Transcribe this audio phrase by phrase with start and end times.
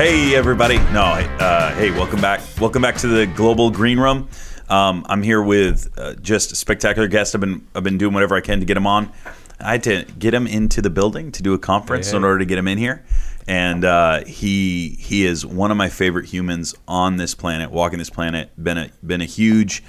[0.00, 0.78] Hey, everybody.
[0.94, 2.40] No, uh, hey, welcome back.
[2.58, 4.30] Welcome back to the Global Green Room.
[4.70, 7.34] Um, I'm here with uh, just a spectacular guest.
[7.34, 9.12] I've been I've been doing whatever I can to get him on.
[9.60, 12.16] I had to get him into the building to do a conference Hey, hey.
[12.16, 13.04] in order to get him in here,
[13.46, 18.08] and uh, he he is one of my favorite humans on this planet, walking this
[18.08, 18.48] planet.
[18.56, 19.82] Been a been a huge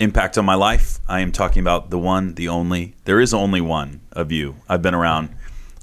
[0.00, 0.98] impact on my life.
[1.06, 2.94] I am talking about the one, the only.
[3.04, 4.54] There is only one of you.
[4.66, 5.28] I've been around.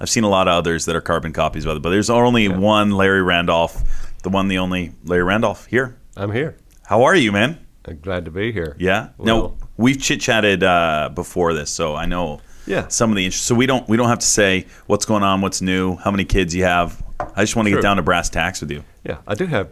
[0.00, 2.48] I've seen a lot of others that are carbon copies of it, but there's only
[2.48, 3.82] one Larry Randolph,
[4.22, 5.96] the one, the only Larry Randolph here.
[6.16, 6.56] I'm here.
[6.84, 7.58] How are you, man?
[7.86, 8.76] I'm glad to be here.
[8.78, 9.08] Yeah.
[9.16, 12.88] Well- no, we've chit chatted uh, before this, so I know Yeah.
[12.88, 13.46] some of the interest.
[13.46, 16.24] So we don't we don't have to say what's going on, what's new, how many
[16.24, 17.02] kids you have.
[17.34, 18.82] I just want to get down to brass tacks with you.
[19.04, 19.68] Yeah, I do have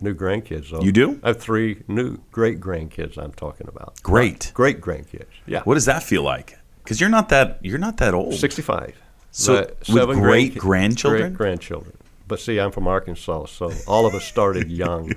[0.00, 0.70] new grandkids.
[0.70, 0.82] Though.
[0.82, 1.20] You do?
[1.22, 3.16] I have three new great grandkids.
[3.16, 4.02] I'm talking about.
[4.02, 4.50] Great.
[4.54, 5.26] Great grandkids.
[5.46, 5.62] Yeah.
[5.62, 6.58] What does that feel like?
[6.82, 8.34] Because you're not that you're not that old.
[8.34, 8.94] Sixty-five.
[9.32, 11.22] So, But with seven great grandchildren?
[11.22, 11.96] Great grandchildren.
[12.28, 15.12] But see, I'm from Arkansas, so all of us started young.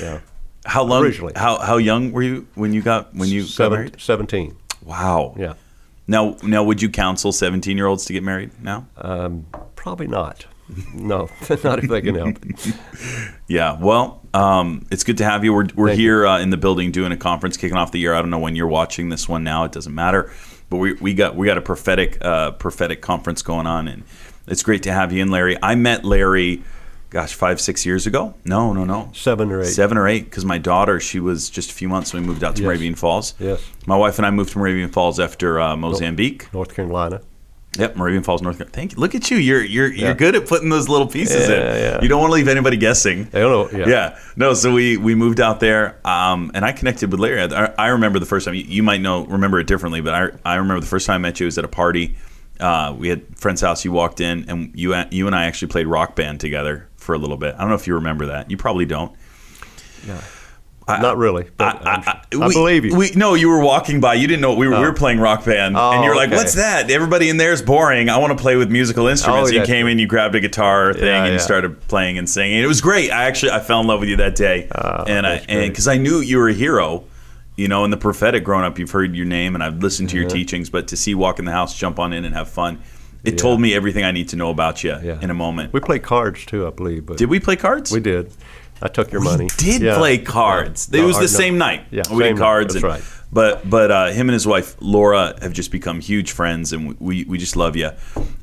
[0.00, 0.20] Yeah.
[0.66, 1.02] How long?
[1.04, 1.32] Originally.
[1.36, 4.00] How how young were you when you got when you got Seven, married?
[4.00, 4.56] Seventeen.
[4.84, 5.34] Wow.
[5.38, 5.54] Yeah.
[6.06, 8.86] Now now would you counsel 17 year olds to get married now?
[8.96, 10.46] Um, probably not.
[10.94, 11.28] No,
[11.64, 12.36] not if they can help.
[13.48, 15.54] Yeah, well, um, it's good to have you.
[15.54, 18.12] We're, we're Thank here uh, in the building doing a conference, kicking off the year.
[18.12, 20.30] I don't know when you're watching this one now; it doesn't matter.
[20.70, 24.02] But we, we got we got a prophetic uh, prophetic conference going on, and
[24.46, 25.56] it's great to have you in, Larry.
[25.62, 26.62] I met Larry,
[27.10, 28.34] gosh, five six years ago.
[28.44, 29.66] No, no, no, Seven or eight.
[29.66, 30.24] seven or eight.
[30.24, 32.66] Because my daughter, she was just a few months when we moved out to Yes.
[32.66, 33.34] Moravian Falls.
[33.38, 33.62] Yes.
[33.86, 36.52] My wife and I moved to Moravian Falls after uh, Mozambique.
[36.52, 37.22] North Carolina.
[37.78, 38.74] Yep, Moravian Falls, North Carolina.
[38.74, 38.98] Thank you.
[38.98, 39.36] Look at you.
[39.36, 41.80] You're you're you're good at putting those little pieces Yeah, in.
[41.80, 42.02] yeah.
[42.02, 43.28] You don't want to leave anybody guessing.
[43.32, 43.78] I don't know.
[43.78, 43.88] Yeah.
[43.88, 44.18] Yeah.
[44.36, 47.40] No, so we we moved out there, um, and I connected with Larry.
[47.40, 48.54] I, I remember the first time.
[48.54, 51.18] You, you might know remember it differently, but I I remember the first time I
[51.28, 52.16] met you was at a party.
[52.58, 53.84] Uh, we had a friend's house.
[53.84, 57.18] You walked in, and you you and I actually played rock band together for a
[57.18, 57.54] little bit.
[57.54, 58.50] I don't know if you remember that.
[58.50, 59.12] You probably don't.
[60.88, 61.48] Not really.
[61.56, 62.96] But I, I- I we- believe you.
[62.96, 64.14] We no, you were walking by.
[64.14, 64.94] You didn't know we were, we were Oh.
[64.94, 66.36] playing rock band, Oh, and you're like, okay.
[66.36, 66.90] "What's that?
[66.90, 68.08] Everybody in there is boring.
[68.08, 70.40] I want to play with musical oh, instruments." Oh, you came in, you grabbed a
[70.40, 72.58] guitar thing, Yeah, and you started playing and singing.
[72.62, 73.10] It was great.
[73.10, 75.88] I actually I fell in love with you that day, Oh, and I and because
[75.88, 77.04] I knew you were a hero.
[77.56, 80.16] You know, in the prophetic growing up, you've heard your name and I've listened to
[80.16, 80.36] your mm-hmm.
[80.36, 82.78] teachings, but to see walk in the house, jump on in and have fun,
[83.24, 83.36] it Yeah.
[83.36, 85.18] told me everything I need to know about you Yeah.
[85.20, 85.72] in a moment.
[85.72, 87.06] We played cards too, I believe.
[87.06, 87.90] But did we play cards?
[87.90, 88.30] We did.
[88.82, 89.48] I took your money.
[89.56, 89.98] did Yeah.
[89.98, 90.88] play cards.
[90.92, 91.02] Yeah.
[91.02, 91.26] It was the no.
[91.26, 91.86] same night.
[91.90, 92.38] Yeah, we did night.
[92.40, 92.74] cards.
[92.74, 93.02] That's and, right.
[93.32, 97.24] But but uh, him and his wife Laura have just become huge friends, and we
[97.24, 97.90] we just love you,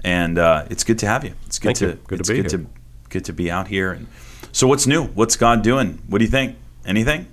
[0.04, 1.34] and uh, it's good to have you.
[1.48, 2.00] It's good Thank to you.
[2.08, 2.60] Good to be good here.
[2.60, 2.68] to
[3.10, 3.92] good to be out here.
[3.92, 4.08] And
[4.52, 5.06] so what's new?
[5.06, 6.00] What's God doing?
[6.08, 6.56] What do you think?
[6.86, 7.26] Anything?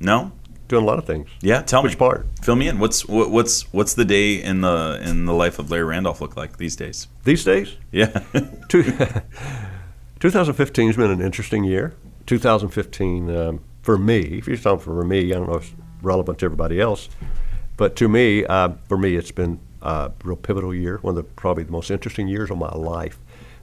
[0.00, 0.32] No.
[0.68, 1.28] Doing a lot of things.
[1.40, 1.88] Yeah, tell me.
[1.90, 2.26] Which part?
[2.42, 2.80] Fill me in.
[2.80, 6.36] What's what, what's what's the day in the in the life of Larry Randolph look
[6.36, 7.06] like these days?
[7.22, 8.06] These days, Yeah.
[8.68, 8.82] two,
[10.20, 11.94] 2015 has been an interesting year.
[12.26, 16.40] 2015 um, for me, if you're talking for me, I don't know if it's relevant
[16.40, 17.08] to everybody else,
[17.76, 20.98] but to me, uh, for me, it's been a real pivotal year.
[21.02, 23.18] One of the probably the most interesting years of my life.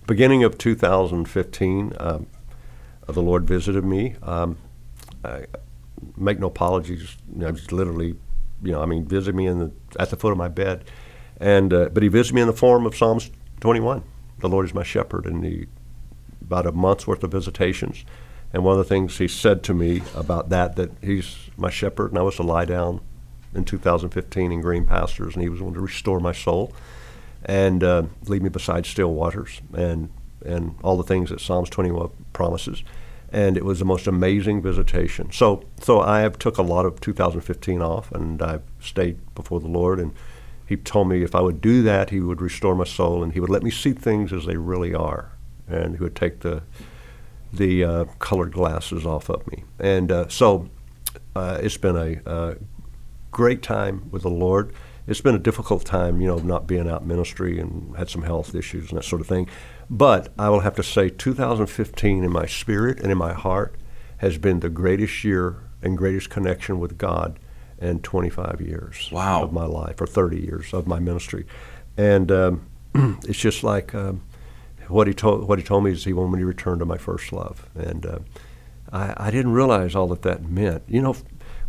[0.07, 2.27] Beginning of 2015, um,
[3.07, 4.15] the Lord visited me.
[4.23, 4.57] Um,
[5.25, 5.45] I
[6.15, 7.17] make no apologies.
[7.27, 8.15] Know, just literally,
[8.63, 10.85] you know, I mean, visit me in the, at the foot of my bed,
[11.37, 14.03] and uh, but He visited me in the form of Psalms 21.
[14.39, 15.67] The Lord is my shepherd, and He
[16.41, 18.05] about a month's worth of visitations.
[18.53, 22.11] And one of the things He said to me about that that He's my shepherd,
[22.11, 23.01] and I was to lie down
[23.53, 26.73] in 2015 in green pastures, and He was going to restore my soul
[27.45, 30.09] and uh, lead me beside still waters and
[30.45, 32.83] and all the things that Psalms 21 promises.
[33.31, 35.31] And it was the most amazing visitation.
[35.31, 39.67] So so I have took a lot of 2015 off, and I've stayed before the
[39.67, 39.99] Lord.
[39.99, 40.13] And
[40.67, 43.39] He told me if I would do that, He would restore my soul, and He
[43.39, 45.31] would let me see things as they really are,
[45.67, 46.61] and He would take the
[47.53, 49.63] the uh, colored glasses off of me.
[49.79, 50.69] And uh, so
[51.35, 52.55] uh, it's been a, uh
[53.31, 54.71] great time with the Lord.
[55.07, 58.53] It's been a difficult time, you know, not being out ministry and had some health
[58.53, 59.49] issues and that sort of thing.
[59.89, 63.75] But I will have to say, 2015 in my spirit and in my heart
[64.17, 67.39] has been the greatest year and greatest connection with God
[67.79, 69.43] in 25 years Wow.
[69.43, 71.45] of my life, or 30 years of my ministry.
[71.97, 72.67] And um,
[73.27, 74.21] it's just like um,
[74.93, 76.97] what he told what he told me is he wanted me to return to my
[76.97, 78.19] first love, and uh,
[78.91, 80.83] I, I didn't realize all that that meant.
[80.87, 81.15] You know,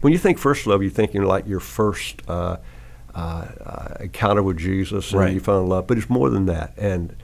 [0.01, 2.59] when you think first love, you're thinking like your first uh,
[3.15, 5.33] uh, uh, encounter with Jesus, and Right.
[5.35, 5.87] you fell in love.
[5.87, 6.75] But it's more than that.
[6.77, 7.17] And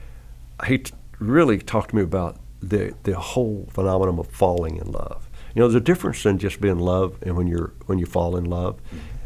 [0.65, 5.29] he t- really talked to me about the the whole phenomenon of falling in love.
[5.53, 8.05] You know, there's a difference in just being in love and when you're when you
[8.05, 8.79] fall in love.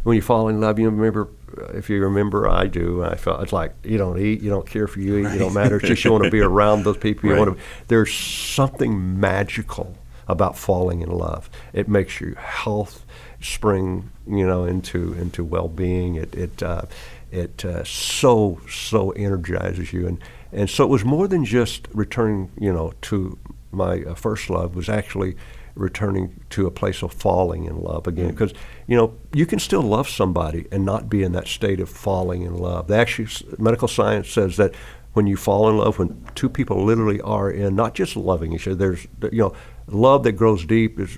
[0.04, 1.30] When you fall in love, you remember
[1.74, 3.04] if you remember, I do.
[3.04, 5.34] I felt it's like you don't eat, you don't care if you eat, right.
[5.34, 5.78] you don't matter.
[5.78, 7.30] It's just you want to be around those people.
[7.30, 7.48] You right.
[7.48, 7.64] want to.
[7.88, 9.98] There's something magical
[10.28, 11.50] about falling in love.
[11.74, 13.06] It makes your health
[13.42, 16.16] spring, you know, into into well-being.
[16.16, 16.84] It it uh,
[17.32, 20.20] it uh, so so energizes you, and
[20.52, 23.38] and so it was more than just returning, you know, to
[23.72, 24.72] my uh, first love.
[24.72, 25.36] It was actually
[25.76, 28.30] returning to a place of falling in love again.
[28.30, 28.58] Because, mm.
[28.88, 32.42] you know, you can still love somebody and not be in that state of falling
[32.42, 32.88] in love.
[32.88, 33.28] They actually,
[33.58, 34.74] medical science says that
[35.14, 38.68] when you fall in love, when two people literally are in not just loving each
[38.68, 39.54] other, there's, you know,
[39.88, 41.18] love that grows deep is,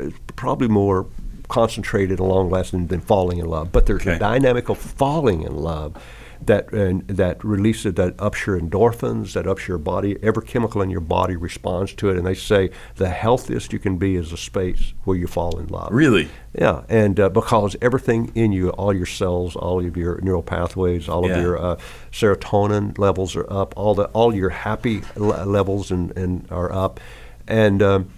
[0.00, 1.06] is probably more
[1.48, 3.72] concentrated and long lasting than falling in love.
[3.72, 4.16] But there's okay.
[4.16, 6.02] a dynamic of falling in love
[6.46, 10.16] that and that releases that ups your endorphins, that ups your body.
[10.22, 13.96] Every chemical in your body responds to it, and they say the healthiest you can
[13.98, 15.92] be is a space where you fall in love.
[15.92, 16.28] Really?
[16.58, 21.08] Yeah, and uh, because everything in you, all your cells, all of your neural pathways,
[21.08, 21.36] all yeah.
[21.36, 21.76] of your uh,
[22.10, 23.74] serotonin levels are up.
[23.76, 27.00] All the all your happy levels and, and are up,
[27.46, 27.82] and.
[27.82, 28.10] Um,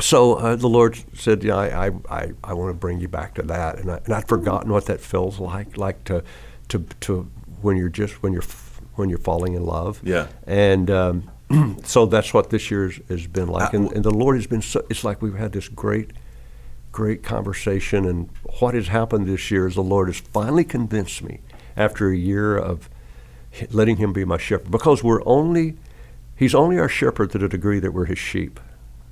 [0.00, 3.42] so uh, the Lord said, "Yeah, I, I, I want to bring you back to
[3.42, 6.24] that," and, I, and I'd forgotten what that feels like, like to,
[6.68, 7.30] to, to
[7.62, 8.42] when you're just when you're
[9.00, 10.00] when you're falling in love.
[10.04, 10.28] Yeah.
[10.46, 11.30] And um,
[11.84, 14.62] so that's what this year has been like, and, and, the Lord has been.
[14.62, 16.10] So, it's like we've had this great,
[16.92, 18.30] great conversation, and
[18.60, 21.40] what has happened this year is the Lord has finally convinced me
[21.76, 22.88] after a year of
[23.70, 25.76] letting Him be my shepherd, because we're only,
[26.36, 28.60] He's only our shepherd to the degree that we're His sheep.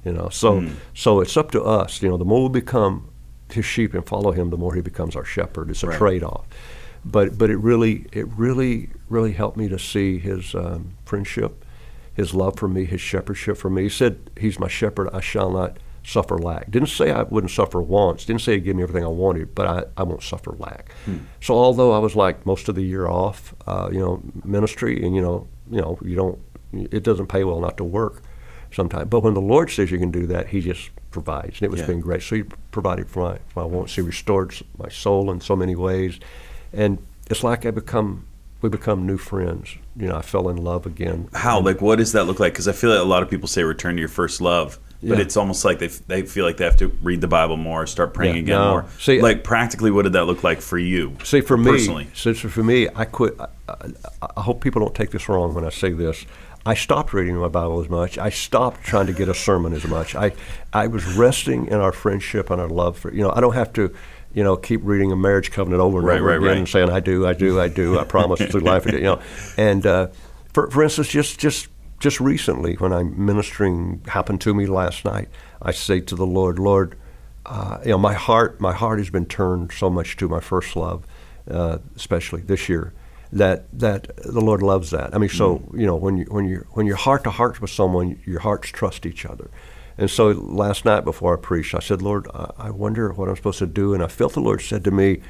[0.04, 0.74] You know, so mm.
[0.94, 2.00] so it's up to us.
[2.02, 3.10] You know, the more we become
[3.50, 5.70] His sheep and follow Him, the more He becomes our shepherd.
[5.70, 5.98] It's a right.
[5.98, 6.46] trade-off
[7.04, 11.64] but but it really it really really helped me to see his um, friendship,
[12.14, 13.84] his love for me, his shepherdship for me.
[13.84, 17.80] He said, "He's my shepherd; I shall not suffer lack." Didn't say I wouldn't suffer
[17.80, 18.24] wants.
[18.24, 20.92] Didn't say he'd give me everything I wanted, but I, I won't suffer lack.
[21.04, 21.18] Hmm.
[21.40, 25.14] So although I was like most of the year off, uh, you know, ministry, and
[25.14, 26.38] you know, you know, you don't,
[26.72, 28.22] it doesn't pay well not to work
[28.72, 29.08] sometimes.
[29.08, 31.80] But when the Lord says you can do that, He just provides, and it was
[31.80, 31.86] yeah.
[31.86, 32.22] been great.
[32.22, 33.94] So He provided for my, for my wants.
[33.94, 36.18] He restored my soul in so many ways
[36.72, 36.98] and
[37.30, 38.26] it's like I become
[38.60, 39.76] we become new friends.
[39.96, 41.28] You know, I fell in love again.
[41.32, 41.60] How?
[41.60, 42.52] Like, what does that look like?
[42.52, 45.20] Because I feel like a lot of people say return to your first love, but
[45.20, 48.14] it's almost like they, they feel like they have to read the Bible more, start
[48.14, 48.70] praying yeah, again no.
[48.70, 48.86] more.
[48.98, 51.16] See, like practically, what did that look like for you?
[51.22, 52.04] See, for personally?
[52.04, 53.38] me, since for me, I quit.
[53.38, 56.26] I, I, I hope people don't take this wrong when I say this.
[56.66, 58.18] I stopped reading my Bible as much.
[58.18, 60.14] I stopped trying to get a sermon as much.
[60.16, 60.32] I,
[60.72, 63.32] I was resting in our friendship and our love for you know.
[63.34, 63.94] I don't have to
[64.32, 66.58] you know, keep reading a marriage covenant over and right, over right, again right.
[66.58, 69.22] and saying, "I do, I do, I do, I promise through life." You know,
[69.56, 70.08] and uh,
[70.52, 75.28] for for instance, just just just recently when I'm ministering, happened to me last night.
[75.60, 76.96] I say to the Lord, Lord,
[77.46, 80.76] uh, you know, my heart my heart has been turned so much to my first
[80.76, 81.06] love,
[81.50, 82.92] uh, especially this year.
[83.32, 85.14] That that the Lord loves that.
[85.14, 85.80] I mean, so mm.
[85.80, 88.70] you know when you when you when you're heart to heart with someone, your hearts
[88.70, 89.50] trust each other.
[89.98, 93.58] And so last night before I preached, I said, Lord, I wonder what I'm supposed
[93.58, 93.94] to do.
[93.94, 95.20] And I felt the Lord said to me,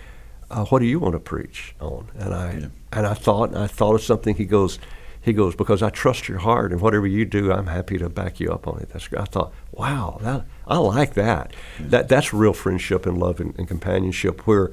[0.50, 2.66] uh, "What do you want to preach on?" And I yeah.
[2.92, 4.34] and I thought, and I thought of something.
[4.34, 4.78] He goes,
[5.20, 8.40] he goes, because I trust your heart, and whatever you do, I'm happy to back
[8.40, 8.90] you up on it.
[8.90, 11.52] That's I thought, wow, that, I like that.
[11.78, 11.86] Yeah.
[11.88, 14.70] That that's real friendship and love and, and companionship where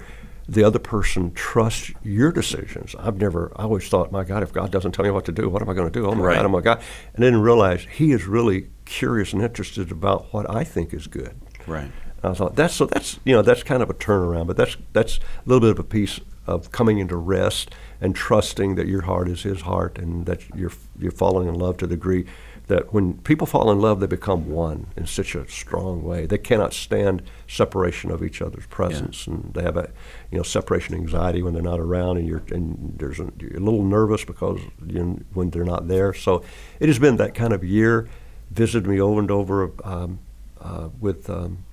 [0.47, 2.95] the other person trusts your decisions.
[2.99, 5.49] I've never, I always thought, my God, if God doesn't tell me what to do,
[5.49, 6.05] what am I going to do?
[6.05, 6.35] Oh my right.
[6.35, 6.81] God, oh my God.
[7.13, 11.07] And I didn't realize He is really curious and interested about what I think is
[11.07, 11.35] good.
[11.65, 11.91] Right.
[12.23, 14.77] And I thought that's so that's you know that's kind of a turnaround, but that's
[14.93, 19.01] that's a little bit of a piece of coming into rest and trusting that your
[19.01, 22.25] heart is His heart and that you're you're falling in love to the degree
[22.67, 26.25] that when people fall in love, they become one in such a strong way.
[26.25, 29.33] They cannot stand separation of each other's presence, yeah.
[29.33, 29.91] and they have a
[30.31, 33.59] you know separation anxiety when they're not around, and you're and there's a, you're a
[33.59, 36.13] little nervous because you, when they're not there.
[36.13, 36.43] So
[36.79, 38.07] it has been that kind of year.
[38.51, 40.19] Visited me over and over um,
[40.61, 41.65] uh, with um,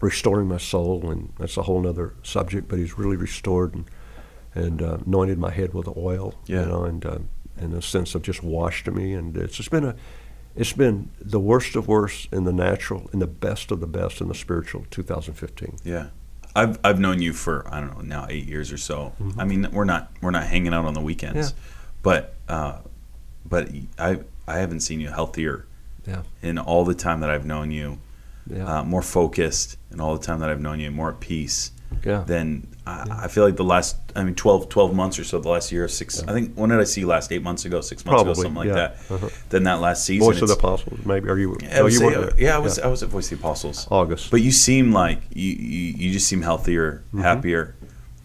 [0.00, 2.68] restoring my soul, and that's a whole other subject.
[2.68, 3.90] But he's really restored and
[4.56, 6.60] and uh, anointed my head with oil, yeah.
[6.60, 7.18] you know, and uh,
[7.58, 9.12] in a sense of just washed to me.
[9.12, 9.96] And it's just been a,
[10.54, 14.20] it's been the worst of worst in the natural and the best of the best
[14.20, 15.78] in the spiritual 2015.
[15.84, 16.08] Yeah.
[16.54, 19.12] I've, I've known you for I don't know now eight years or so.
[19.20, 19.40] Mm-hmm.
[19.40, 21.56] I mean we're not we're not hanging out on the weekends, yeah.
[22.02, 22.78] but uh,
[23.44, 25.66] but I I haven't seen you healthier.
[26.06, 26.22] Yeah.
[26.40, 27.98] In all the time that I've known you,
[28.46, 28.78] yeah.
[28.78, 31.72] uh, more focused, and all the time that I've known you, more at peace
[32.04, 32.24] yeah.
[32.26, 33.20] then I, yeah.
[33.24, 35.88] I, feel like the last, I mean, 12, 12 months or so, the last year,
[35.88, 36.30] six, yeah.
[36.30, 37.32] I think, when did I see last?
[37.32, 39.12] Eight months ago, six months Probably, ago, something like that.
[39.12, 39.28] Uh-huh.
[39.48, 40.26] Then that last season.
[40.26, 41.28] Voice of the Apostles, maybe.
[41.28, 41.56] Are you?
[41.70, 43.88] I you say, yeah, I was, I was at Voice of the Apostles.
[43.90, 44.30] August.
[44.30, 47.22] But you seem like, you, you, you just seem healthier, mm-hmm.
[47.22, 47.74] happier.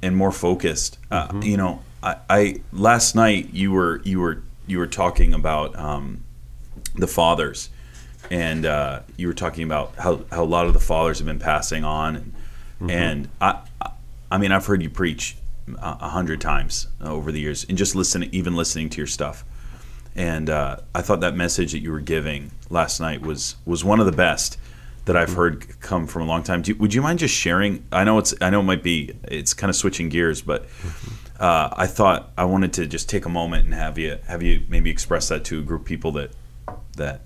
[0.02, 0.98] and more focused.
[1.10, 5.78] Uh, you know, I, I last night you were you were you were talking about
[5.78, 6.24] um,
[6.96, 7.70] the fathers,
[8.30, 11.40] and uh, you were talking about how, how a lot of the fathers have been
[11.40, 12.34] passing on, and,
[12.90, 13.60] and I,
[14.32, 15.36] I- mean I've heard you preach
[15.68, 19.44] a a hundred times over the years, and just listening, even listening to your stuff,
[20.16, 24.00] and uh, I thought that message that you were giving last night was was one
[24.00, 24.58] of the best
[25.06, 26.62] that I've heard come from a long time.
[26.66, 27.84] You, would you mind just sharing?
[27.92, 30.66] I know it's I know it might be it's kind of switching gears, but
[31.40, 34.64] uh, I thought I wanted to just take a moment and have you have you
[34.70, 36.32] maybe express that to a group of people that
[36.98, 37.22] that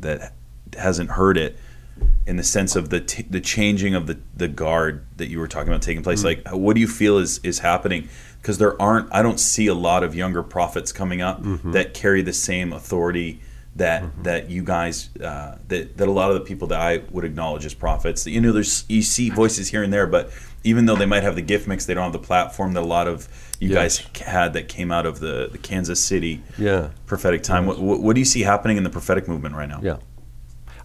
[0.00, 0.32] that
[0.78, 1.58] hasn't heard it
[2.26, 5.48] in the sense of the t- the changing of the the guard that you were
[5.48, 6.20] talking about taking place.
[6.20, 6.44] Mm-hmm.
[6.44, 8.08] Like, uh, what do you feel is is happening?
[8.40, 11.72] Because there aren't, I don't see a lot of younger prophets coming up mm-hmm.
[11.72, 13.40] that carry the same authority
[13.76, 14.22] that mm-hmm.
[14.22, 17.64] that you guys uh, that that a lot of the people that I would acknowledge
[17.64, 18.26] as prophets.
[18.26, 20.30] You know, there's you see voices here and there, but
[20.64, 22.86] even though they might have the gift mix, they don't have the platform that a
[22.86, 23.28] lot of
[23.60, 24.00] you Yes.
[24.00, 26.90] guys had that came out of the, the Kansas City Yeah.
[27.06, 27.66] prophetic time.
[27.66, 29.80] What, what, what do you see happening in the prophetic movement right now?
[29.82, 29.96] Yeah.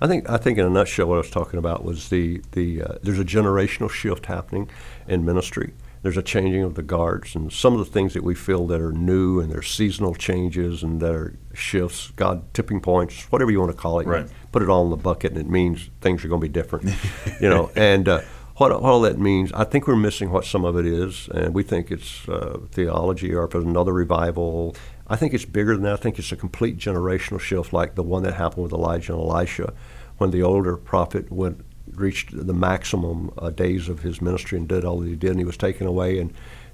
[0.01, 2.81] I think I think in a nutshell, what I was talking about was the the
[2.81, 4.69] uh, there's a generational shift happening
[5.07, 5.73] in ministry.
[6.01, 8.79] There's a changing of the guards, and some of the things that we feel that
[8.79, 13.59] are new and they're seasonal changes and that are shifts, God tipping points, whatever you
[13.59, 14.05] want to call it.
[14.05, 14.27] Right.
[14.51, 16.93] Put it all in the bucket, and it means things are going to be different.
[17.41, 18.21] you know, and uh,
[18.57, 21.53] what, what all that means, I think we're missing what some of it is, and
[21.53, 24.75] we think it's uh, theology or if it's another revival.
[25.07, 25.93] I think it's bigger than that.
[25.93, 29.21] I think it's a complete generational shift, like the one that happened with Elijah and
[29.21, 29.73] Elisha,
[30.17, 34.83] when the older prophet went reached the maximum uh, days of his ministry and did
[34.83, 36.33] all that he did, and he was taken away, and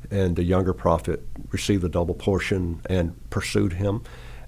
[0.10, 4.02] and the younger prophet received the double portion and pursued him,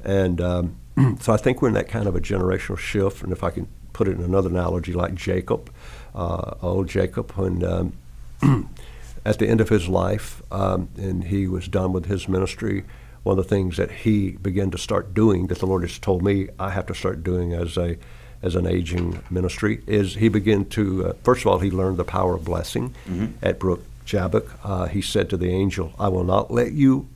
[0.04, 0.76] and um,
[1.20, 3.24] so I think we're in that kind of a generational shift.
[3.24, 5.72] And if I can put it in another analogy, like Jacob,
[6.16, 7.94] uh, old Jacob, when um,
[9.26, 12.84] at the end of his life, um, and he was done with his ministry.
[13.24, 16.24] One of the things that he began to start doing, that the Lord has told
[16.24, 17.98] me I have to start doing as a
[18.42, 22.04] as an aging ministry, is he began to uh, first of all he learned the
[22.04, 22.94] power of blessing
[23.42, 24.60] at Brook Jabbok.
[24.64, 27.08] Uh, he said to the angel, "I will not let you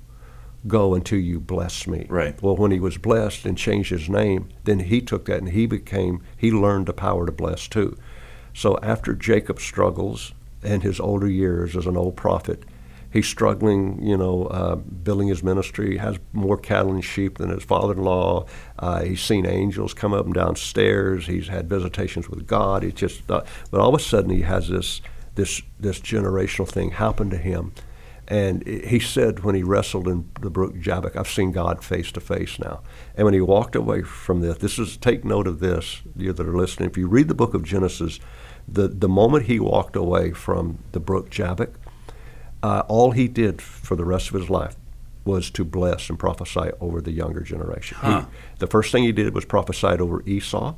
[0.67, 2.41] go until you bless me." Right.
[2.41, 5.65] Well, when he was blessed and changed his name, then he took that and he
[5.65, 7.97] became he learned the power to bless too.
[8.53, 10.33] So after Jacob's struggles
[10.63, 12.63] in his older years as an old prophet,
[13.11, 17.63] he's struggling, you know, uh, building his ministry, has more cattle and sheep than his
[17.63, 18.45] father-in-law.
[18.79, 21.27] Uh, he's seen angels come up and down stairs.
[21.27, 22.83] He's had visitations with God.
[22.83, 25.01] He just, uh, but all of a sudden he has this
[25.35, 27.71] this this generational thing happen to him.
[28.27, 32.19] And he said when he wrestled in the brook Jabbok, I've seen God face to
[32.19, 32.81] face now.
[33.15, 36.45] And when he walked away from this, this is take note of this, you that
[36.45, 36.89] are listening.
[36.89, 38.19] If you read the book of Genesis,
[38.67, 41.69] the, the moment he walked away from the brook Jabbok,
[42.63, 44.75] uh, all he did for the rest of his life
[45.25, 47.97] was to bless and prophesy over the younger generation.
[48.01, 48.07] He-
[48.59, 50.75] the first thing he did was prophesied over Esau.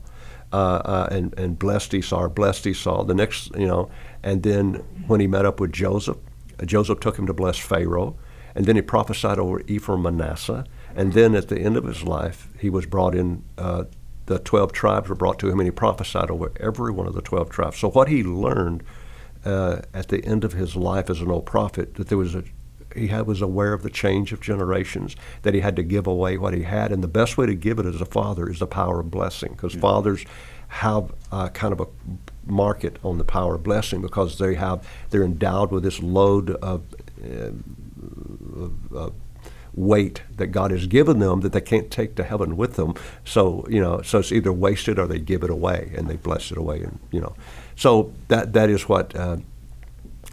[0.51, 3.03] Uh, uh, and, and blessed Esau, blessed Esau.
[3.03, 3.91] The next, you know,
[4.23, 6.17] and then when he met up with Joseph,
[6.59, 8.15] uh, Joseph took him to bless Pharaoh,
[8.55, 12.49] and then he prophesied over Ephraim, Manasseh, and then at the end of his life,
[12.59, 13.43] he was brought in.
[13.59, 13.83] Uh,
[14.25, 17.21] the twelve tribes were brought to him, and he prophesied over every one of the
[17.21, 17.77] twelve tribes.
[17.77, 18.81] So what he learned
[19.45, 22.43] uh, at the end of his life as an old prophet, that there was a
[22.95, 26.39] he had, was aware of the change of generations, that he had to give away
[26.39, 26.91] what he had.
[26.91, 29.51] And the best way to give it as a father is the power of blessing,
[29.51, 30.25] because fathers
[30.69, 31.87] have uh, kind of a
[32.45, 36.83] market on the power of blessing because they have they're endowed with this load of,
[37.23, 37.51] uh,
[38.55, 39.13] of, of
[39.73, 42.93] weight that God has given them that they can't take to heaven with them.
[43.23, 46.51] So you know, so it's either wasted or they give it away and they bless
[46.51, 47.35] it away, and you know,
[47.79, 49.15] so that that is what.
[49.15, 49.37] Uh,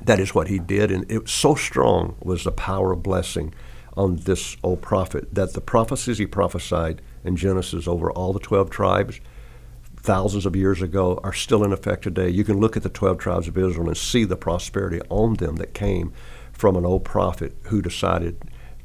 [0.05, 3.55] that is what he did, and it was so strong was the power of blessing
[3.97, 8.69] on this old prophet that the prophecies he prophesied in Genesis over all the twelve
[8.69, 9.21] tribes
[9.97, 12.29] thousands of years ago are still in effect today.
[12.29, 15.57] You can look at the twelve tribes of Israel and see the prosperity on them
[15.57, 16.13] that came
[16.53, 18.35] from an old prophet who decided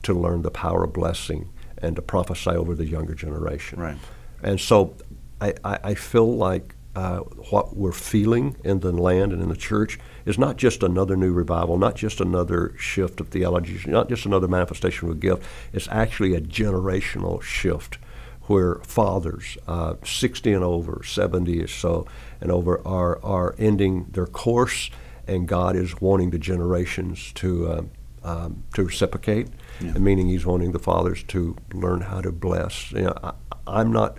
[0.04, 1.50] to learn the power of blessing
[1.84, 3.82] and to prophesy over the younger generation.
[3.82, 3.98] Right.
[4.42, 4.96] And so
[5.42, 9.56] I, I, I feel like uh, what we're feeling in the land and in the
[9.56, 14.26] church is not just another new revival, not just another shift of theology, not just
[14.26, 15.44] another manifestation of a gift.
[15.72, 17.98] It's actually a generational shift
[18.44, 22.06] where fathers, uh, 60 and over, 70 or so
[22.42, 24.90] and over, are, are ending their course,
[25.28, 27.92] and God is wanting the generations to, um,
[28.24, 29.48] um, to reciprocate,
[29.80, 32.92] meaning He's wanting the fathers to learn how to bless.
[32.92, 33.34] You know, I,
[33.66, 34.18] I'm not,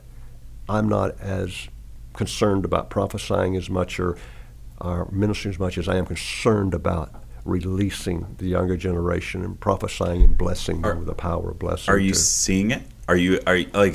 [0.68, 1.68] I'm not as
[2.14, 4.16] concerned about prophesying as much or
[4.80, 7.14] our ministry as much as I am concerned about
[7.44, 11.92] releasing the younger generation and prophesying and blessing them with the power of blessing.
[11.92, 12.82] Are you to- seeing it?
[13.08, 13.94] Are you are you, like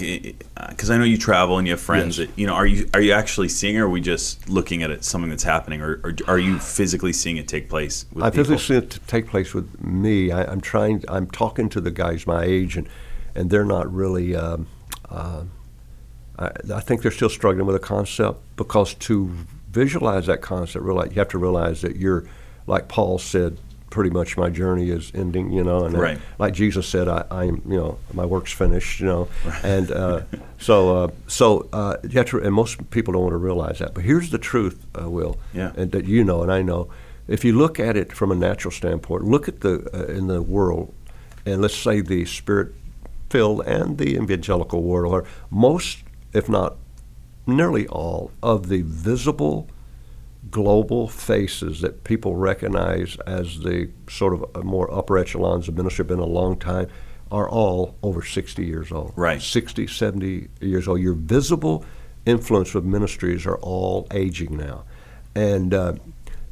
[0.70, 2.28] because I know you travel and you have friends Yes.
[2.28, 4.84] that you know are you are you actually seeing it or are we just looking
[4.84, 8.24] at it something that's happening or, or are you physically seeing it take place with
[8.26, 8.44] I people?
[8.56, 10.30] physically see it take place with me.
[10.32, 11.04] I, I'm trying.
[11.08, 12.88] I'm talking to the guys my age, and
[13.34, 14.36] and they're not really.
[14.36, 14.68] Um,
[15.10, 15.44] uh,
[16.40, 19.32] I, I think they're still struggling with a concept because to
[19.72, 22.26] visualize that concept, realize you have to realize that you're,
[22.68, 23.58] like Paul said,
[23.90, 25.52] pretty much my journey is ending.
[25.52, 26.20] You know, and Right.
[26.38, 27.62] like Jesus said, I, I'm.
[27.68, 29.00] You know, my work's finished.
[29.00, 29.28] You know,
[29.64, 30.22] and uh,
[30.60, 32.40] so uh, so uh, you have to.
[32.40, 33.94] And most people don't want to realize that.
[33.94, 35.38] But here's the truth, uh, Will.
[35.54, 35.72] Yeah.
[35.76, 36.90] And that you know and I know.
[37.28, 40.42] If you look at it from a natural standpoint, look at the uh, in the
[40.42, 40.94] world,
[41.46, 46.04] and let's say the spirit-filled and the evangelical world are most,
[46.34, 46.78] if not
[47.46, 49.68] nearly all, of the visible
[50.52, 56.04] global faces that people recognize as the sort of uh, more upper echelons of ministry
[56.04, 56.88] have been a long time
[57.32, 59.12] are all over 60 years old.
[59.16, 59.42] Right.
[59.42, 61.02] 60, 70 years old.
[61.02, 61.84] Your visible
[62.26, 64.86] influence of ministries are all aging now.
[65.36, 65.94] And uh,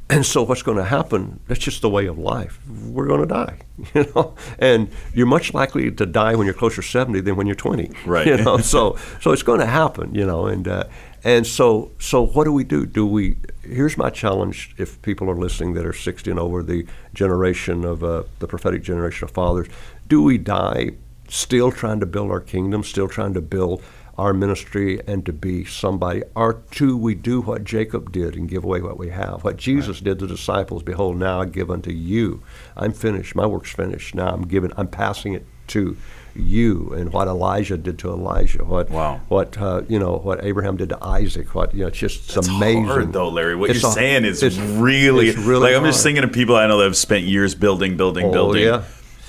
[0.07, 1.39] and so what's going to happen?
[1.47, 2.59] That's just the way of life.
[2.67, 3.57] We're going to die,
[3.95, 4.35] you know.
[4.59, 7.91] And you're much likely to die when you're closer to 70 than when you're 20.
[8.05, 8.27] Right.
[8.27, 8.57] You know.
[8.59, 10.45] So so it's going to happen, you know.
[10.45, 10.83] And uh,
[11.24, 12.85] and so so what do we do?
[12.85, 13.38] Do we?
[13.63, 16.85] Here's my challenge: if people are listening that are 60 and over, the
[17.15, 19.67] generation of uh, the prophetic generation of fathers,
[20.07, 20.91] do we die
[21.27, 23.81] still trying to build our kingdom, still trying to build
[24.17, 28.63] our ministry and to be somebody, or do we do what Jacob did and give
[28.63, 29.43] away what we have?
[29.43, 32.41] What Jesus did to the disciples, behold, now I give unto you.
[32.77, 33.36] I'm finished.
[33.36, 34.15] My work's finished.
[34.15, 34.72] Now I'm giving.
[34.77, 35.98] I'm passing it to
[36.36, 36.93] you.
[36.93, 38.63] And what Elijah did to Elijah.
[38.63, 39.19] What Wow.
[39.29, 41.55] what uh, you know what Abraham did to Isaac.
[41.55, 42.86] What you know, it's just it's It's amazing.
[42.86, 43.55] hard though, Larry.
[43.55, 46.31] What It's you're a- saying is it's- really, it's really like I'm just thinking of
[46.31, 48.63] people I know that have spent years building, building, Oh, building.
[48.63, 48.84] yeah.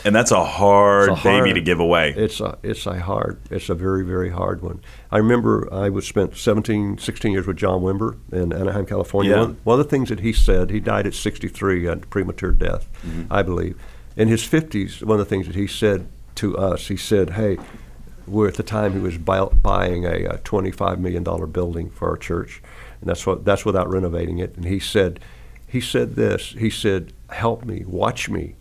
[0.06, 2.14] And that's a hard a baby to give away.
[2.16, 4.80] It's a it's a hard it's a very very hard one.
[5.10, 9.32] I remember I was spent 17, 16 years with John Wimber in Anaheim, California.
[9.32, 9.40] Yeah.
[9.40, 12.88] One, one of the things that he said, he died at 63, a premature death,
[13.04, 13.32] Mm-hmm.
[13.32, 13.76] I believe.
[14.16, 17.58] In his 50s, one of the things that he said to us, he said, "Hey,
[18.26, 22.08] we're at the time he was buy, buying a, a 25 million dollar building for
[22.10, 22.62] our church,
[23.00, 25.19] and that's what that's without renovating it." And he said,
[25.66, 26.54] he said this.
[26.58, 28.54] He said, "Help me, watch me."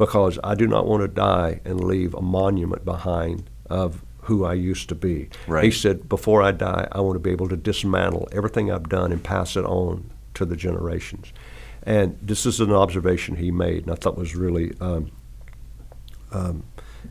[0.00, 4.54] Because I do not want to die and leave a monument behind of who I
[4.54, 5.28] used to be.
[5.46, 5.62] Right.
[5.62, 9.12] He said, before I die, I want to be able to dismantle everything I've done
[9.12, 11.34] and pass it on to the generations.
[11.82, 15.10] And this is an observation he made, and I thought was really, um,
[16.32, 16.62] um,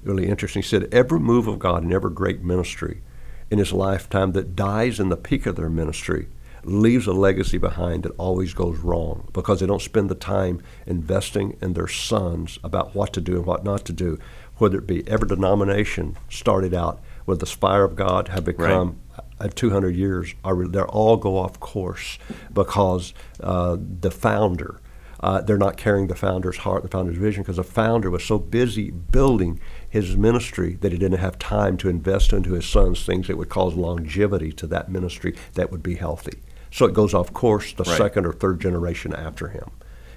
[0.01, 0.63] really interesting.
[0.63, 3.03] He said, every move of God and every great ministry
[3.51, 6.27] in his lifetime that dies in the peak of their ministry
[6.69, 11.57] leaves a legacy behind that always goes wrong because they don't spend the time investing
[11.61, 14.17] in their sons about what to do and what not to do.
[14.57, 18.99] Whether it be every denomination started out with the fire of God have become
[19.39, 22.17] uh, 200 years, are they all go off course
[22.53, 24.81] because uh, the founder.
[25.21, 28.39] Uh, they're not carrying the founder's heart, the founder's vision, because the founder was so
[28.39, 33.27] busy building his ministry that he didn't have time to invest into his sons things
[33.27, 36.39] that would cause longevity to that ministry that would be healthy.
[36.71, 37.97] So it goes off course the Right.
[37.97, 39.69] second or third generation after him,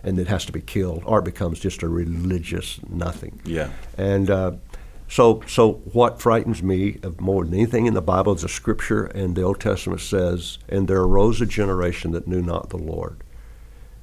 [0.05, 3.41] and it has to be killed, or it becomes just a religious nothing.
[3.45, 3.71] Yeah.
[3.97, 4.53] And uh,
[5.09, 9.05] so, so what frightens me of more than anything in the Bible is the Scripture
[9.05, 13.17] and the Old Testament says, "And there arose a generation that knew not the Lord."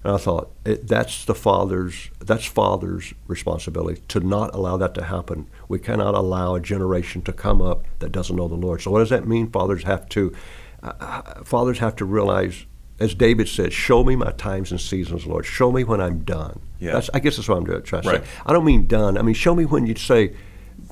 [0.03, 5.03] And I thought it, that's the father's that's father's responsibility to not allow that to
[5.03, 5.47] happen.
[5.67, 8.81] We cannot allow a generation to come up that doesn't know the Lord.
[8.81, 9.49] So what does that mean?
[9.49, 10.33] Fathers have to
[10.83, 12.65] uh, fathers have to realize,
[12.99, 15.45] as David said, "Show me my times and seasons, Lord.
[15.45, 16.93] Show me when I'm done." Yeah.
[16.93, 18.23] That's, I guess that's what I'm doing, trying to Right.
[18.23, 18.29] say.
[18.45, 19.17] I don't mean done.
[19.17, 20.33] I mean show me when you say,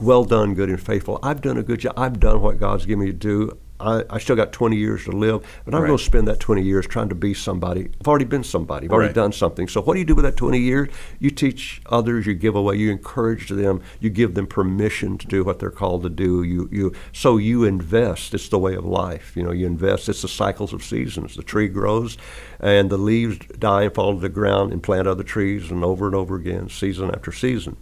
[0.02, 1.94] "Well done, good and faithful." I've done a good job.
[1.98, 3.58] I've done what God's given me to do.
[3.80, 5.88] I, I still got 20 years to live, but I'm Right.
[5.90, 7.90] going to spend that 20 years trying to be somebody.
[8.02, 8.88] I've already been somebody.
[8.88, 9.16] I've already Right.
[9.16, 9.68] done something.
[9.68, 10.90] So what do you do with that 20 years?
[11.20, 12.26] You teach others.
[12.26, 12.78] You give away.
[12.78, 13.82] You encourage them.
[14.00, 16.42] You give them permission to do what they're called to do.
[16.42, 18.34] You you so you invest.
[18.34, 19.34] It's the way of life.
[19.36, 20.10] You know, you invest.
[20.10, 21.36] It's the cycles of seasons.
[21.36, 22.18] The tree grows,
[22.60, 26.08] and the leaves die and fall to the ground, and plant other trees, and over
[26.08, 27.76] and over again, season after season.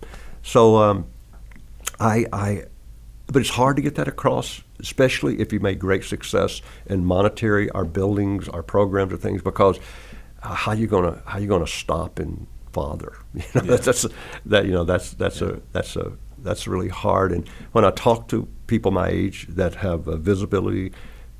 [0.43, 1.05] So um,
[2.01, 2.63] I I
[3.27, 7.69] but it's hard to get that across, especially if you made great success in monetary,
[7.71, 9.41] our buildings, our programs, or things.
[9.41, 9.79] Because
[10.43, 13.13] uh, how you gonna how you gonna stop and father?
[13.33, 13.61] You know, Yeah.
[13.77, 14.05] that's, that's
[14.45, 17.31] that you know that's that's a that's a that's really hard.
[17.31, 20.91] And when I talk to people my age that have uh, visibility,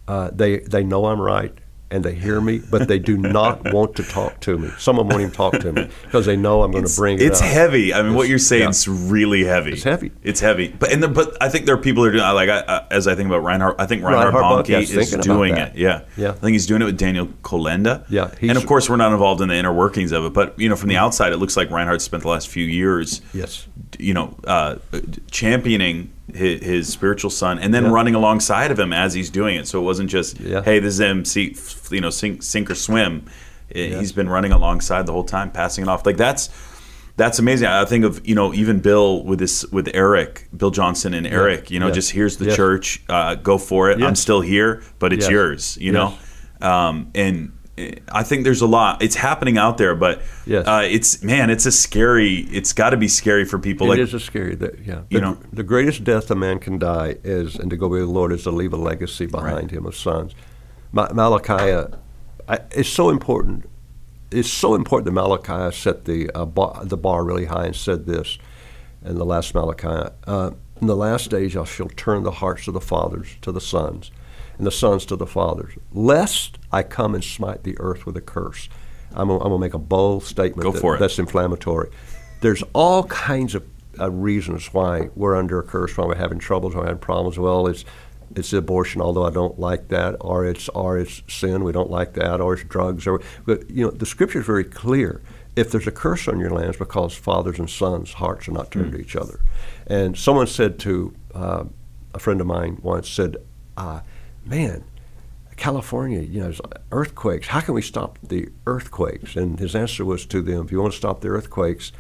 [0.08, 1.56] uh, they they know I'm right.
[1.92, 4.70] And they hear me, but they do not want to talk to me.
[4.78, 7.18] Some of them won't even talk to me because they know I'm going to bring
[7.18, 7.48] it It's up.
[7.48, 7.94] heavy.
[7.94, 8.70] I mean, what you're saying yeah.
[8.70, 9.74] is really heavy.
[9.74, 10.12] It's heavy.
[10.24, 10.70] It's heavy.
[10.70, 12.88] But and the, but I think there are people who are doing like I, I,
[12.90, 13.76] as I think about Reinhard.
[13.78, 15.76] I think Reinhard, Reinhard Bonnke is doing it.
[15.76, 16.30] Yeah, Yeah.
[16.30, 18.04] I think he's doing it with Daniel Kolenda.
[18.10, 20.34] Yeah, and of course we're not involved in the inner workings of it.
[20.34, 23.22] But you know, from the outside, it looks like Reinhard spent the last few years.
[23.34, 23.68] Yes.
[24.00, 24.78] You know, uh,
[25.32, 27.92] championing his, his spiritual son, and then Yeah.
[27.92, 29.68] running alongside of him as he's doing it.
[29.68, 30.62] So it wasn't just, Yeah.
[30.64, 31.56] hey, this is him, see,
[31.92, 33.24] you know, sink, sink or swim.
[33.70, 34.00] It- Yeah.
[34.00, 36.06] He's been running alongside the whole time, passing it off.
[36.06, 36.50] Like that's
[37.18, 37.68] that's amazing.
[37.70, 41.72] I think of you know even Bill with this with Eric, Bill Johnson and Eric.
[41.72, 43.02] You know, just here's the church.
[43.08, 44.02] Uh, go for it.
[44.04, 45.78] I'm still here, but it's yours.
[45.80, 46.14] You know,
[46.62, 49.02] um, and I think there's a lot.
[49.04, 50.66] It's happening out there, but Yes.
[50.66, 52.48] uh, it's man, it's a scary.
[52.52, 53.88] It's got to be scary for people.
[53.88, 55.02] It like is a scary, that, yeah.
[55.10, 58.06] You know- the greatest death a man can die is, and to go with the
[58.08, 59.72] Lord, is to leave a legacy behind Right.
[59.72, 60.34] him of sons.
[60.94, 61.94] Ma- Malachi,
[62.48, 63.70] I, it's so important.
[64.32, 68.06] It's so important that Malachi set the uh, bar, the bar really high and said
[68.06, 68.38] this
[69.04, 70.12] in the last Malachi.
[70.26, 73.62] Uh, in the last days, I shall turn the hearts of the fathers to the
[73.62, 74.12] sons,
[74.58, 78.22] and the sons to the fathers, lest I come and smite the earth with a
[78.22, 78.70] curse.
[79.14, 81.90] I'm going to make a bold statement that- that's inflammatory.
[82.42, 83.64] There's all kinds of
[84.00, 87.40] uh, reasons why we're under a curse, why we're having troubles, why we're having problems.
[87.40, 87.86] Well, it's
[88.36, 92.14] it's abortion, although I don't like that, or it's or it's sin, we don't like
[92.14, 95.22] that, or it's drugs, or but you know the scripture is very clear.
[95.56, 98.92] If there's a curse on your lands, because fathers and sons' hearts are not turned
[98.92, 99.40] to each other.
[99.88, 101.64] And someone said to uh,
[102.14, 103.38] a friend of mine once said,
[103.78, 104.02] uh,
[104.46, 104.84] "Man,
[105.58, 106.54] California, you know,
[106.92, 107.48] earthquakes.
[107.48, 109.36] How can we stop the earthquakes?
[109.36, 111.92] And his answer was to them, if you want to stop the earthquakes,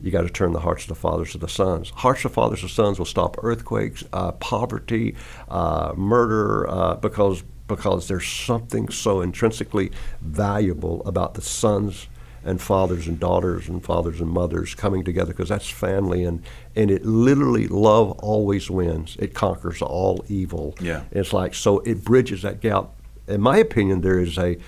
[0.00, 1.90] you got to turn the hearts of the fathers to the sons.
[1.90, 5.14] Hearts of fathers to sons will stop earthquakes, uh, poverty,
[5.48, 12.08] uh, murder, uh, because because there's something so intrinsically valuable about the sons
[12.44, 16.42] and fathers and daughters and fathers and mothers coming together because that's family and
[16.74, 19.16] and it literally love always wins.
[19.18, 20.74] It conquers all evil.
[20.80, 21.02] Yeah.
[21.10, 22.90] It's like so it bridges that gap.
[23.28, 24.58] In my opinion, there is a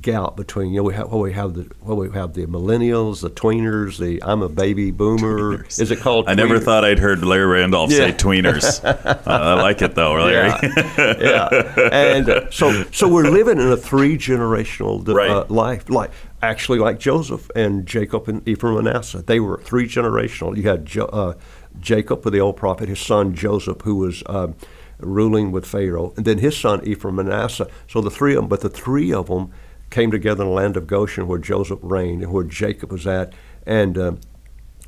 [0.00, 3.20] gap between you know we have well, we have the well, we have the millennials,
[3.20, 5.58] the tweeners, the I'm a baby boomer.
[5.58, 5.80] Tweeners.
[5.80, 6.28] Is it called?
[6.28, 8.14] I never thought I'd heard Larry Randolph say Yeah.
[8.16, 8.84] tweeners.
[8.84, 10.50] uh, I like it though, Larry.
[10.96, 11.88] Yeah, yeah.
[11.92, 15.50] And so, so we're living in a three generational uh, Right.
[15.50, 19.22] life, like actually like Joseph and Jacob and Ephraim and Manasseh.
[19.22, 20.56] They were three generational.
[20.56, 21.34] You had jo- uh,
[21.80, 24.54] Jacob, the old prophet, his son Joseph, who was um,
[24.98, 27.68] ruling with Pharaoh, and then his son Ephraim and Manasseh.
[27.88, 29.52] So the three of them, but the three of them
[29.90, 33.32] came together in the land of Goshen, where Joseph reigned and where Jacob was at,
[33.66, 34.20] and um,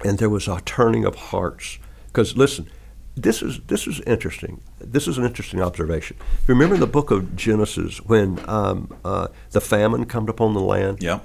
[0.04, 1.78] and there was a turning of hearts.
[2.06, 2.68] Because listen,
[3.16, 4.60] this is this is interesting.
[4.78, 6.16] This is an interesting observation.
[6.46, 11.02] Remember in the book of Genesis when um, uh, the famine came upon the land.
[11.02, 11.20] Yeah.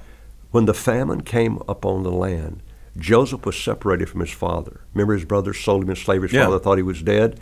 [0.56, 2.62] When the famine came upon the land,
[2.96, 4.80] Joseph was separated from his father.
[4.94, 6.28] Remember, his brothers sold him in slavery.
[6.28, 6.44] His Yeah.
[6.46, 7.38] father thought he was dead.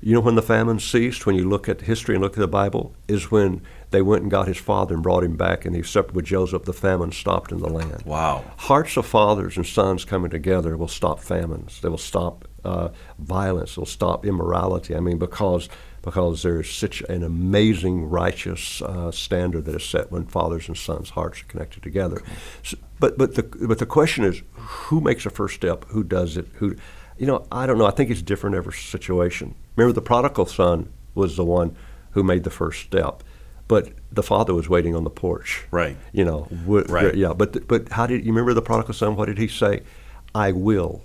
[0.00, 2.48] You know when the famine ceased, when you look at history and look at the
[2.48, 3.60] Bible, is when
[3.92, 6.64] they went and got his father and brought him back, and he separated with Joseph.
[6.64, 8.02] The famine stopped in the land.
[8.04, 8.42] Wow.
[8.56, 11.80] Hearts of fathers and sons coming together will stop famines.
[11.80, 12.88] They will stop uh,
[13.20, 13.76] violence.
[13.76, 14.96] They'll stop immorality.
[14.96, 15.68] I mean, because
[16.08, 21.10] because there's such an amazing righteous uh, standard that is set when fathers and sons'
[21.10, 22.22] hearts are connected together.
[22.62, 25.84] So, but but the but the question is, who makes the first step?
[25.88, 26.46] Who does it?
[26.54, 26.76] Who,
[27.18, 27.86] you know, I don't know.
[27.86, 29.54] I think it's different every situation.
[29.76, 31.76] Remember, the prodigal son was the one
[32.12, 33.22] who made the first step.
[33.68, 35.66] But the father was waiting on the porch.
[35.70, 35.94] Right.
[36.12, 36.48] You know.
[36.64, 37.14] w- Right.
[37.14, 37.34] Yeah.
[37.34, 39.14] But but how did you remember the prodigal son?
[39.14, 39.82] What did he say?
[40.34, 41.02] I will.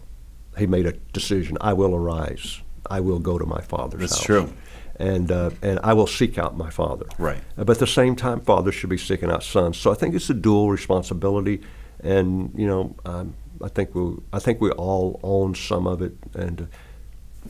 [0.58, 1.58] He made a decision.
[1.60, 2.62] I will arise.
[2.90, 4.26] I will go to my father's That's house.
[4.26, 4.54] true.
[5.00, 7.06] And uh, and I will seek out my father.
[7.18, 7.42] Right.
[7.58, 9.78] Uh, But at the same time, fathers should be seeking out sons.
[9.78, 11.62] So I think it's a dual responsibility,
[12.04, 16.14] and you know, um, I think we I think we all own some of it.
[16.36, 16.66] And uh,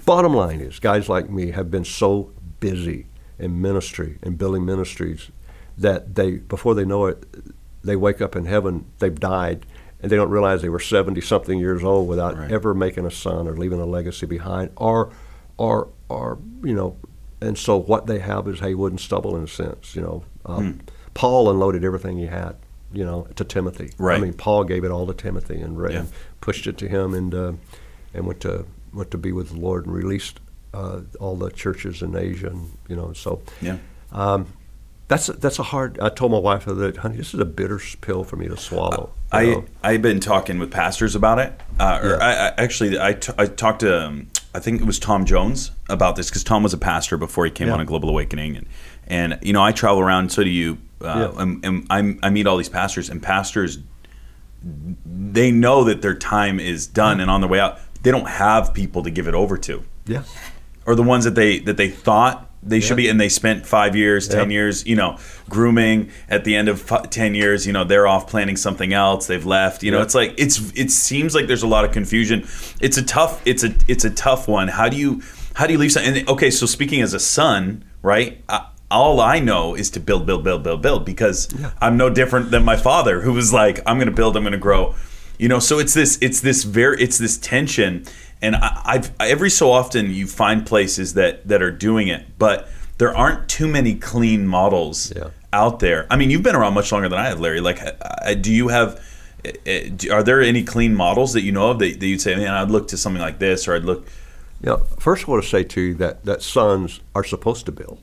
[0.06, 5.30] bottom line is, guys like me have been so busy in ministry and building ministries
[5.78, 7.26] that they before they know it,
[7.84, 9.66] they wake up in heaven, they've died.
[10.02, 12.52] And they don't realize they were seventy something years old without Right.
[12.52, 15.12] ever making a son or leaving a legacy behind, or,
[15.58, 16.98] or, or you know,
[17.48, 19.96] and so what they have is hay, wood, and stubble in a sense.
[19.96, 20.80] You know, um,
[21.14, 22.56] Paul unloaded everything he had,
[22.92, 23.92] you know, to Timothy.
[23.98, 24.18] Right.
[24.18, 26.00] I mean, Paul gave it all to Timothy and, Yeah.
[26.00, 26.10] and
[26.42, 27.54] pushed it to him, and uh,
[28.14, 30.40] and went to went to be with the Lord and released
[30.74, 33.78] uh, all the churches in Asia, and you know, so Yeah.
[34.12, 34.48] um,
[35.14, 36.00] that's a, that's a hard.
[36.00, 39.12] I told my wife that, honey, this is a bitter pill for me to swallow.
[39.32, 39.66] you I know.
[39.84, 41.54] I've been talking with pastors about it.
[41.80, 42.16] Uh, or Yeah.
[42.18, 45.72] I, I actually I, t- I talked to um, I think it was Tom Jones
[45.90, 47.74] about this because Tom was a pastor before he came Yeah.
[47.76, 48.68] on a Global Awakening and
[49.08, 51.42] and you know I travel around so do you Uh, Yeah.
[51.42, 53.80] and, and I'm, I meet all these pastors, and pastors,
[55.06, 57.80] they know that their time is done and on the way out.
[58.04, 60.24] They don't have people to give it over to, Yeah.
[60.86, 63.96] or the ones that they that they thought they should be, and they spent five
[63.96, 64.56] years, ten Yeah.
[64.56, 65.18] years, you know,
[65.50, 66.10] grooming.
[66.30, 69.28] At the end of fi- ten years, you know, they're off planning something else.
[69.28, 69.84] They've left.
[69.84, 70.04] You know, Yeah.
[70.04, 72.48] it's like it's it seems like there's a lot of confusion.
[72.82, 74.68] It's a tough it's a it's a tough one.
[74.70, 75.22] How do you
[75.56, 75.92] how do you leave?
[75.92, 78.42] Some, and okay, so speaking as a son, right?
[78.50, 81.48] I, all I know is to build, build, build, build, build because
[81.82, 84.52] I'm no different than my father, who was like, "I'm going to build, I'm going
[84.54, 84.94] to grow."
[85.40, 88.06] You know, so it's this, it's this very, it's this tension,
[88.44, 92.70] and I, I've every so often you find places that that are doing it, but
[93.00, 95.30] there aren't too many clean models Yeah.
[95.52, 96.06] out there.
[96.12, 97.60] I mean, you've been around much longer than I have, Larry.
[97.62, 97.80] Like,
[98.42, 99.04] do you have?
[99.66, 102.52] eh, Are there any clean models that you know of that, that you'd say, man,
[102.54, 104.06] I'd look to something like this, or I'd look?
[104.62, 107.72] You know, first I want to say to you that, that sons are supposed to
[107.72, 108.00] build.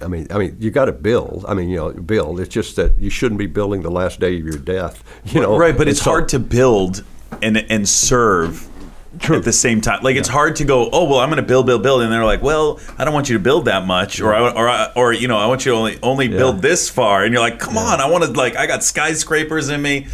[0.00, 1.44] I mean, I mean, you got to build.
[1.48, 2.38] I mean, you know, build.
[2.38, 5.02] It's just that you shouldn't be building the last day of your death.
[5.32, 7.02] You know, right but it's so- hard to build
[7.40, 8.68] and and serve
[9.28, 10.02] at the same time.
[10.02, 12.24] Like it's hard to go oh well i'm going to build build build and they're
[12.24, 15.12] like well i don't want you to build that much or I, or I, or
[15.12, 17.76] you know i want you to only only build this far and you're like come
[17.76, 20.06] on i want to like i got skyscrapers in me.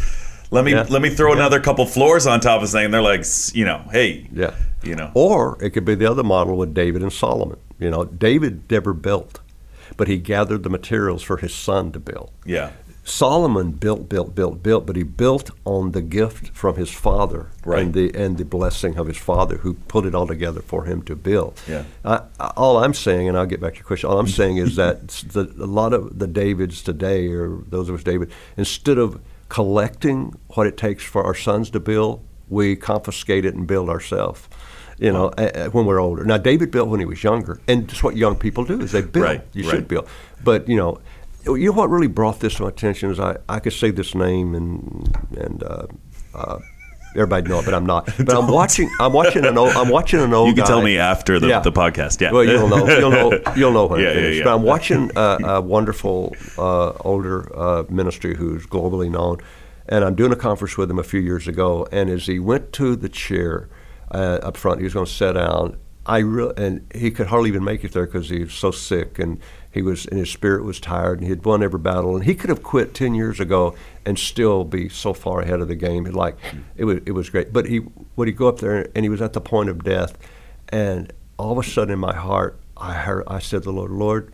[0.51, 0.85] Let me Yeah.
[0.89, 3.65] let me throw another couple floors on top of this thing and they're like you
[3.65, 4.55] know hey Yeah.
[4.83, 5.11] you know.
[5.13, 7.57] Or it could be the other model with David and Solomon.
[7.79, 9.39] You know, David never built,
[9.95, 12.31] but he gathered the materials for his son to build.
[12.45, 12.71] yeah
[13.03, 17.81] Solomon built, built, built, built, but he built on the gift from his father Right.
[17.83, 21.01] and the and the blessing of his father, who put it all together for him
[21.03, 21.59] to build.
[21.67, 21.83] Yeah.
[22.55, 24.09] All I'm saying, and I'll get back to your question.
[24.09, 27.95] All I'm saying is that the, a lot of the Davids today, or those of
[27.95, 33.43] us David, instead of collecting what it takes for our sons to build, we confiscate
[33.45, 34.47] it and build ourselves.
[34.99, 36.25] You know, a- when we're older.
[36.25, 39.01] Now, David built when he was younger, and just what young people do is they
[39.01, 39.23] build.
[39.25, 39.71] Right, You right.
[39.71, 40.07] should build.
[40.43, 40.99] But you know,
[41.45, 44.13] you know what really brought this to my attention is I, I could say this
[44.15, 45.87] name and and uh,
[46.33, 46.59] uh,
[47.15, 48.05] everybody know it, but I'm not.
[48.17, 50.49] But I'm watching I'm watching an old I'm watching an old.
[50.49, 51.59] you can tell me after the, Yeah.
[51.61, 54.43] the podcast yeah Well, you'll know you'll know you'll know when Yeah, yeah, yeah.
[54.43, 59.37] But I'm watching a, a wonderful uh, older uh, ministry who's globally known,
[59.87, 61.87] and I'm doing a conference with him a few years ago.
[61.91, 63.69] And as he went to the chair
[64.11, 65.77] uh, up front, he was going to sit down.
[66.05, 69.19] I re- and he could hardly even make it there because he was so sick
[69.19, 69.39] and
[69.71, 72.33] he was and his spirit was tired and he had won every battle and he
[72.35, 76.05] could have quit ten years ago and still be so far ahead of the game.
[76.07, 76.37] It like
[76.75, 77.53] it was it was great.
[77.53, 77.81] But he
[78.15, 80.17] would he go up there and he was at the point of death,
[80.69, 83.91] and all of a sudden in my heart I heard I said to the Lord,
[83.91, 84.33] Lord,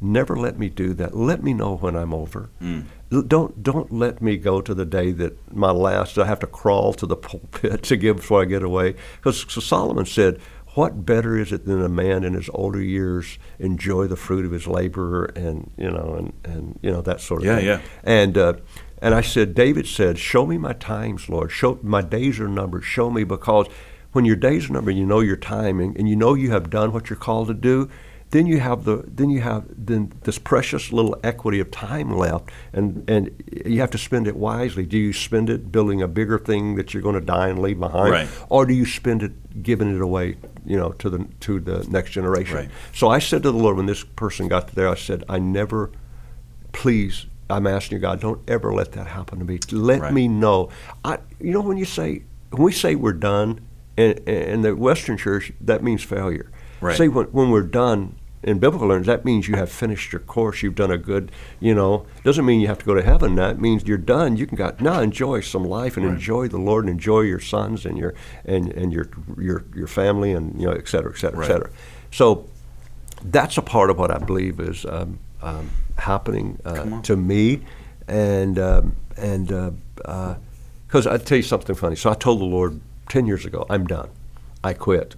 [0.00, 1.16] never let me do that.
[1.16, 2.50] Let me know when I'm over.
[2.58, 2.80] Hmm.
[3.12, 6.46] L- Don't don't let me go to the day that my last I have to
[6.46, 8.94] crawl to the pulpit to give before I get away.
[9.16, 10.40] Because Solomon said,
[10.74, 14.52] "What better is it than a man in his older years enjoy the fruit of
[14.52, 17.72] his labor and you know and, and you know that sort of Yeah, thing." yeah.
[17.78, 17.80] yeah.
[18.04, 18.52] And uh,
[19.00, 21.50] and I said, David said, "Show me my times, Lord.
[21.50, 22.84] Show my days are numbered.
[22.84, 23.66] Show me because."
[24.12, 26.92] When your days are numbered, you know your timing, and you know you have done
[26.92, 27.88] what you're called to do
[28.28, 32.50] then you have the then you have then this precious little equity of time left
[32.72, 33.30] and and
[33.66, 36.92] you have to spend it wisely do you spend it building a bigger thing that
[36.94, 38.28] you're going to die and leave behind Right.
[38.48, 42.10] or do you spend it giving it away you know to the to the next
[42.12, 42.70] generation Right.
[42.94, 45.90] so i said to the lord when this person got there i said i never
[46.72, 50.12] please i'm asking you god don't ever let that happen to me let Right.
[50.12, 50.68] me know
[51.04, 53.60] i you know when you say when we say we're done
[53.96, 56.96] in, in the western church that means failure Right.
[56.96, 60.62] say when, when we're done in biblical terms, that means you have finished your course.
[60.62, 62.06] You've done a good, you know.
[62.24, 63.36] Doesn't mean you have to go to heaven.
[63.36, 64.36] That means you're done.
[64.36, 66.14] You can go now enjoy some life and Right.
[66.14, 70.32] enjoy the Lord and enjoy your sons and your and, and your your your family
[70.32, 71.50] and you know et cetera et cetera Right.
[71.50, 71.70] et cetera.
[72.10, 72.48] So
[73.24, 77.60] that's a part of what I believe is um, um, happening uh, to me,
[78.08, 79.46] and um, and
[80.86, 81.94] because I tell you something funny.
[81.96, 84.10] So I told the Lord ten years ago, I'm done.
[84.64, 85.14] I quit,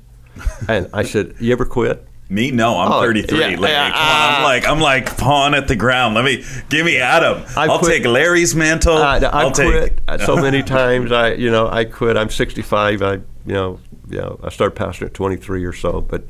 [0.68, 2.50] and I said, "You ever quit?" Me?
[2.50, 3.38] No, I'm Oh, 33.
[3.38, 3.60] yeah, Larry.
[3.72, 3.92] yeah, on.
[3.94, 6.14] I'm uh, like I'm like pawn at the ground.
[6.14, 7.44] Let me give me Adam.
[7.56, 8.96] I I'll quit- take Larry's mantle.
[8.96, 11.12] I, I I'll quit take so many times.
[11.12, 12.16] I, you know, I quit.
[12.16, 13.02] I'm 65.
[13.02, 16.00] I, you know, you know, I started pastoring at 23 or so.
[16.00, 16.24] But,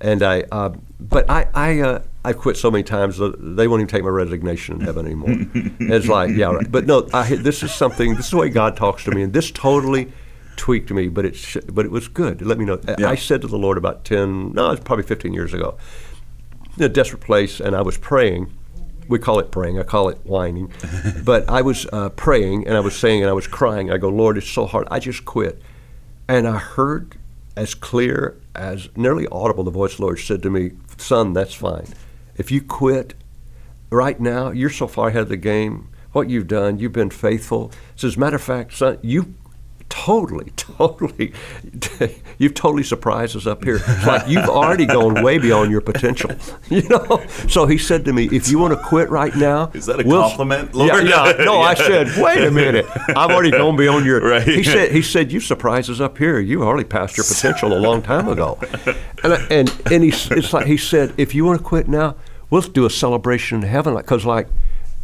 [0.00, 3.80] and I, uh, but I, I, uh, I quit so many times that they won't
[3.80, 5.28] even take my resignation in heaven anymore.
[5.80, 6.70] it's like, yeah, right.
[6.70, 8.16] But no, I, this is something.
[8.16, 10.12] This is the way God talks to me, and this totally
[10.56, 11.08] tweaked me.
[11.08, 12.42] But it, sh- but it was good.
[12.42, 12.80] Let me know.
[12.86, 13.10] I- Yeah.
[13.10, 15.76] I said to the Lord about 10, no, it's probably 15 years ago
[16.76, 18.52] in a desperate place, and I was praying.
[19.08, 19.78] We call it praying.
[19.78, 20.72] I call it whining.
[21.24, 23.90] but I was uh, praying, and I was saying, and I was crying.
[23.90, 24.86] I go, Lord, it's so hard.
[24.90, 25.62] I just quit.
[26.28, 27.14] And I heard
[27.56, 31.54] as clear as nearly audible the voice of the Lord said to me, Son, that's
[31.54, 31.86] fine.
[32.36, 33.14] If you quit
[33.90, 35.88] right now, you're so far ahead of the game.
[36.12, 37.70] What you've done, you've been faithful.
[37.94, 39.34] So as a matter of fact, son, you
[39.88, 41.32] totally, totally,
[42.38, 43.76] you've totally surprised us up here.
[43.76, 46.30] It's like you've already gone way beyond your potential,
[46.70, 47.22] you know.
[47.48, 50.04] So he said to me, "If you want to quit right now, Is that a
[50.06, 51.08] we'll- compliment, Yeah, Lord?
[51.08, 51.44] yeah.
[51.44, 54.20] No, I said, wait a minute, I've already gone beyond your.
[54.20, 54.42] Right.
[54.46, 56.38] He said, he said, you surprised us up here.
[56.40, 58.58] You already passed your potential a long time ago,
[59.22, 62.16] and I- and and he, it's like he said, if you want to quit now,
[62.50, 64.48] we'll do a celebration in heaven, like because like.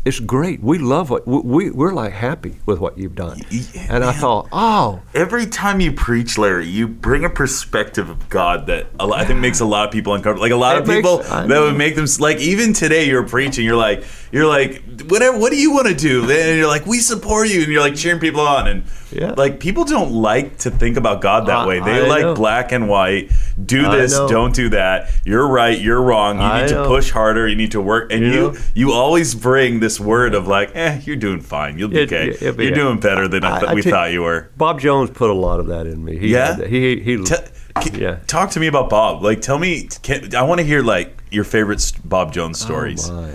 [0.05, 0.61] It's great.
[0.61, 4.11] We love what we, we we're like happy with what you've done, Yeah, and I
[4.13, 9.07] thought, oh, Every time you preach, Larry, you bring a perspective of God that a
[9.07, 10.43] lot, I think makes a lot of people uncomfortable.
[10.43, 11.65] Like a lot It of makes- people I that know.
[11.67, 15.39] would make them like even today you're preaching, you're like you're like whatever.
[15.39, 16.23] What do you want to do?
[16.29, 19.35] And you're like we support you, and you're like cheering people on, and Yeah.
[19.37, 21.79] like people don't like to think about God that I- way.
[21.79, 22.35] They I like know.
[22.35, 23.31] black and white.
[23.65, 24.29] Do this, know.
[24.29, 25.11] don't do that.
[25.25, 26.41] You're right, you're wrong.
[26.41, 27.47] You need to push harder.
[27.47, 31.01] You need to work, and You you you always bring this word of like, eh,
[31.05, 31.79] you're doing fine.
[31.79, 32.29] You'll be It- okay.
[32.31, 34.49] it- it- you're doing better than I I- I we tell- thought you were.
[34.57, 36.19] Bob Jones put a lot of that in me.
[36.19, 36.57] He Yeah?
[36.67, 37.17] he he.
[37.23, 37.35] Te-
[37.81, 38.17] k- Yeah.
[38.27, 39.23] Talk to me about Bob.
[39.23, 39.89] Like, tell me.
[40.03, 43.09] Can, I want to hear like your favorite Bob Jones stories.
[43.11, 43.29] Oh.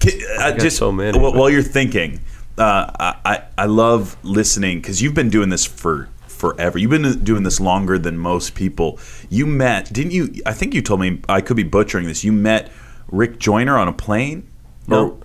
[0.00, 2.20] Can- uh, just so many, wh- but- while you're thinking,
[2.58, 6.78] uh, I, I I love listening because you've been doing this for forever.
[6.78, 8.98] You've been doing this longer than most people.
[9.30, 10.34] You met, didn't you?
[10.44, 11.20] I think you told me.
[11.28, 12.24] I could be butchering this.
[12.24, 12.70] You met
[13.10, 14.44] Rick Joyner on a plane.
[14.86, 15.04] No.
[15.08, 15.16] Or,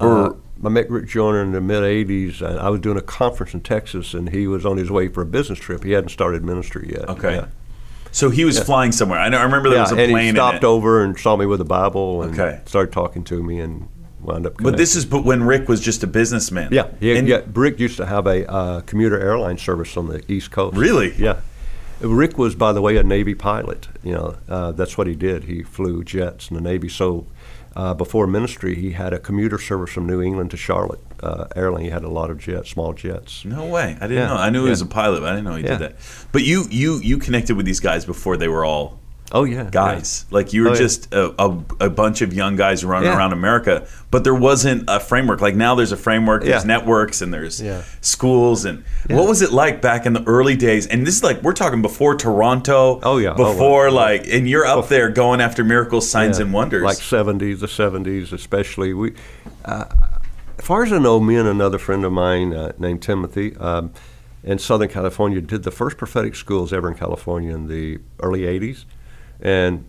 [0.00, 0.30] or Uh,
[0.64, 2.40] I met Rick Joyner in the mid '80s.
[2.40, 5.22] And I was doing a conference in Texas, and he was on his way for
[5.22, 5.84] a business trip.
[5.84, 7.08] He hadn't started ministry yet.
[7.08, 7.34] okay.
[7.36, 7.46] Yeah.
[8.12, 9.18] So he was flying somewhere.
[9.18, 9.38] I know.
[9.38, 10.28] I remember there Yeah, was a and plane.
[10.28, 12.60] And he stopped over and saw me with a Bible and Okay.
[12.64, 13.88] started talking to me and
[14.22, 14.54] wound up.
[14.62, 16.68] But this is but when Rick was just a businessman.
[16.70, 17.40] yeah, yeah, And- yeah.
[17.52, 20.76] Rick used to have a uh, commuter airline service on the East Coast.
[20.76, 21.12] Really?
[21.18, 21.38] Yeah.
[22.00, 23.88] Rick was, by the way, a Navy pilot.
[24.04, 25.44] You know, uh, that's what he did.
[25.44, 26.88] He flew jets in the Navy.
[26.88, 27.26] So
[27.76, 31.84] uh, before ministry, he had a commuter service from New England to Charlotte uh, airline.
[31.84, 33.44] He had a lot of jets, small jets.
[33.44, 33.96] No way.
[34.00, 34.36] I didn't Yeah, know.
[34.36, 35.78] I knew he was a pilot, but I didn't know he Yeah.
[35.78, 35.96] did that.
[36.32, 39.00] But you you you connected with these guys before they were all
[39.36, 40.26] Oh yeah, guys.
[40.30, 40.78] Like you were Oh, yeah.
[40.78, 41.48] just a, a,
[41.80, 43.16] a bunch of young guys running Yeah.
[43.18, 45.40] around America, but there wasn't a framework.
[45.40, 46.68] Like now there's a framework, there's Yeah.
[46.68, 47.82] networks and there's Yeah.
[48.00, 49.16] schools and Yeah.
[49.16, 50.86] what was it like back in the early days?
[50.86, 53.00] And this is like we're talking before Toronto.
[53.02, 53.34] Oh, yeah.
[53.36, 53.94] Oh, Before wow.
[53.94, 56.44] like and you're up there going after miracles, signs Yeah.
[56.44, 56.84] and wonders.
[56.84, 58.94] Like seventies, the seventies, especially.
[58.94, 59.14] We,
[59.64, 59.86] uh,
[60.60, 63.90] as far as I know, me and another friend of mine uh, named Timothy um,
[64.44, 68.84] in Southern California did the first prophetic schools ever in California in the early '80s,
[69.40, 69.84] and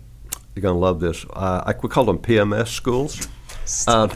[0.56, 1.26] you're gonna love this.
[1.32, 3.28] Uh, I, we called them PMS schools.
[3.88, 4.12] Um,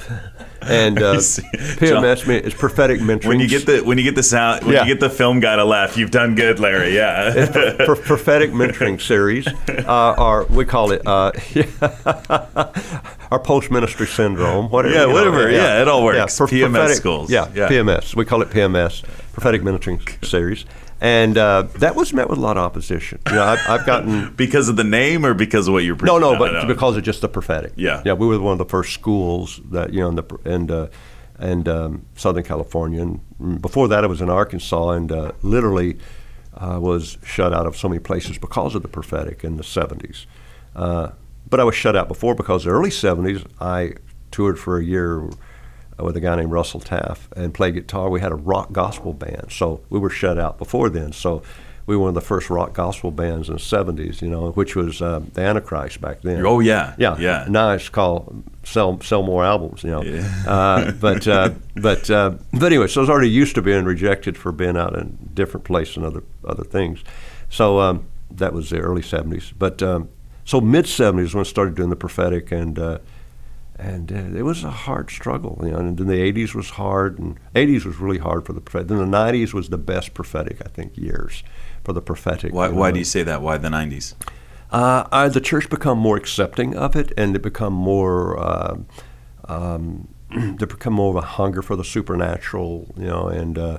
[0.61, 1.15] and uh.
[1.17, 3.25] PMS mean, is prophetic mentoring.
[3.29, 4.83] when you get the when you get the sound when Yeah.
[4.85, 6.93] you get the film guy to laugh, you've done good, Larry.
[6.95, 7.47] Yeah.
[7.83, 11.31] pro- prophetic mentoring series, uh, or we call it uh,
[13.31, 14.69] our post ministry syndrome.
[14.69, 14.93] Whatever.
[14.93, 15.49] Yeah, you know, whatever.
[15.51, 16.37] Yeah, it all works.
[16.37, 17.31] pro- PMS schools.
[17.31, 17.69] Yeah, Yeah.
[17.69, 18.15] PMS.
[18.15, 20.65] We call it PMS, prophetic mentoring series,
[21.01, 23.19] and uh, that was met with a lot of opposition.
[23.27, 24.33] You know, I've, I've gotten.
[24.35, 26.19] because of the name or because of what you're No, preaching?
[26.21, 26.73] no, I but don't know.
[26.73, 27.73] because of just the prophetic.
[27.75, 28.01] Yeah.
[28.05, 28.13] yeah.
[28.13, 30.87] We were one of the first schools that you know in the and uh,
[31.37, 35.97] and um, Southern California, and before that, I was in Arkansas, and uh, literally
[36.57, 40.25] uh, was shut out of so many places because of the prophetic in the '70s.
[40.75, 41.11] Uh,
[41.49, 43.93] but I was shut out before because the early '70s, I
[44.31, 45.29] toured for a year
[46.03, 48.09] with a guy named Russell Taff and played guitar.
[48.09, 51.11] We had a rock gospel band, so we were shut out before then.
[51.11, 51.43] So
[51.89, 54.75] we were one of the first rock gospel bands in the '70s, you know, which
[54.75, 56.45] was uh, the Antichrist back then.
[56.45, 57.45] Oh yeah, yeah, yeah.
[57.49, 60.03] Now it's called sell sell more albums, you know.
[60.03, 60.43] Yeah.
[60.47, 64.37] uh, but uh, but uh, but anyway, so I was already used to being rejected
[64.37, 67.03] for being out in different places and other other things.
[67.49, 69.51] So um, that was the early '70s.
[69.57, 70.09] But um,
[70.45, 72.77] so mid '70s when I started doing the prophetic and.
[73.79, 75.77] And uh, it was a hard struggle, you know.
[75.77, 78.89] And then the '80s was hard, and '80s was really hard for the prophetic.
[78.89, 81.43] Then the '90s was the best prophetic, I think, years
[81.83, 82.53] for the prophetic.
[82.53, 83.41] Why, you why do you say that?
[83.41, 84.15] Why the '90s?
[84.71, 88.37] Uh, I, the church become more accepting of it, and it become more.
[88.37, 88.77] Uh,
[89.47, 93.77] um, they become more of a hunger for the supernatural, you know, and uh,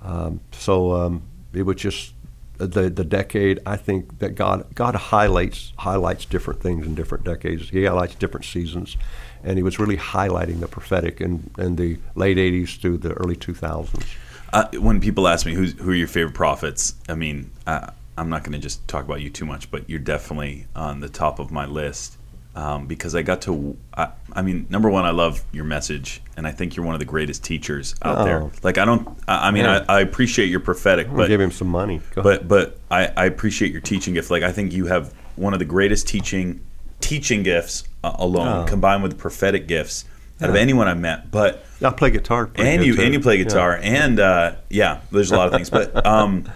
[0.00, 1.22] um, so um,
[1.52, 2.14] it was just
[2.58, 3.60] the the decade.
[3.64, 7.70] I think that God God highlights highlights different things in different decades.
[7.70, 8.96] He highlights different seasons,
[9.44, 13.36] and he was really highlighting the prophetic in, in the late '80s through the early
[13.36, 14.04] 2000s.
[14.52, 17.88] Uh, when people ask me who's, who are your favorite prophets, I mean, uh,
[18.18, 21.08] I'm not going to just talk about you too much, but you're definitely on the
[21.08, 22.18] top of my list
[22.54, 23.78] um, because I got to.
[23.96, 26.98] I, I mean, number one, I love your message, and I think you're one of
[26.98, 28.24] the greatest teachers out Oh.
[28.24, 28.50] there.
[28.62, 29.08] Like, I don't.
[29.26, 29.86] I, I mean, Yeah.
[29.88, 32.02] I, I appreciate your prophetic, but give him some money.
[32.14, 34.30] Go but but I, I appreciate your teaching gift.
[34.30, 36.60] Like I think you have one of the greatest teaching
[37.00, 38.64] teaching gifts uh, alone, Oh.
[38.68, 40.04] combined with prophetic gifts.
[40.40, 41.30] out of anyone I met.
[41.30, 42.50] But I play guitar.
[42.56, 43.02] and you too.
[43.02, 43.44] and you play Yeah.
[43.44, 46.50] guitar and uh, yeah there's a lot of things but um,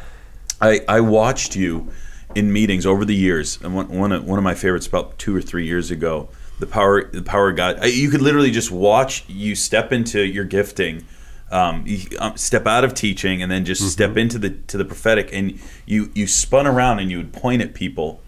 [0.61, 1.93] I, I watched you
[2.35, 5.37] in meetings over the years and one, one, of, one of my favorites about two
[5.37, 6.29] or three years ago
[6.59, 10.21] the power the power of God I, you could literally just watch you step into
[10.25, 11.05] your gifting
[11.53, 13.89] um, you, um, step out of teaching and then just Mm-hmm.
[13.91, 17.63] step into the to the prophetic and you you spun around and you would point
[17.63, 18.21] at people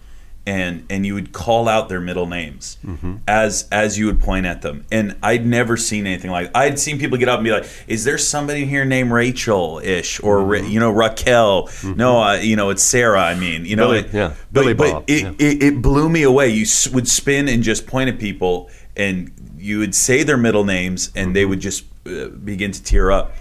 [0.49, 3.17] and and you would call out their middle names Mm-hmm.
[3.27, 6.97] as as you would point at them and i'd never seen anything like i'd seen
[6.97, 10.67] people get up and be like is there somebody here named rachel ish or Mm-hmm.
[10.73, 14.13] you know raquel no uh, you know it's sarah i mean you know Billy- it-
[14.13, 15.31] yeah, but, Billy but Bob, it, yeah.
[15.47, 19.31] it, it blew me away you s- would spin and just point at people and
[19.57, 21.33] you would say their middle names and Mm-hmm.
[21.33, 23.33] they would just uh, begin to tear up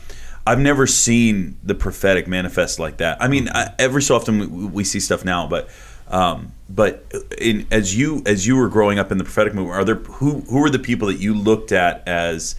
[0.47, 3.21] I've never seen the prophetic manifest like that.
[3.21, 4.47] I mean, I, every so often we,
[4.79, 5.69] we see stuff now, but
[6.09, 7.05] um, but
[7.39, 10.41] in, as you as you were growing up in the prophetic movement, are there who
[10.43, 12.55] who were the people that you looked at as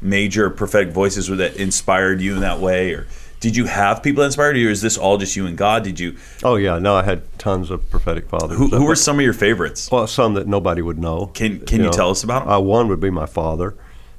[0.00, 3.06] major prophetic voices that inspired you in that way, or
[3.40, 5.82] did you have people that inspired you, or is this all just you and God?
[5.84, 8.58] Did you Oh yeah, no, I had tons of prophetic fathers.
[8.58, 9.90] who, who Uh, were some of your favorites?
[9.90, 11.26] Well, some that nobody would know.
[11.26, 12.52] Can can you, tell us about them?
[12.52, 13.74] Uh, one would be my father.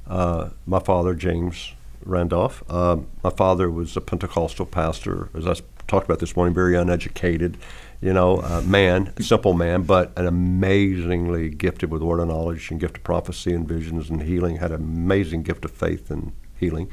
[0.08, 1.74] Uh, my father, James
[2.04, 2.64] Randolph.
[2.72, 5.56] Um, my father was a Pentecostal pastor, as I
[5.88, 7.58] talked about this morning, very uneducated,
[8.02, 12.80] you know, uh, man, simple man, but an amazingly gifted with word of knowledge and
[12.80, 16.90] gift of prophecy and visions and healing, had an amazing gift of faith and healing.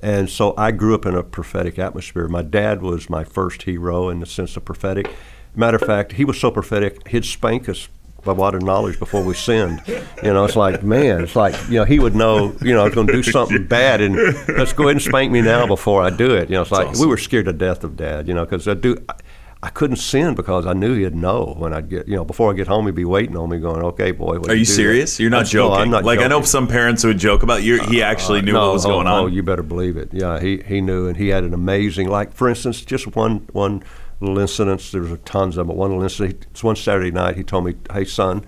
[0.00, 2.28] And so I grew up in a prophetic atmosphere.
[2.28, 5.10] My dad was my first hero in the sense of prophetic.
[5.54, 7.88] Matter of fact, he was so prophetic, he'd spank us
[8.24, 9.82] by word of knowledge before we sinned.
[9.86, 12.84] You know, it's like, man, it's like, you know, he would know, you know, I
[12.84, 14.14] was going to do something bad and
[14.48, 16.48] let's go ahead and spank me now before I do it.
[16.48, 17.00] You know, it's like, awesome.
[17.00, 18.96] we were scared to death of dad, you know, because I do,
[19.62, 22.56] I, couldn't sin because I knew he'd know when I'd get, you know, before I
[22.56, 24.36] get home, he'd be waiting on me going, okay, boy.
[24.36, 25.16] Are you do serious?
[25.16, 25.80] that?" You're not I- no, joking.
[25.80, 27.82] I'm not like I know some parents would joke about you.
[27.82, 29.24] He actually knew No, what was oh, going on.
[29.24, 30.10] Oh, you better believe it.
[30.12, 32.08] Yeah, he, he knew, and he had an amazing.
[32.08, 33.82] Like for instance, just one one
[34.20, 34.80] little incident.
[34.92, 35.68] There was tons of them.
[35.68, 36.46] But one little incident.
[36.50, 37.36] It's one Saturday night.
[37.36, 38.44] He told me, "Hey, son."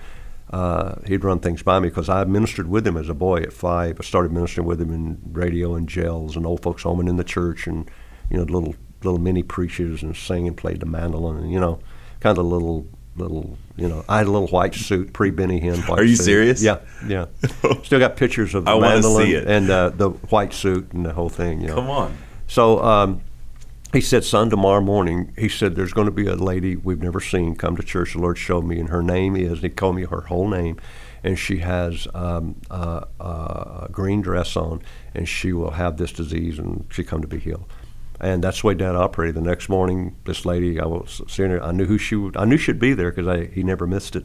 [0.51, 3.53] Uh, he'd run things by me because I ministered with him as a boy at
[3.53, 3.97] five.
[3.99, 7.17] I started ministering with him in radio and jails and old folks home and in
[7.17, 7.91] the church and
[8.31, 11.79] you know little little mini preachers and sing and played the mandolin and you know
[12.21, 12.87] kind of little
[13.17, 15.89] little you know I had a little white suit pre Benny Hinn.
[15.89, 16.25] White Are you suit.
[16.25, 16.63] serious?
[16.63, 17.27] Yeah, yeah.
[17.83, 21.29] Still got pictures of the I mandolin and uh, the white suit and the whole
[21.29, 21.61] thing.
[21.61, 21.75] You know.
[21.77, 22.17] Come on.
[22.47, 23.21] So um,
[23.95, 27.21] he said, son, tomorrow morning, he said, there's going to be a lady we've never
[27.21, 28.15] seen come to church.
[28.15, 30.81] The Lord showed me, and her name is, he called me her whole name,
[31.23, 34.83] and she has um, uh, uh, a green dress on,
[35.15, 37.67] and she will have this disease, and she come to be healed.
[38.21, 39.35] And that's the way Dad operated.
[39.35, 41.63] The next morning, this lady, I was seeing her.
[41.63, 42.15] I knew who she.
[42.15, 44.25] Would, I knew she'd be there because he never missed it.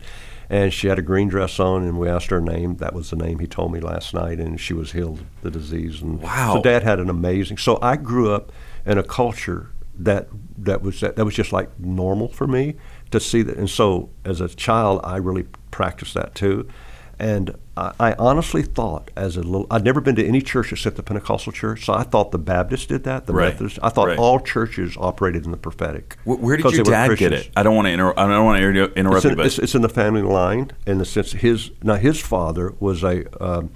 [0.50, 2.78] And she had a green dress on, and we asked her name.
[2.78, 5.52] That was the name he told me last night, and she was healed of the
[5.52, 6.02] disease.
[6.02, 6.56] And Wow.
[6.56, 7.58] So Dad had an amazing.
[7.58, 8.52] So I grew up
[8.86, 12.76] in a culture that that was that, that was just like normal for me
[13.12, 13.58] to see that.
[13.58, 16.68] And so as a child, I really practiced that too.
[17.20, 20.95] And I, I honestly thought, as a little, I'd never been to any church except
[20.95, 23.49] the Pentecostal church, so I thought the Baptists did that, the Right.
[23.51, 23.78] Methodists.
[23.84, 24.17] I thought Right.
[24.17, 26.15] all churches operated in the prophetic.
[26.24, 27.49] Wh- Where did your dad get it?
[27.57, 29.45] I don't want to inter- I don't want to inter- interrupt It's you, in, but
[29.47, 33.26] it's, it's in the family line in the sense his now his father was a,
[33.43, 33.70] um,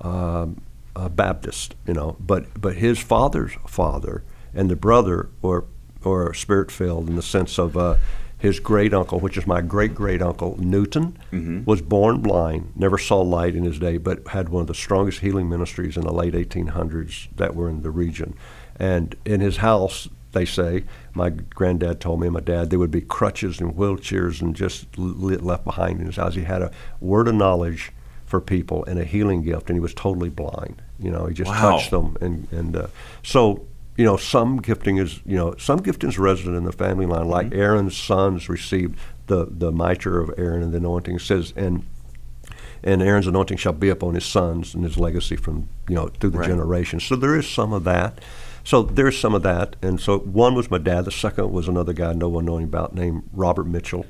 [0.00, 0.60] um,
[0.94, 4.22] a Baptist, you know, but but his father's father
[4.54, 5.64] and the brother were
[6.04, 7.96] were spirit filled in the sense of uh,
[8.38, 11.64] his great uncle, which is my great great uncle Newton, Mm-hmm.
[11.64, 15.20] was born blind, never saw light in his day, but had one of the strongest
[15.20, 18.34] healing ministries in the late 1800s that were in the region,
[18.78, 20.84] and in his house they say.
[21.14, 24.86] My granddad told me, and my dad, there would be crutches and wheelchairs and just
[24.98, 26.34] li- left behind in his house.
[26.34, 26.70] He had a
[27.00, 27.92] word of knowledge
[28.26, 30.82] for people and a healing gift, and he was totally blind.
[31.00, 31.72] You know, he just Wow.
[31.72, 32.86] touched them, and and uh,
[33.22, 33.66] so
[33.98, 37.28] you know, some gifting is you know, some gifting is resident in the family line.
[37.28, 41.16] Like Aaron's sons received the the mitre of Aaron and the anointing.
[41.16, 41.84] It says and.
[42.84, 46.30] And Aaron's anointing shall be upon his sons and his legacy from you know through
[46.30, 46.48] the Right.
[46.48, 47.02] generations.
[47.02, 48.20] So there is some of that.
[48.62, 49.74] So there's some of that.
[49.82, 51.04] And so one was my dad.
[51.04, 54.06] The second was another guy no one knowing about named Robert Mitchell,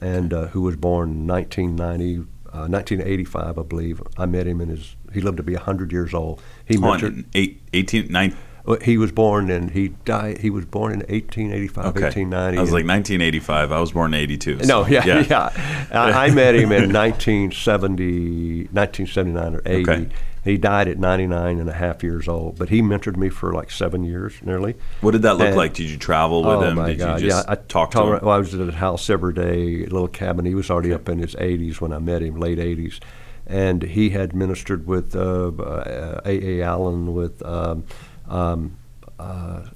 [0.00, 2.18] and uh, who was born in 1990,
[2.52, 4.00] uh, 1985, I believe.
[4.16, 4.94] I met him in his.
[5.12, 6.40] He lived to be 100 years old.
[6.64, 7.24] He on, mentored.
[7.34, 8.38] eight, 18, nine, Well,
[8.84, 10.38] He was born and he died.
[10.38, 12.02] He was born in 1885, Okay.
[12.04, 12.58] 1890.
[12.58, 13.72] I was like 1985.
[13.72, 14.58] I was born in 82.
[14.60, 15.86] so- no, yeah, yeah.
[15.90, 19.90] I, I met him in 1970, 1979 or 80.
[19.90, 20.08] Okay.
[20.44, 23.70] He died at 99 and a half years old, but he mentored me for like
[23.70, 24.74] seven years nearly.
[25.00, 25.72] What did that look And- like?
[25.74, 26.76] Did you travel with oh him?
[26.76, 27.20] my Did God!
[27.20, 28.08] you just yeah, I talk to him?
[28.22, 30.44] Well, I was at his house every day, a little cabin.
[30.44, 32.98] He was already up in his 80s when I met him, late 80s,
[33.46, 36.58] and he had ministered with uh, uh, A.
[36.58, 36.62] A.
[36.62, 37.84] Allen, with um,
[38.32, 38.76] um,
[39.18, 39.68] uh,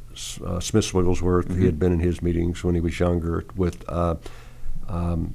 [0.45, 1.49] uh, Smith Wigglesworth.
[1.49, 1.61] Mm-hmm.
[1.61, 3.45] He had been in his meetings when he was younger.
[3.55, 4.17] With uh,
[4.89, 5.35] um,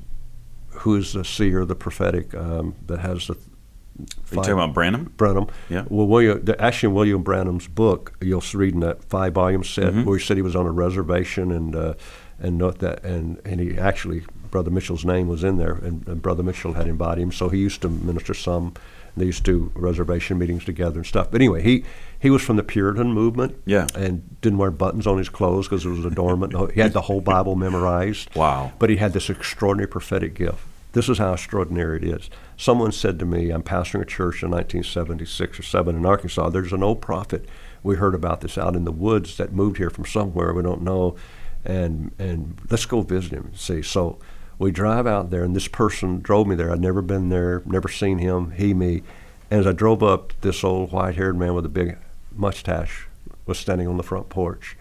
[0.70, 3.34] who is the seer, the prophetic um, that has the.
[3.34, 5.14] Are you talking about Branham?
[5.18, 5.48] Branham.
[5.70, 5.86] Yeah.
[5.90, 9.94] Well, William, the, actually, in William Branham's book, you'll read in that five volume set
[9.94, 10.06] Mm-hmm.
[10.06, 11.94] where he said he was on a reservation and uh,
[12.40, 16.22] and note that and and he actually Brother Mitchell's name was in there and, and
[16.22, 18.74] Brother Mitchell had invited him, so he used to minister some.
[19.18, 21.32] They used to do reservation meetings together and stuff.
[21.32, 21.84] But anyway, he
[22.18, 23.58] he was from the Puritan movement.
[23.66, 23.88] Yeah.
[23.96, 26.54] And didn't wear buttons on his clothes because it was adornment.
[26.74, 28.30] He had the whole Bible memorized.
[28.42, 28.72] Wow.
[28.80, 30.64] But he had this extraordinary prophetic gift.
[30.94, 32.30] This is how extraordinary it is.
[32.58, 36.50] Someone said to me, I'm pastoring a church in 1976 or 7 in Arkansas.
[36.50, 37.46] There's an old prophet.
[37.84, 40.82] We heard about this out in the woods that moved here from somewhere we don't
[40.82, 41.16] know.
[41.64, 43.82] And, and let's go visit him and see.
[43.82, 44.18] So
[44.62, 46.72] we drive out there, and this person drove me there.
[46.72, 49.02] I'd never been there, never seen him, he, me.
[49.50, 51.98] And as I drove up, this old white haired man with a big
[52.34, 53.08] mustache
[53.46, 54.78] was standing on the front porch.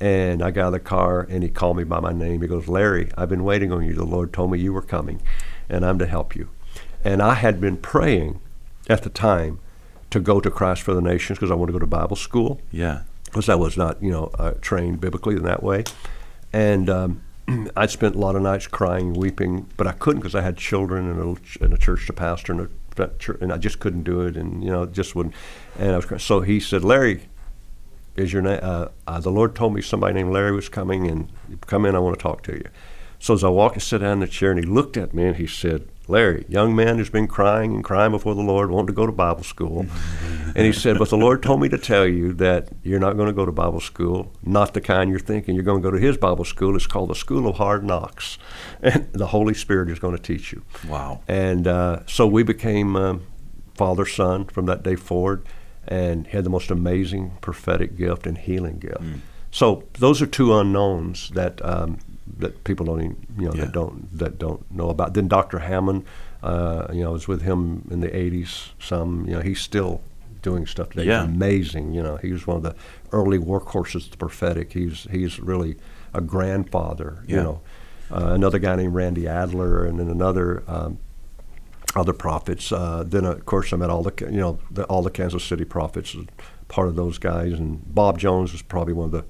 [0.00, 2.42] And I got out of the car and he called me by my name.
[2.42, 3.94] He goes, Larry, I've been waiting on you.
[3.94, 5.22] The Lord told me you were coming
[5.68, 6.48] and I'm to help you.
[7.04, 8.40] And I had been praying
[8.88, 9.60] at the time
[10.10, 12.60] to go to Christ for the Nations because I wanted to go to Bible school
[12.72, 13.02] Yeah.
[13.24, 15.84] because I was not, you know, uh, trained biblically in that way.
[16.52, 17.22] And um,
[17.76, 21.10] I spent a lot of nights crying, weeping, but I couldn't because I had children
[21.10, 22.68] and a, and a church to pastor and a
[23.40, 25.34] and I just couldn't do it, and you know, just wouldn't.
[25.78, 26.20] And I was crying.
[26.20, 27.28] so he said, Larry,
[28.16, 28.60] is your name?
[28.62, 31.30] Uh, uh, the Lord told me somebody named Larry was coming, and
[31.62, 31.94] come in.
[31.94, 32.64] I want to talk to you.
[33.18, 35.24] So as I walked and sat down in the chair, and he looked at me
[35.24, 38.88] and he said, Larry, young man who's been crying and crying before the Lord, wanting
[38.88, 39.86] to go to Bible school.
[40.54, 43.28] and he said, But the Lord told me to tell you that you're not going
[43.28, 45.54] to go to Bible school, not the kind you're thinking.
[45.54, 46.74] You're going to go to his Bible school.
[46.74, 48.38] It's called the School of Hard Knocks.
[48.82, 50.64] And the Holy Spirit is going to teach you.
[50.88, 51.20] Wow.
[51.28, 53.22] And uh, so we became um,
[53.74, 55.46] father son from that day forward,
[55.86, 58.98] and had the most amazing prophetic gift and healing gift.
[58.98, 59.14] Hmm.
[59.52, 61.98] So those are two unknowns that um,
[62.38, 63.64] that people don't even, you know Yeah.
[63.64, 65.14] that don't that don't know about.
[65.14, 65.60] Then Dr.
[65.60, 66.04] Hamon,
[66.42, 68.70] uh, you know, I was with him in the '80s.
[68.78, 70.00] Some, you know, he's still
[70.42, 71.04] doing stuff today.
[71.06, 71.24] Yeah.
[71.24, 71.94] Amazing.
[71.94, 72.74] You know, he was one of the
[73.12, 74.72] early workhorses of the prophetic.
[74.72, 75.76] He's he's really
[76.14, 77.22] a grandfather.
[77.26, 77.36] Yeah.
[77.36, 77.60] You know,
[78.10, 80.62] uh, another guy named Randy Adler, and then another.
[80.66, 80.98] Um,
[81.94, 82.72] other prophets.
[82.72, 85.64] Uh, then, of course, I met all the you know the, all the Kansas City
[85.66, 86.16] prophets.
[86.68, 89.24] Part of those guys, and Bob Jones was probably one of the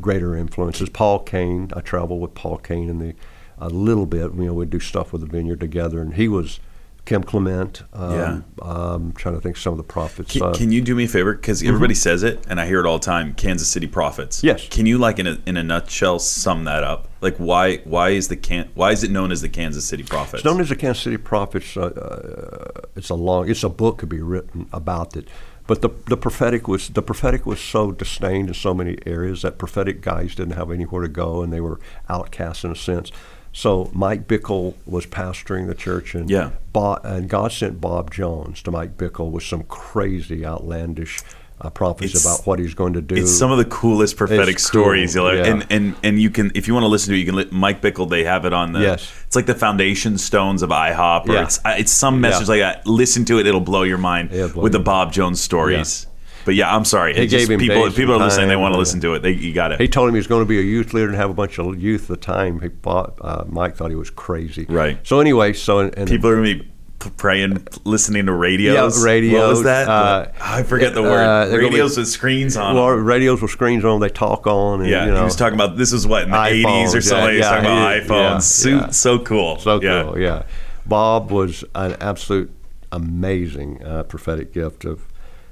[0.00, 0.88] greater influences.
[0.88, 3.14] Paul Cain, I traveled with Paul Cain in the
[3.58, 4.32] a little bit.
[4.34, 6.60] You know, we'd do stuff with the Vineyard together, and he was
[7.04, 7.82] Kim Clement.
[7.92, 8.40] Um, Yeah.
[8.62, 10.32] um, trying to think some of the prophets.
[10.32, 11.34] Can, uh, can you do me a favor?
[11.34, 13.34] Because everybody says it, and I hear it all the time.
[13.34, 14.42] Kansas City Prophets.
[14.42, 14.66] Yes.
[14.70, 17.08] Can you, like in a in a nutshell, sum that up?
[17.20, 20.34] Like, why why is the can why is it known as the Kansas City Prophets?
[20.40, 21.76] It's known as the Kansas City Prophets.
[21.76, 23.48] Uh, uh, it's a long.
[23.50, 25.28] It's a book could be written about it.
[25.70, 29.56] But the the prophetic was the prophetic was so disdained in so many areas that
[29.56, 33.12] prophetic guys didn't have anywhere to go and they were outcasts in a sense.
[33.52, 36.50] So Mike Bickle was pastoring the church and Yeah.
[36.72, 41.20] Bob, and God sent Bob Jones to Mike Bickle with some crazy outlandish
[41.60, 43.14] uh, prophecies It's- about what he's going to do.
[43.16, 45.44] It's some of the coolest prophetic It's stories, you'll yeah.
[45.44, 47.36] and and and you can if you want to listen to it, you can.
[47.36, 48.80] Li- Mike Bickle, they have it on the.
[48.80, 49.12] Yes.
[49.26, 51.42] It's like the foundation stones of IHOP, or Yeah.
[51.44, 52.52] it's it's some message Yeah.
[52.54, 52.86] like that.
[52.86, 56.06] Listen to it; it'll blow your mind blow with the Bob Jones stories.
[56.46, 57.12] But yeah, I'm sorry.
[57.14, 57.90] He It just- gave him people.
[57.90, 58.48] People are listening.
[58.48, 59.20] They want to listen to it.
[59.20, 59.80] They, you got it.
[59.80, 61.58] He told him he was going to be a youth leader and have a bunch
[61.58, 62.62] of youth at the time.
[62.62, 64.64] He bought, uh, Mike thought he was crazy.
[64.66, 64.98] Right.
[65.02, 66.69] So anyway, so and, People are gonna be p-
[67.16, 68.98] praying, listening to radios.
[68.98, 69.88] Yeah, radios, What was that?
[69.88, 71.46] uh, I forget the uh, word.
[71.46, 72.74] they're gonna be- radios with screens on.
[72.74, 74.82] well, radios with screens on, they talk on.
[74.82, 77.00] And, yeah, you know, he was talking about this was what in the 80s or
[77.00, 77.26] something.
[77.26, 78.32] yeah, he was talking yeah, about iPhones.
[78.32, 78.90] yeah, so, yeah.
[78.90, 79.58] so cool.
[79.58, 80.02] So yeah.
[80.02, 80.42] cool, yeah.
[80.86, 82.50] Bob was an absolute
[82.92, 85.06] amazing uh, prophetic gift of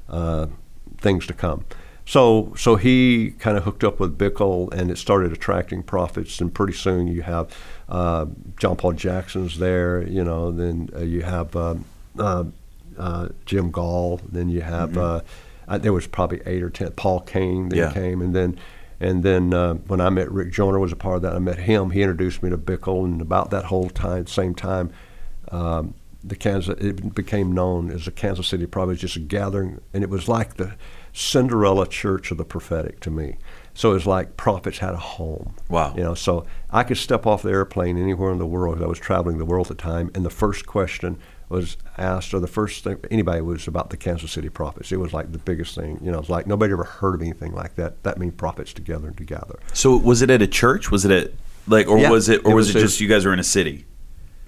[0.09, 0.47] uh,
[0.99, 1.65] things to come.
[2.05, 6.41] So, so he kind of hooked up with Bickle, and it started attracting prophets.
[6.41, 7.55] And pretty soon, you have
[7.89, 8.27] uh,
[8.59, 10.03] John Paul Jackson's there.
[10.07, 11.85] You know, then uh, you have um,
[12.19, 12.45] uh,
[12.99, 14.21] uh, Jim Goll.
[14.31, 15.21] Then you have uh,
[15.67, 16.91] uh, there was probably eight or ten.
[16.93, 17.93] Paul Cain then Yeah.
[17.93, 18.59] came, and then
[19.01, 21.35] and then uh, when I met Rick Joyner was a part of that.
[21.35, 21.91] I met him.
[21.91, 24.91] He introduced me to Bickle, and about that whole time, same time,
[25.53, 26.75] um, the Kansas.
[26.81, 30.55] It became known as the Kansas City Prophets, just a gathering, and it was like
[30.57, 30.75] the
[31.13, 33.37] Cinderella Church of the prophetic to me.
[33.79, 35.55] So it was like prophets had a home.
[35.69, 35.95] Wow.
[35.97, 38.83] You know, so I could step off the airplane anywhere in the world.
[38.83, 41.17] I was traveling the world at the time, and the first question
[41.49, 44.91] was asked, or the first thing anybody was about the Kansas City prophets.
[44.91, 46.01] It was like the biggest thing.
[46.03, 48.03] You know, it's like nobody ever heard of anything like that.
[48.03, 49.61] That means prophets together and together.
[49.75, 50.91] So was it at a church?
[50.91, 51.31] Was it at
[51.69, 53.33] like, or Yeah, was it, or it was, was it a- just you guys were
[53.33, 53.85] in a city?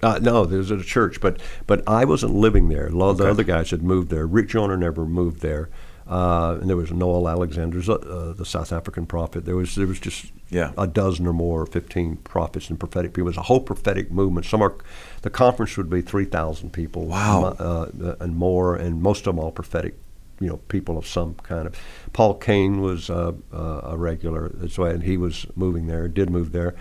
[0.03, 2.87] Uh, no, there was at a church, but but I wasn't living there.
[2.87, 4.27] A lot of the other guys had moved there.
[4.27, 5.69] Rick Joyner never moved there,
[6.11, 9.45] uh, and there was Noel Alexander, uh, the South African prophet.
[9.45, 10.71] There was there was just Yeah.
[10.77, 13.27] a dozen or more, fifteen prophets and prophetic people.
[13.27, 14.45] It was a whole prophetic movement.
[14.45, 14.75] Some are,
[15.21, 17.05] the conference would be three thousand people.
[17.05, 17.55] Wow.
[17.57, 19.95] uh, and more, and most of them all prophetic.
[20.41, 21.75] You know, people of some kind of.
[22.13, 26.07] Paul Cain was uh, uh, a regular, why, and he was moving there.
[26.07, 26.73] Did move there.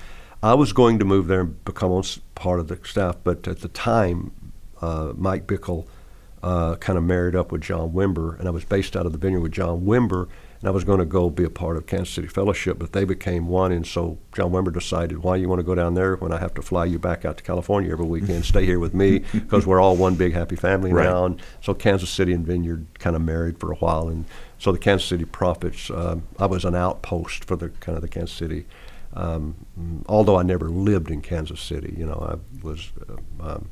[0.43, 2.03] I was going to move there and become
[2.35, 4.33] part of the staff, but at the time,
[4.81, 5.87] uh, Mike Bickle
[6.43, 9.19] uh, kind of married up with John Wimber, and I was based out of the
[9.19, 10.29] vineyard with John Wimber,
[10.61, 13.05] and I was going to go be a part of Kansas City Fellowship, but they
[13.05, 16.33] became one, and so John Wimber decided, why you want to go down there when
[16.33, 19.19] I have to fly you back out to California every weekend, stay here with me,
[19.33, 21.05] because we're all one big happy family Right.
[21.05, 24.25] now, and so Kansas City and Vineyard kind of married for a while, and
[24.59, 28.09] so the Kansas City Prophets, um, I was an outpost for the kind of the
[28.09, 28.67] Kansas City.
[29.13, 29.57] Um,
[30.07, 33.15] although I never lived in Kansas City, you know, I was uh,
[33.55, 33.69] um,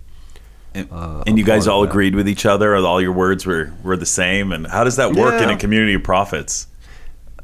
[0.75, 2.75] And, Uh, and you guys all agreed with each other?
[2.75, 4.53] Or all your words were, were the same?
[4.53, 6.67] And how does that work in a community of prophets?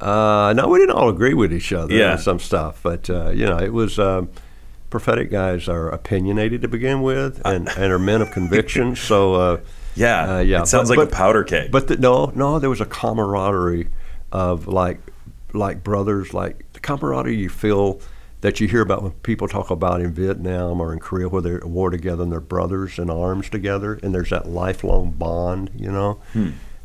[0.01, 2.13] Uh, no, we didn't all agree with each other Yeah.
[2.13, 4.29] on some stuff, but uh, you know, it was um,
[4.91, 8.95] prophetic guys are opinionated to begin with, and, and are men of conviction.
[9.11, 9.61] So uh,
[9.95, 11.71] Yeah, uh, yeah, It sounds but- like a powder keg.
[11.71, 13.89] But the, no, no, there was a camaraderie
[14.33, 14.99] of like
[15.53, 18.01] like brothers, like the camaraderie you feel
[18.45, 21.57] that you hear about when people talk about in Vietnam or in Korea, where they're
[21.57, 25.91] at war together and they're brothers in arms together, and there's that lifelong bond, you
[25.91, 26.21] know,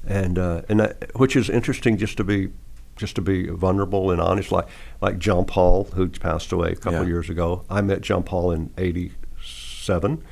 [0.07, 2.47] and uh, and that, which is interesting just to be
[2.95, 4.67] just to be vulnerable and honest, like
[5.01, 7.07] like John Paul, who passed away a couple Yeah.
[7.07, 7.65] years ago.
[7.69, 10.23] I met John Paul in '87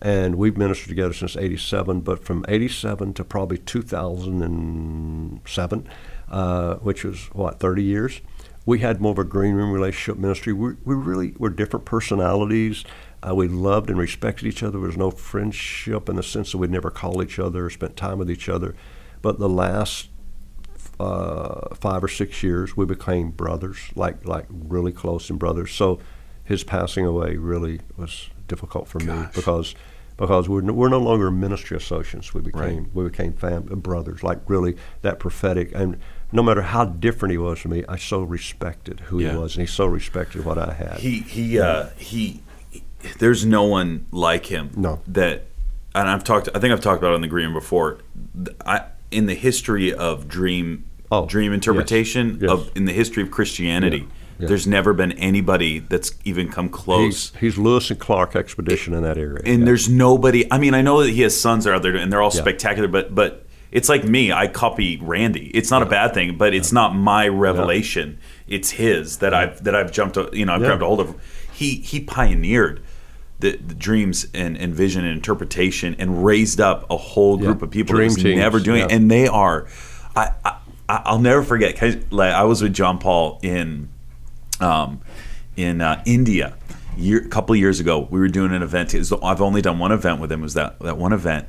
[0.00, 5.88] and we've ministered together since 87 but from 87 to probably 2007
[6.30, 8.20] uh, which was what 30 years
[8.64, 12.84] we had more of a green room relationship ministry we, we really were different personalities
[13.28, 16.58] uh, we loved and respected each other there was no friendship in the sense that
[16.58, 18.74] we'd never call each other or spent time with each other
[19.20, 20.08] but the last
[21.00, 25.72] uh, five or six years, we became brothers, like like really close and brothers.
[25.72, 25.98] So
[26.44, 29.74] his passing away really was difficult for me because
[30.16, 32.34] because we're no, we're no longer ministry associates.
[32.34, 32.94] We became Right.
[32.94, 35.72] we became fam- brothers, like really that prophetic.
[35.74, 35.98] And
[36.32, 39.32] no matter how different he was from me, I so respected who Yeah.
[39.32, 40.98] he was, and he so respected what I had.
[41.00, 42.42] He he uh, he.
[43.18, 44.70] There's no one like him.
[44.76, 45.00] No.
[45.08, 45.46] That,
[45.94, 46.48] and I've talked.
[46.54, 47.98] I think I've talked about it on the green before.
[48.64, 52.50] I in the history of dream Oh, dream interpretation yes.
[52.50, 53.98] of in the history of Christianity.
[53.98, 54.04] Yeah,
[54.38, 54.48] yeah.
[54.48, 57.30] There's never been anybody that's even come close.
[57.32, 59.42] he's, he's Lewis and Clark expedition in that area.
[59.44, 59.64] and Yeah.
[59.66, 60.50] there's nobody.
[60.50, 62.30] I mean, I know that he has sons that are out there, and they're all
[62.32, 62.40] Yeah.
[62.40, 62.88] spectacular.
[62.88, 63.41] But but
[63.72, 64.30] it's like me.
[64.32, 65.46] I copy Randy.
[65.54, 68.18] It's not a bad thing, but it's not my revelation.
[68.46, 70.16] It's his that I've that I've jumped.
[70.34, 70.68] You know, I've Yeah.
[70.68, 71.14] grabbed a hold of.
[71.52, 72.80] He he pioneered.
[73.40, 77.46] The, the dreams and, and vision and interpretation and raised up a whole Yeah.
[77.46, 79.66] group of people Dream that was teams, never doing it and they are
[80.14, 80.58] I, I
[80.88, 83.88] I'll never forget 'cause, like I was with John Paul in
[84.60, 85.00] um,
[85.56, 86.54] in uh, India
[86.96, 88.06] year, a couple of years ago.
[88.10, 88.94] We were doing an event.
[88.94, 90.38] Was- I've only done one event with him.
[90.38, 91.46] It was that that one event,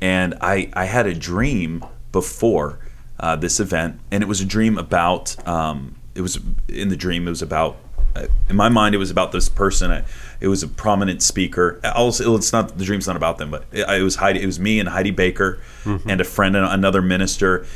[0.00, 2.78] and I I had a dream before
[3.20, 5.36] uh, this event, and it was a dream about.
[5.46, 6.38] Um, it was
[6.68, 7.26] in the dream.
[7.26, 7.76] It was about.
[8.14, 9.90] uh, In my mind, it was about this person.
[9.90, 10.04] I,
[10.40, 11.78] it was a prominent speaker.
[11.94, 14.42] Also, it's not the dream's not about them, but it, it was Heidi.
[14.42, 17.66] It was me and Heidi Baker, and a friend and another minister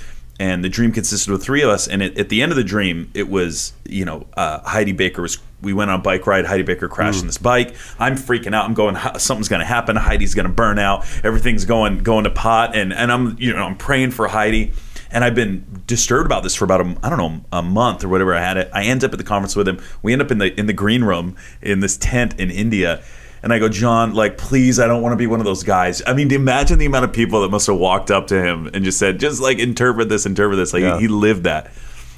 [0.40, 1.86] and the dream consisted of three of us.
[1.86, 5.22] And it, at the end of the dream, it was you know uh, Heidi Baker
[5.22, 5.38] was.
[5.62, 6.46] We went on a bike ride.
[6.46, 7.76] Heidi Baker crashed on this bike.
[7.98, 8.64] I'm freaking out.
[8.64, 8.96] I'm going.
[9.18, 9.94] Something's going to happen.
[9.94, 11.04] Heidi's going to burn out.
[11.22, 12.74] Everything's going going to pot.
[12.74, 14.72] And and I'm you know I'm praying for Heidi.
[15.12, 18.08] And I've been disturbed about this for about a, I don't know a month or
[18.08, 18.32] whatever.
[18.32, 18.70] I had it.
[18.72, 19.82] I end up at the conference with him.
[20.02, 23.02] We end up in the in the green room in this tent in India.
[23.42, 26.02] And I go, John, like, please, I don't want to be one of those guys.
[26.06, 28.84] I mean, imagine the amount of people that must have walked up to him and
[28.84, 30.72] just said, just like, interpret this, interpret this.
[30.72, 30.96] Like, Yeah.
[30.96, 31.70] he, he lived that.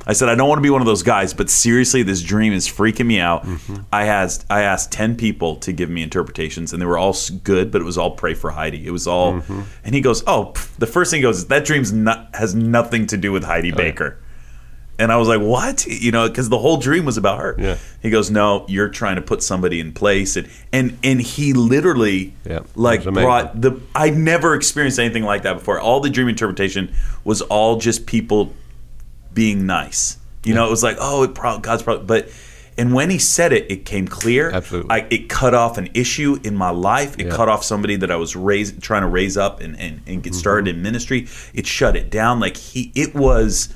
[0.04, 2.52] I said, I don't want to be one of those guys, but seriously, this dream
[2.52, 3.46] is freaking me out.
[3.46, 3.82] Mm-hmm.
[3.92, 7.14] I asked, I asked ten people to give me interpretations, and they were all
[7.44, 8.84] good, but it was all pray for Heidi.
[8.84, 9.60] It was all, mm-hmm.
[9.84, 13.06] and he goes, oh, pff, the first thing he goes, that dream's not has nothing
[13.08, 14.18] to do with Heidi oh, Baker.
[15.02, 15.84] And I was like, what?
[15.86, 17.56] You know, because the whole dream was about her.
[17.58, 17.76] Yeah.
[18.00, 22.34] He goes, no, you're trying to put somebody in place, and and and he literally
[22.44, 23.80] Yeah, like brought the.
[23.94, 25.80] I never experienced anything like that before.
[25.80, 26.94] All the dream interpretation
[27.24, 28.52] was all just people
[29.34, 30.18] being nice.
[30.44, 32.28] You know, it was like, oh, it pro- God's probably, but.
[32.78, 34.50] And when he said it, it came clear.
[34.50, 34.90] Absolutely.
[34.90, 37.18] I, it cut off an issue in my life.
[37.18, 37.36] It Yeah.
[37.36, 40.34] cut off somebody that I was raised, trying to raise up and, and, and get
[40.34, 40.76] started Mm-hmm.
[40.78, 41.28] in ministry.
[41.52, 42.40] It shut it down.
[42.40, 43.68] Like he, it was,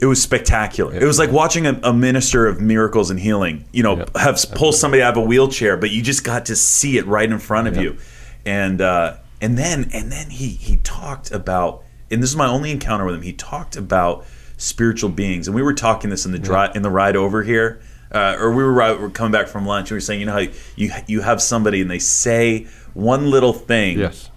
[0.00, 0.94] it was spectacular.
[0.94, 4.72] It was like watching a, a minister of miracles and healing, you know, have pull
[4.72, 7.68] somebody out of a wheelchair, but you just got to see it right in front
[7.68, 7.98] of you.
[8.46, 12.70] And uh, and then and then he he talked about, and this is my only
[12.70, 13.22] encounter with him.
[13.22, 14.24] He talked about
[14.56, 17.80] spiritual beings, and we were talking this in the dri in the ride over here.
[18.10, 19.86] Uh, or we were, ri- we were coming back from lunch.
[19.90, 23.30] And we were saying, you know how you you have somebody and they say one
[23.30, 24.28] little thing, Yes.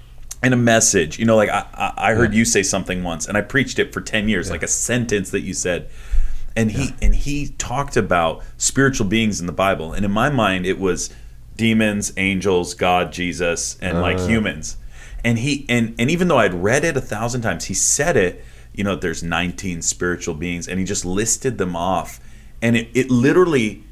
[0.46, 1.20] In a message.
[1.20, 3.94] You know, like I, I I heard you say something once, and I preached it
[3.94, 5.90] for ten years, like a sentence that you said.
[6.56, 10.66] And he and he talked about spiritual beings in the Bible, and in my mind,
[10.66, 11.14] it was
[11.58, 14.28] demons, angels, God, Jesus, and like uh.
[14.28, 14.78] humans.
[15.24, 18.44] And he and and even though I'd read it a thousand times, he said it.
[18.74, 22.20] You know, there's 19 spiritual beings, and he just listed them off,
[22.62, 23.84] and it, it literally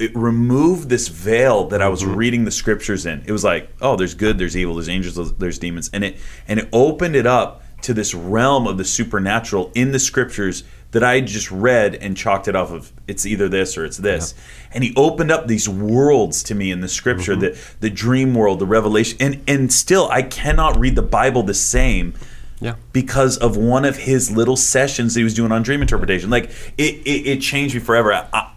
[0.00, 2.16] it removed this veil that I was mm-hmm.
[2.16, 3.22] reading the scriptures in.
[3.26, 6.16] It was like, oh, there's good, there's evil, there's angels, there's demons, and it
[6.48, 11.04] and it opened it up to this realm of the supernatural in the scriptures that
[11.04, 14.34] I just read and chalked it off of it's either this or it's this.
[14.72, 17.40] And he opened up these worlds to me in the scripture, mm-hmm.
[17.40, 21.54] the the dream world, the revelation, and and still I cannot read the Bible the
[21.54, 22.14] same
[22.60, 22.76] Yeah.
[22.92, 26.30] because of one of his little sessions that he was doing on dream interpretation.
[26.30, 28.12] Like it, it, it changed me forever.
[28.14, 28.52] I,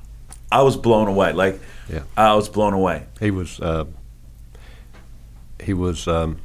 [0.57, 1.33] I, was blown away.
[1.33, 2.03] Like Yeah.
[2.15, 3.05] I was blown away.
[3.19, 3.85] He was uh,
[5.61, 6.39] he was um,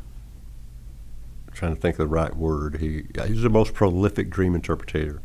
[1.53, 2.79] trying to think of the right word.
[2.81, 5.21] He he's the most prolific dream interpreter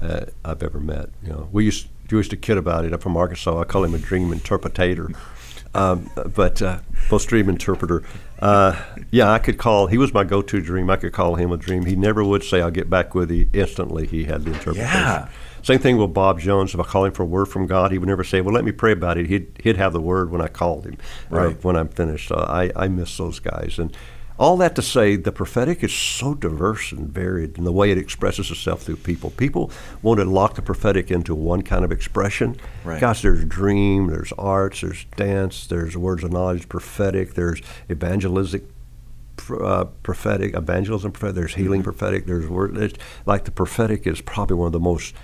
[0.00, 1.10] uh, I've ever met.
[1.22, 2.92] You know, we used we used to kid about it.
[2.92, 3.58] I'm from Arkansas.
[3.60, 5.10] I call him a dream interpreter.
[5.74, 8.02] Um, but uh, most dream interpreter.
[8.38, 8.78] Uh,
[9.10, 9.86] yeah, I could call.
[9.86, 10.90] He was my go-to dream.
[10.90, 11.86] I could call him a dream.
[11.86, 14.84] He never would say, "I'll get back with you." Instantly, he had the interpretation.
[14.84, 15.28] Yeah.
[15.62, 16.74] Same thing with Bob Jones.
[16.74, 18.64] If I call him for a word from God, he would never say, "Well, let
[18.64, 20.96] me pray about it." He'd he'd have the word when I called him,
[21.30, 21.64] uh, Right.
[21.64, 22.28] when I'm finished.
[22.28, 23.96] So I I miss those guys, and
[24.38, 27.98] all that to say, the prophetic is so diverse and varied in the way it
[27.98, 29.30] expresses itself through people.
[29.30, 32.56] People want to lock the prophetic into one kind of expression.
[32.82, 33.00] Right.
[33.00, 37.60] Gosh, there's dream, there's arts, there's dance, there's words of knowledge, prophetic, there's
[37.90, 38.64] evangelistic
[39.60, 42.76] uh, prophetic, evangelism prophetic, there's healing prophetic, there's word.
[42.76, 45.14] It's, like the prophetic is probably one of the most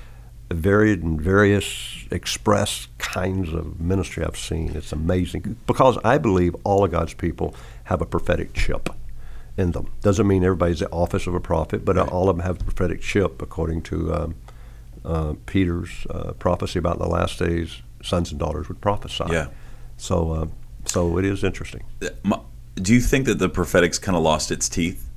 [0.51, 4.75] varied and various express kinds of ministry I've seen.
[4.75, 8.89] It's amazing because I believe all of God's people have a prophetic chip
[9.57, 9.91] in them.
[10.01, 13.03] Doesn't mean everybody's the office of a prophet, but all of them have a prophetic
[13.03, 14.35] chip according to um,
[15.05, 19.25] uh, Peter's uh, prophecy about the last days, sons and daughters would prophesy.
[19.31, 19.49] Yeah.
[19.97, 20.47] So, uh,
[20.87, 21.83] so it is interesting.
[22.77, 25.11] Do you think that the prophetic's kind of lost its teeth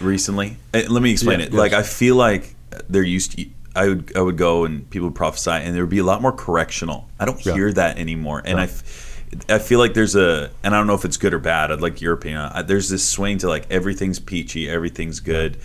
[0.00, 0.56] recently?
[0.74, 1.52] Uh, Let me explain Yeah, it.
[1.52, 1.74] Like.
[1.74, 2.55] I feel like
[2.88, 3.46] there used to.
[3.74, 6.22] I would I would go and people would prophesy and there would be a lot
[6.22, 7.08] more correctional.
[7.20, 7.54] I don't Yeah.
[7.54, 8.58] hear that anymore, and.
[8.60, 9.12] I, f-
[9.50, 11.72] I feel like there's a and I don't know if it's good or bad.
[11.72, 12.42] I'd like your opinion.
[12.54, 15.58] I, there's this swing to like everything's peachy, everything's good,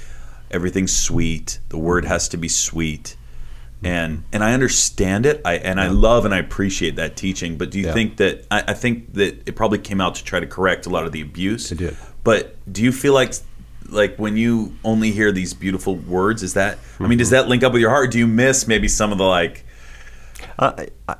[0.49, 1.59] everything's sweet.
[1.69, 3.15] The word has to be sweet,
[3.83, 5.41] and and I understand it.
[5.45, 7.55] I and I love and I appreciate that teaching.
[7.57, 7.93] But do you Yeah.
[7.93, 10.89] think that I, I think that it probably came out to try to correct a
[10.89, 11.71] lot of the abuse?
[11.71, 11.95] It did.
[12.23, 13.33] But do you feel like
[13.91, 17.63] like when you only hear these beautiful words, is that I mean, does that link
[17.63, 18.07] up with your heart?
[18.07, 19.63] Or do you miss maybe some of the like?
[20.57, 21.15] I, I,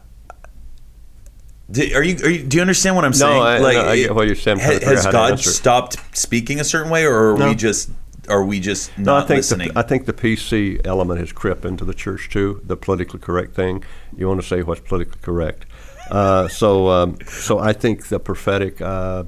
[1.70, 2.44] Do, are, you, are you?
[2.44, 3.42] Do you understand what I'm saying?
[3.42, 4.60] I- like, no, I get what you're saying.
[4.60, 7.50] I'm trying to ha- has to God stopped speaking a certain way, or are No.
[7.50, 7.90] we just
[8.30, 9.74] are we just No, I think listening?
[9.74, 12.62] The, I think the PC element has crept into the church too.
[12.66, 13.84] The politically correct thing.
[14.16, 15.66] You want to say what's politically correct.
[16.10, 18.82] Uh, so, um, so I think the prophetic.
[18.82, 19.24] Uh,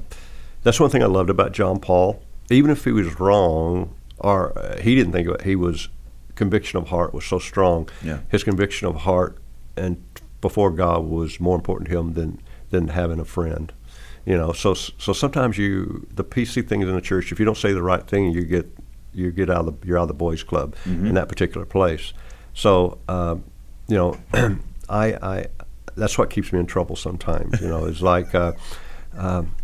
[0.62, 2.22] that's one thing I loved about John Paul.
[2.50, 5.88] Even if he was wrong, or uh, he didn't think of it, he was
[6.34, 7.88] conviction of heart was so strong.
[8.02, 8.20] Yeah.
[8.28, 9.38] His conviction of heart
[9.76, 10.02] and
[10.40, 12.40] before God was more important to him than
[12.70, 13.72] than having a friend.
[14.26, 17.32] You know, so so sometimes you the PC things in the church.
[17.32, 18.66] If you don't say the right thing, you get
[19.12, 20.74] you get out of the you're out of the boys' club
[21.06, 22.12] in that particular place.
[22.52, 23.44] So um,
[23.88, 24.16] you know,
[24.88, 25.46] I I
[25.96, 27.60] that's what keeps me in trouble sometimes.
[27.60, 28.34] You know, it's like.
[28.34, 28.52] Uh,
[29.16, 29.54] um,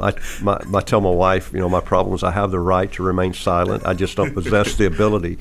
[0.00, 2.90] I, my, I tell my wife, you know, my problem is I have the right
[2.92, 3.86] to remain silent.
[3.86, 5.38] I just don't possess the ability.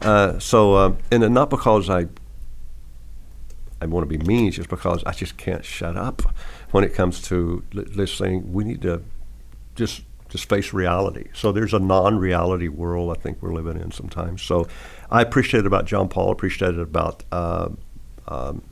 [0.00, 2.06] Uh, so, um, and not because I
[3.80, 6.22] I want to be mean, it's just because I just can't shut up
[6.70, 8.52] when it comes to li- listening.
[8.52, 9.02] We need to
[9.74, 11.28] just just face reality.
[11.34, 14.42] So there's a non-reality world I think we're living in sometimes.
[14.42, 14.68] So
[15.10, 16.30] I appreciate it about John Paul.
[16.30, 17.70] Appreciate it about uh,
[18.28, 18.62] um,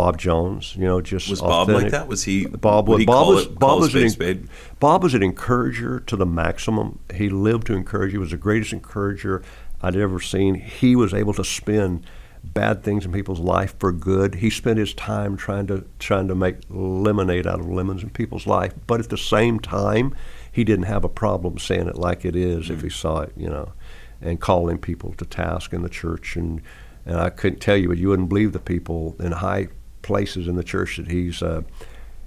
[0.00, 0.74] Bob Jones.
[0.76, 2.08] You know, just Was Bob like that?
[2.08, 2.46] Was he?
[2.46, 4.48] Bob was he Bob was it- Bob was an, spade a spade?
[4.78, 7.00] Bob was an encourager to the maximum.
[7.14, 8.12] He lived to encourage.
[8.12, 9.42] He was the greatest encourager
[9.82, 10.54] I'd ever seen.
[10.54, 12.02] He was able to spin
[12.42, 14.36] bad things in people's life for good.
[14.36, 18.46] He spent his time trying to trying to make lemonade out of lemons in people's
[18.46, 18.72] life.
[18.86, 20.14] But at the same time,
[20.50, 22.92] he didn't have a problem saying it like it is if he mm.
[22.92, 23.74] saw it, you know,
[24.22, 26.36] and calling people to task in the church.
[26.36, 26.62] And
[27.04, 29.68] and I couldn't tell you, but you wouldn't believe the people in high
[30.02, 31.42] places in the church that he's.
[31.42, 31.62] Uh,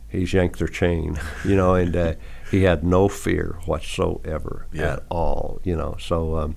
[0.10, 2.14] he's yanked their chain, you know, and uh,
[2.52, 4.94] he had no fear whatsoever Yeah.
[4.94, 5.96] at all, you know.
[6.00, 6.56] So um,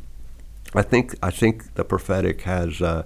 [0.74, 3.04] I think I think the prophetic has uh,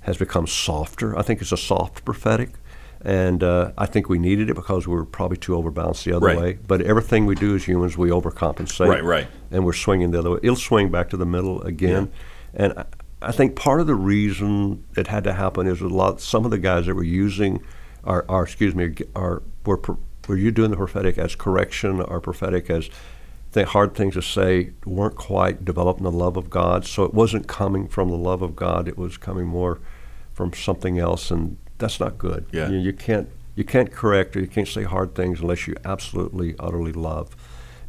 [0.00, 1.16] has become softer.
[1.16, 2.50] I think it's a soft prophetic,
[3.04, 6.26] and uh, I think we needed it because we were probably too overbalanced the other
[6.26, 6.38] Right.
[6.38, 6.58] way.
[6.66, 8.88] But everything we do as humans, we overcompensate.
[8.88, 9.28] Right, right.
[9.52, 10.40] And we're swinging the other way.
[10.42, 12.10] It'll swing back to the middle again,
[12.54, 12.72] and.
[13.22, 16.20] I, think part of the reason it had to happen is a lot.
[16.20, 17.62] Some of the guys that were using,
[18.04, 19.80] are, are excuse me, are were
[20.28, 22.88] were you doing the prophetic as correction or prophetic as
[23.52, 26.86] the hard things to say weren't quite developing the love of God.
[26.86, 28.86] So it wasn't coming from the love of God.
[28.86, 29.80] It was coming more
[30.32, 32.46] from something else, and that's not good.
[32.52, 32.68] Yeah.
[32.68, 36.54] You, you can't you can't correct or you can't say hard things unless you absolutely
[36.58, 37.36] utterly love.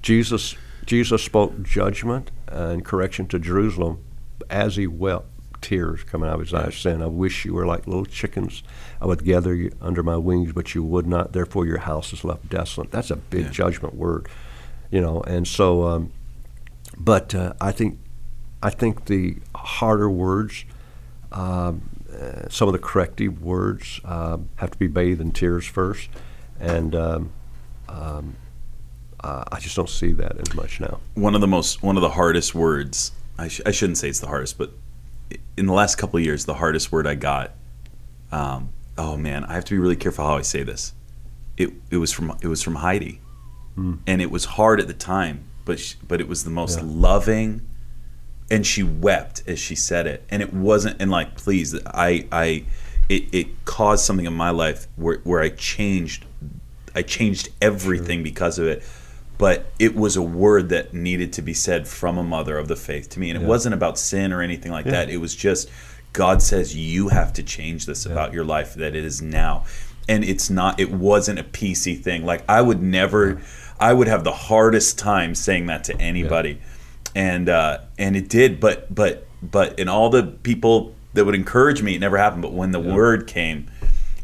[0.01, 0.55] Jesus
[0.85, 4.03] Jesus spoke judgment and correction to Jerusalem
[4.51, 5.25] as he wept,
[5.61, 8.63] tears coming out of his eyes, saying, I wish you were like little chickens.
[8.99, 11.33] I would gather you under my wings, but you would not.
[11.33, 12.91] Therefore, your house is left desolate.
[12.91, 13.51] That's a big Yeah.
[13.51, 14.27] judgment word,
[14.89, 15.21] you know.
[15.21, 16.11] And so, um,
[16.97, 17.99] but uh, I think,
[18.63, 20.65] I think the harder words,
[21.31, 21.81] um,
[22.11, 26.09] uh, some of the corrective words, um, have to be bathed in tears first,
[26.59, 27.31] and um,
[27.87, 28.35] um,
[29.23, 30.99] uh, I just don't see that as much now.
[31.13, 34.19] one of the most one of the hardest words I, sh- I shouldn't say it's
[34.19, 34.71] the hardest but
[35.57, 37.51] in the last couple of years the hardest word i got
[38.31, 40.93] um, oh man i have to be really careful how i say this.
[41.57, 43.19] It, it was from it was from heidi.
[43.77, 46.85] And it was hard at the time but sh but it was the most Yeah.
[46.85, 47.61] loving
[48.51, 50.23] and she wept as she said it.
[50.29, 52.63] And it wasn't and like please i i
[53.09, 56.25] it, it caused something in my life where, where i changed
[56.95, 58.83] i changed everything because of it
[59.41, 62.75] but it was a word that needed to be said from a mother of the
[62.75, 63.31] faith to me.
[63.31, 64.91] And it wasn't about sin or anything like Yeah.
[64.91, 65.09] that.
[65.09, 65.67] It was just
[66.13, 69.63] god says you have to change this about your life that it is now.
[70.07, 72.23] And it's not it wasn't a pc thing.
[72.23, 73.41] Like i would never
[73.79, 76.61] i would have the hardest time saying that to anybody.
[77.15, 78.59] And uh, and it did.
[78.59, 82.43] But but but in all the people that would encourage me, it never happened.
[82.43, 83.71] But when the word came,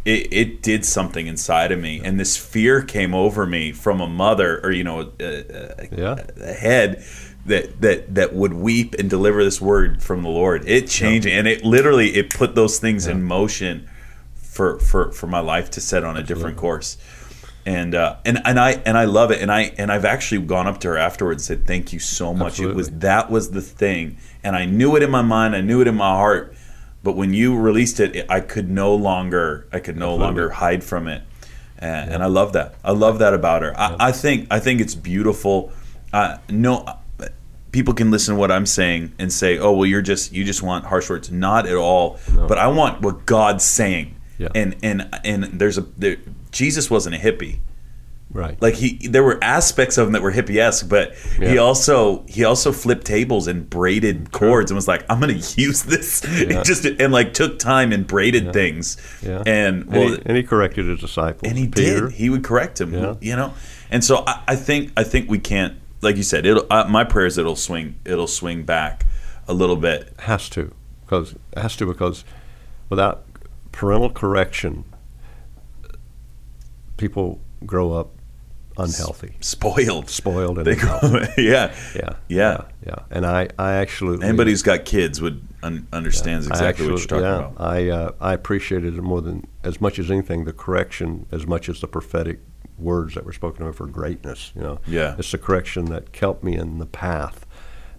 [0.08, 4.08] it, it did something inside of me, and this fear came over me from a
[4.08, 6.16] mother or you know a, a, Yeah.
[6.42, 7.04] a head.
[7.46, 10.68] That, that that would weep and deliver this word from the Lord.
[10.68, 13.88] It changed, and it literally it put those things in motion
[14.36, 16.98] for for for my life to set on a different course.
[17.66, 20.68] And uh, and and I and I love it, and I and I've actually gone
[20.68, 22.60] up to her afterwards and said thank you so much.
[22.60, 25.80] It was that was the thing, and I knew it in my mind, I knew
[25.80, 26.54] it in my heart,
[27.08, 30.26] but when you released it, I could no longer I could no Absolutely.
[30.26, 31.24] longer hide from it,
[31.80, 32.76] and, and I love that.
[32.84, 33.74] I love that about her.
[33.80, 35.72] I, I think I think it's beautiful.
[36.12, 36.98] Uh, no.
[37.72, 40.62] People can listen to what I'm saying and say, "Oh, well, you're just you just
[40.62, 42.20] want harsh words." Not at all.
[42.36, 42.46] No.
[42.46, 44.20] But I want what God's saying.
[44.38, 44.50] Yeah.
[44.54, 46.18] And and and there's a there,
[46.52, 47.60] Jesus wasn't a hippie
[48.30, 48.62] Right.
[48.62, 52.72] like he there were aspects of him that were hippie-esque but he also he also
[52.74, 56.62] flipped tables and braided cords and was like i'm gonna use this Yeah.
[56.62, 59.44] Just and like took time and braided things Yeah.
[59.48, 61.50] and And, well he, and he corrected his disciples.
[61.50, 62.10] and he Peter.
[62.10, 63.16] did he would correct him Yeah.
[63.22, 63.54] you know
[63.90, 67.06] and so I, I think i think we can't like you said it'll uh, my
[67.06, 69.06] prayer is it'll swing it'll swing back
[69.48, 70.74] a little bit Has to,
[71.06, 72.26] because has to because
[72.90, 73.24] without
[73.72, 74.84] parental correction,
[76.98, 78.12] people grow up
[78.78, 81.00] unhealthy, spoiled spoiled, and go
[81.38, 82.96] yeah yeah, yeah yeah.
[83.10, 87.08] And I, I actually anybody who's got kids would un- understands I exactly what you're
[87.08, 90.54] talking yeah, about I uh, I appreciated it more than as much as anything the
[90.54, 92.40] correction as much as the prophetic
[92.78, 94.52] words that were spoken over for greatness.
[94.56, 95.16] You know, Yeah.
[95.18, 97.46] it's the correction that kept me in the path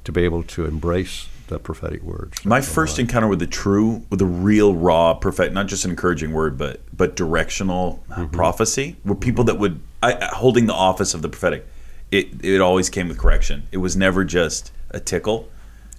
[0.05, 2.45] to be able to embrace the prophetic words.
[2.45, 6.33] My first encounter with the true, with the real raw prophetic, not just an encouraging
[6.33, 8.27] word, but but directional Mm-hmm.
[8.35, 11.67] prophecy, were people that would I, I- holding the office of the prophetic.
[12.11, 13.65] It it always came with correction.
[13.73, 15.49] It was never just a tickle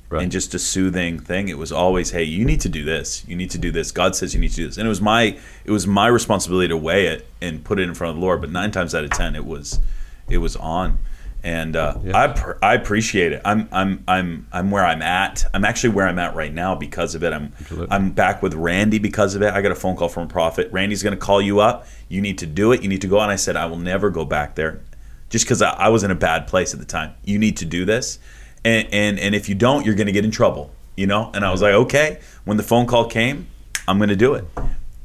[0.10, 0.24] Right.
[0.24, 1.50] and just a soothing thing.
[1.50, 3.24] It was always, hey, you need to do this.
[3.28, 3.92] You need to do this.
[3.92, 4.78] God says you need to do this.
[4.78, 7.94] And it was my it was my responsibility to weigh it and put it in
[7.94, 8.42] front of the Lord.
[8.42, 9.80] But nine times out of ten, it was
[10.28, 10.98] it was on.
[11.44, 12.18] And uh, Yeah.
[12.18, 13.42] I pr- I appreciate it.
[13.46, 15.46] I'm I'm I'm I'm where I'm at.
[15.54, 17.32] I'm actually where I'm at right now because of it.
[17.32, 17.88] I'm Absolutely.
[17.92, 19.54] I'm back with Randy because of it.
[19.54, 20.70] I got a phone call from a prophet.
[20.72, 21.88] Randy's going to call you up.
[22.10, 22.82] You need to do it.
[22.82, 23.20] You need to go.
[23.22, 24.82] And I said I will never go back there,
[25.30, 27.14] just because I, I was in a bad place at the time.
[27.24, 28.20] You need to do this,
[28.66, 30.72] and and and if you don't, you're going to get in trouble.
[30.98, 31.32] You know.
[31.34, 32.20] And I was like, okay.
[32.44, 33.48] When the phone call came,
[33.88, 34.46] I'm going to do it.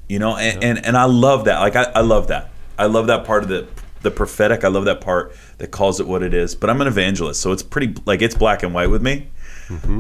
[0.09, 0.37] You know.
[0.37, 1.61] And and, and I love that.
[1.61, 2.51] Like I, I love that.
[2.77, 3.69] I love that part of the
[4.05, 4.63] the prophetic.
[4.63, 6.55] I love that part that calls it what it is.
[6.55, 9.29] But I'm an evangelist, so it's pretty like it's black and white with me.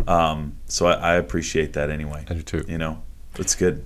[0.07, 2.20] Um, so I, I appreciate that anyway.
[2.20, 2.32] Mm-hmm.
[2.32, 2.64] I do too.
[2.68, 3.02] You know,
[3.38, 3.84] it's good.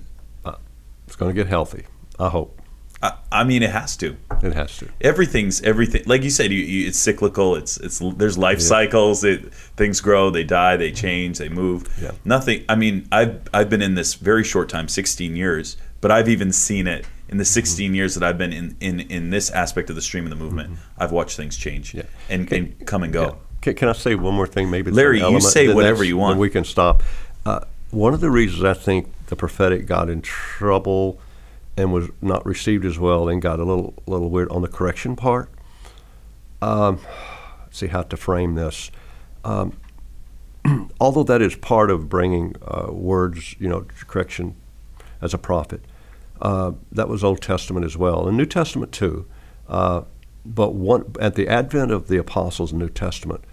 [1.07, 1.85] It's going to get healthy.
[2.19, 2.59] I hope
[3.01, 4.17] I, I mean, it has to.
[4.43, 4.89] it has to.
[5.01, 6.03] Everything's everything.
[6.05, 7.55] Like you said, you, you, it's cyclical.
[7.55, 9.23] It's it's there's life cycles.
[9.23, 11.87] It, things grow, they die, they change, they move.
[12.01, 12.11] Yeah.
[12.25, 12.65] Nothing.
[12.67, 16.51] I mean, I've I've been in this very short time, 16 years, but I've even
[16.51, 19.95] seen it in the 16 years that I've been in in in this aspect of
[19.95, 20.77] the stream of the movement.
[20.97, 22.03] I've watched things change Yeah.
[22.29, 23.23] and, and come and go.
[23.23, 23.33] Yeah.
[23.61, 24.69] Can, can I say one more thing?
[24.69, 26.39] Maybe Larry, you say whatever you want.
[26.39, 27.03] we can stop.
[27.45, 27.61] Uh,
[27.91, 31.19] one of the reasons I think the prophetic got in trouble
[31.77, 35.15] and was not received as well and got a little little weird on the correction
[35.15, 35.49] part.
[36.61, 36.99] Um,
[37.65, 38.91] let's see how to frame this.
[39.43, 39.77] Um,
[40.99, 44.55] although that is part of bringing uh, words, you know, correction
[45.21, 45.81] as a prophet,
[46.41, 49.25] uh, that was Old Testament as well, and New Testament too.
[49.67, 50.03] Uh,
[50.45, 53.43] but one at the advent of the apostles in New Testament,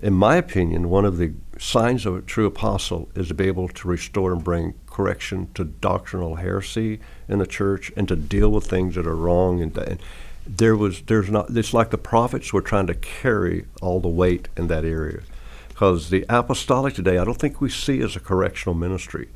[0.00, 3.68] in my opinion, one of the signs of a true apostle is to be able
[3.68, 8.66] to restore and bring correction to doctrinal heresy in the church and to deal with
[8.66, 9.62] things that are wrong.
[9.62, 10.02] And, and
[10.44, 11.56] there was, there's not.
[11.56, 15.20] It's like the prophets were trying to carry all the weight in that area,
[15.68, 19.28] because the apostolic today, I don't think we see as a correctional ministry,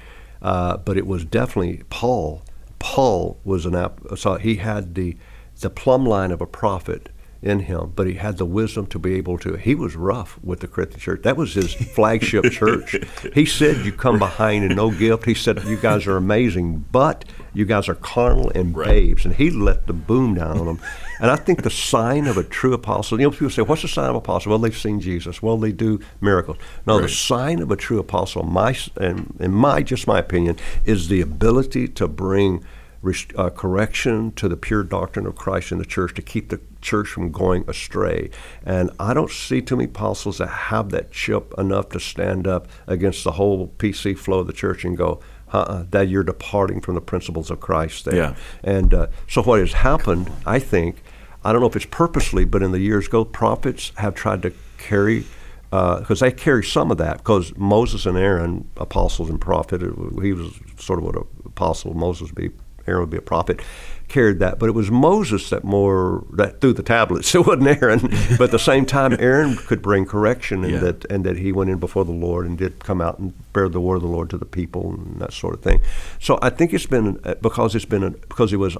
[0.42, 2.42] uh, but it was definitely Paul.
[2.78, 5.16] Paul was an so he had the
[5.60, 7.08] the plumb line of a prophet
[7.42, 9.54] in him, but he had the wisdom to be able to.
[9.54, 11.22] He was rough with the Corinthian church.
[11.22, 12.96] That was his flagship church.
[13.34, 17.24] He said, "You come behind and no gift." He said, "You guys are amazing, but
[17.52, 20.80] you guys are carnal and babes." And he let the boom down on them.
[21.20, 23.20] And I think the sign of a true apostle.
[23.20, 25.42] You know, people say, "What's the sign of an apostle?" Well, they've seen Jesus.
[25.42, 26.58] Well, they do miracles.
[26.86, 31.08] No, the sign of a true apostle, my and in my just my opinion, is
[31.08, 32.64] the ability to bring
[33.02, 36.60] rest- uh, correction to the pure doctrine of Christ in the church to keep the
[36.80, 38.30] church from going astray.
[38.64, 42.68] And I don't see too many apostles that have that chip enough to stand up
[42.86, 45.20] against the whole PC flow of the church and go,
[45.52, 48.16] uh-uh, that you're departing from the principles of Christ there.
[48.16, 48.34] Yeah.
[48.62, 51.02] And uh, so what has happened, I think,
[51.46, 54.52] I don't know if it's purposely, but in the years ago, prophets have tried to
[54.78, 55.24] carry,
[55.70, 60.32] because they carry some of that, because Moses and Aaron, apostles and prophet, uh, he
[60.32, 62.50] was sort of what an apostle, Moses would be,
[62.88, 63.60] Aaron would be a prophet,
[64.08, 64.58] carried that.
[64.58, 67.32] But it was Moses that more, that threw the tablets.
[67.34, 68.00] It wasn't Aaron.
[68.38, 70.78] but at the same time, Aaron could bring correction and Yeah.
[70.80, 73.68] that and that he went in before the Lord and did come out and bear
[73.68, 75.80] the word of the Lord to the people and that sort of thing.
[76.20, 78.76] So I think it's been uh, because it's been because it was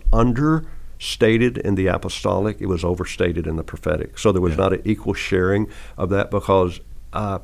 [0.97, 4.19] understated in the apostolic, it was overstated in the prophetic.
[4.19, 4.63] So there was Yeah.
[4.65, 6.81] not an equal sharing of that because.
[7.13, 7.39] Uh,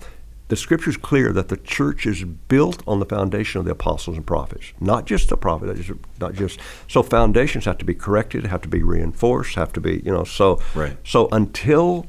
[0.48, 4.18] the scripture is clear that the church is built on the foundation of the apostles
[4.18, 5.78] and prophets, not just the prophet,
[6.20, 6.61] not just.
[6.88, 10.24] So foundations have to be corrected, have to be reinforced, have to be, you know.
[10.24, 10.94] So, Right.
[11.05, 12.05] so until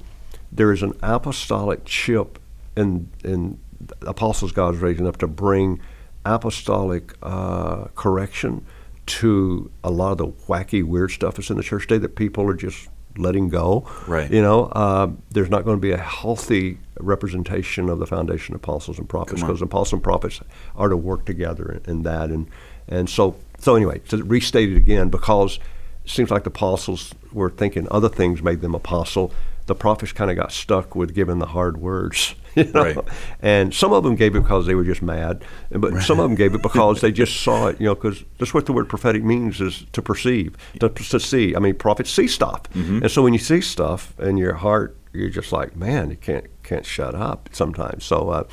[0.51, 2.37] there is an apostolic chip
[2.75, 3.59] in in
[4.01, 5.79] apostles God's raising up to bring
[6.25, 8.65] apostolic uh, correction
[9.05, 12.49] to a lot of the wacky, weird stuff that's in the church today that people
[12.49, 12.87] are just
[13.17, 13.87] letting go.
[14.07, 14.31] Right.
[14.31, 18.61] You know, uh, there's not going to be a healthy representation of the foundation of
[18.61, 20.41] apostles and prophets because apostles and prophets
[20.75, 22.29] are to work together in, in that.
[22.29, 22.49] And
[22.87, 25.59] and so so anyway, to restate it again, because
[26.03, 29.31] it seems like the apostles were thinking other things made them apostle.
[29.65, 32.83] The prophets kind of got stuck with giving the hard words, you know?
[32.83, 32.97] Right.
[33.41, 36.35] And some of them gave it because they were just mad, but some of them
[36.35, 39.23] gave it because they just saw it, you know, because that's what the word prophetic
[39.23, 41.55] means is to perceive, to, to see.
[41.55, 43.03] I mean, prophets see stuff, Mm-hmm.
[43.03, 46.45] and so when you see stuff in your heart, you're just like, man, you can't
[46.63, 48.03] can't shut up sometimes.
[48.03, 48.43] So, uh,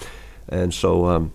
[0.48, 1.32] and so um,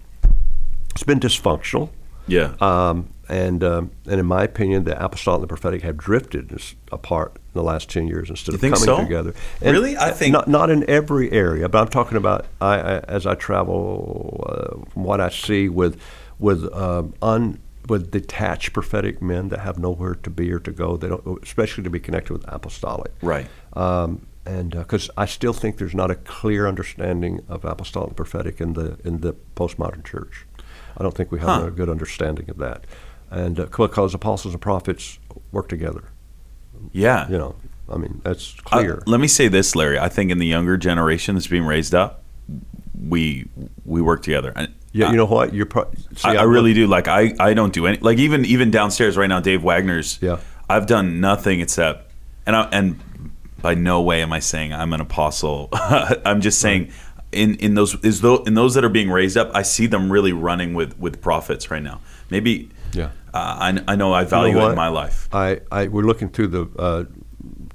[0.92, 1.90] it's been dysfunctional.
[2.28, 2.54] Yeah.
[2.62, 6.56] Um, and um, and in my opinion, the apostolic and the prophetic have drifted
[6.92, 8.98] apart in the last ten years instead You of coming so?
[8.98, 9.34] together.
[9.62, 9.98] Really?
[9.98, 13.36] I think- not not in every area, but I'm talking about I, I as I
[13.36, 16.00] travel, uh, from what I see with
[16.38, 20.98] with um, un with detached prophetic men that have nowhere to be or to go.
[20.98, 23.12] They don't, especially to be connected with apostolic.
[23.22, 23.48] Right.
[23.74, 28.60] Um, and because I still think there's not a clear understanding of apostolic and prophetic
[28.60, 30.46] in the in the postmodern church.
[30.98, 31.68] I don't think we have Huh.
[31.68, 32.86] a good understanding of that,
[33.32, 35.20] and uh, because apostles and prophets
[35.52, 36.06] work together,
[36.96, 37.30] yeah.
[37.30, 37.56] you know.
[37.88, 39.04] I mean, that's Uh, clear.
[39.06, 40.00] let me say this, Larry.
[40.00, 42.24] I think in the younger generation that's being raised up,
[43.08, 43.48] we
[43.86, 44.54] we work together.
[44.56, 45.54] I, yeah, you know what?
[45.54, 46.88] You're pro- see, I, I really do.
[46.88, 47.98] Like I, I don't do any.
[48.00, 50.18] Like even even downstairs right now, Dave Wagner's.
[50.22, 50.40] Yeah.
[50.68, 52.12] I've done nothing except,
[52.48, 53.00] and I, and
[53.62, 55.70] by no way am I saying I'm an apostle.
[55.74, 56.92] I'm just saying,
[57.32, 60.12] in in those is though in those that are being raised up, I see them
[60.12, 62.02] really running with with prophets right now.
[62.32, 62.70] Maybe.
[62.96, 63.12] Yeah.
[63.34, 65.28] Uh, I, I know I value it in my life.
[65.34, 67.04] I, I we're looking through the uh,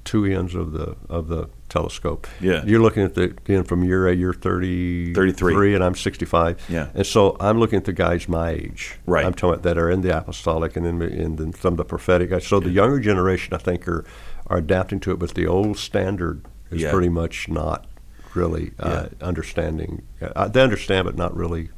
[0.04, 2.26] two ends of the of the telescope.
[2.40, 2.64] Yeah.
[2.64, 5.74] You're looking at the end from year A, you're 30, 33.
[5.76, 6.66] and I'm 65.
[6.68, 6.88] Yeah.
[6.94, 8.98] And so I'm looking at the guys my age.
[9.06, 9.24] Right.
[9.24, 11.84] I'm talking about that are in the apostolic and then in, the- some of the
[11.84, 12.44] prophetic guys.
[12.46, 14.04] So the younger generation, I think, are
[14.48, 16.90] are adapting to it, but the old standard is Yeah.
[16.90, 17.86] pretty much not
[18.34, 20.02] really uh, understanding.
[20.20, 21.68] Uh, they understand, but not really.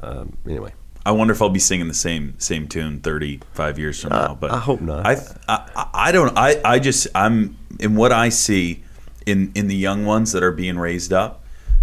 [0.00, 0.72] Um, anyway.
[1.08, 4.34] I wonder if I'll be singing the same same tune 35 years from uh, now.
[4.34, 5.06] But I hope not.
[5.06, 5.16] I,
[5.48, 6.36] I I don't.
[6.36, 8.84] I I just I'm in what I see
[9.24, 11.42] in in the young ones that are being raised up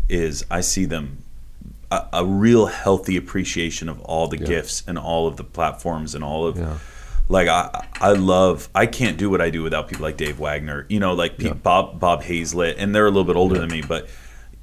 [0.10, 1.24] is I see them
[1.90, 6.24] a, a real healthy appreciation of all the gifts and all of the platforms and
[6.24, 6.58] all of.
[6.58, 6.78] Yeah.
[7.28, 8.70] Like I, I love.
[8.76, 10.86] I can't do what I do without people like Dave Wagner.
[10.88, 13.82] You know, like pe- Bob Bob Hazlett, and they're a little bit older than me,
[13.82, 14.08] but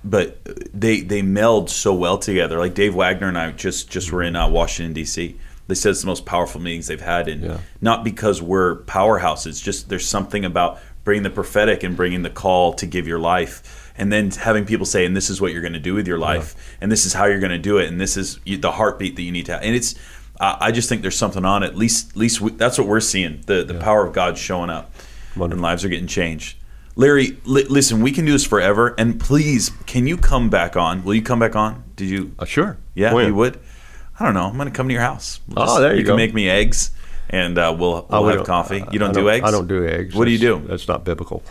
[0.04, 0.38] but
[0.74, 2.58] they they meld so well together.
[2.58, 5.36] Like Dave Wagner and I just just were in uh, Washington D.C.
[5.68, 7.58] They said it's the most powerful meetings they've had, and Yeah.
[7.80, 9.62] not because we're powerhouses.
[9.62, 13.92] Just there's something about bringing the prophetic and bringing the call to give your life,
[13.96, 16.18] and then having people say, "And this is what you're going to do with your
[16.18, 19.16] life, and this is how you're going to do it, and this is the heartbeat
[19.16, 19.62] that you need to." have.
[19.62, 19.94] And it's
[20.40, 21.66] I I just think there's something on it.
[21.68, 23.42] At least, at least we, that's what we're seeing.
[23.46, 24.92] The the power of God showing up,
[25.52, 26.56] and lives are getting changed.
[26.94, 28.94] Larry, li- listen, we can do this forever.
[28.98, 31.04] And please, can you come back on?
[31.04, 31.84] Will you come back on?
[31.96, 32.32] Did you?
[32.38, 32.78] Uh, sure.
[32.94, 33.26] Yeah, When?
[33.28, 33.58] you would.
[34.20, 34.46] I don't know.
[34.46, 35.40] I'm going to come to your house.
[35.48, 36.16] We'll Oh, there you can go.
[36.16, 36.90] make me eggs,
[37.30, 38.84] and uh, we'll, we'll would- have coffee.
[38.92, 39.48] You don't, I do eggs?
[39.48, 40.14] I don't do eggs.
[40.14, 40.62] What do you do?
[40.66, 41.42] That's not biblical.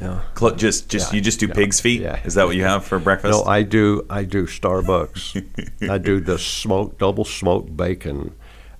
[0.00, 0.20] Yeah.
[0.38, 2.00] Cl- just, just Yeah, you just do yeah, pig's feet?
[2.02, 2.20] yeah.
[2.24, 3.32] Is that what you have for breakfast?
[3.32, 4.06] No, I do.
[4.08, 5.90] I do Starbucks.
[5.90, 8.34] I do the smoked double smoked bacon,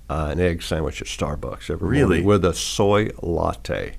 [0.09, 2.03] uh, an egg sandwich at Starbucks every Really?
[2.21, 3.93] morning with a soy latte,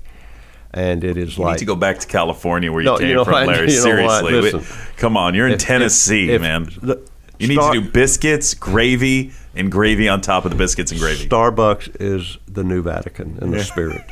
[0.75, 2.97] and it is like you like need to go back to California where you No,
[2.97, 3.47] came you know from, what?
[3.47, 3.71] Larry.
[3.71, 3.81] You know?
[3.83, 4.77] Seriously, Listen.
[4.97, 5.33] come on.
[5.33, 6.65] You're in if- if- Tennessee, if man.
[6.83, 7.01] the-
[7.39, 10.99] You need Star- to do biscuits, gravy, and gravy on top of the biscuits and
[11.01, 11.27] gravy.
[11.27, 14.01] Starbucks is the new Vatican in the spirit.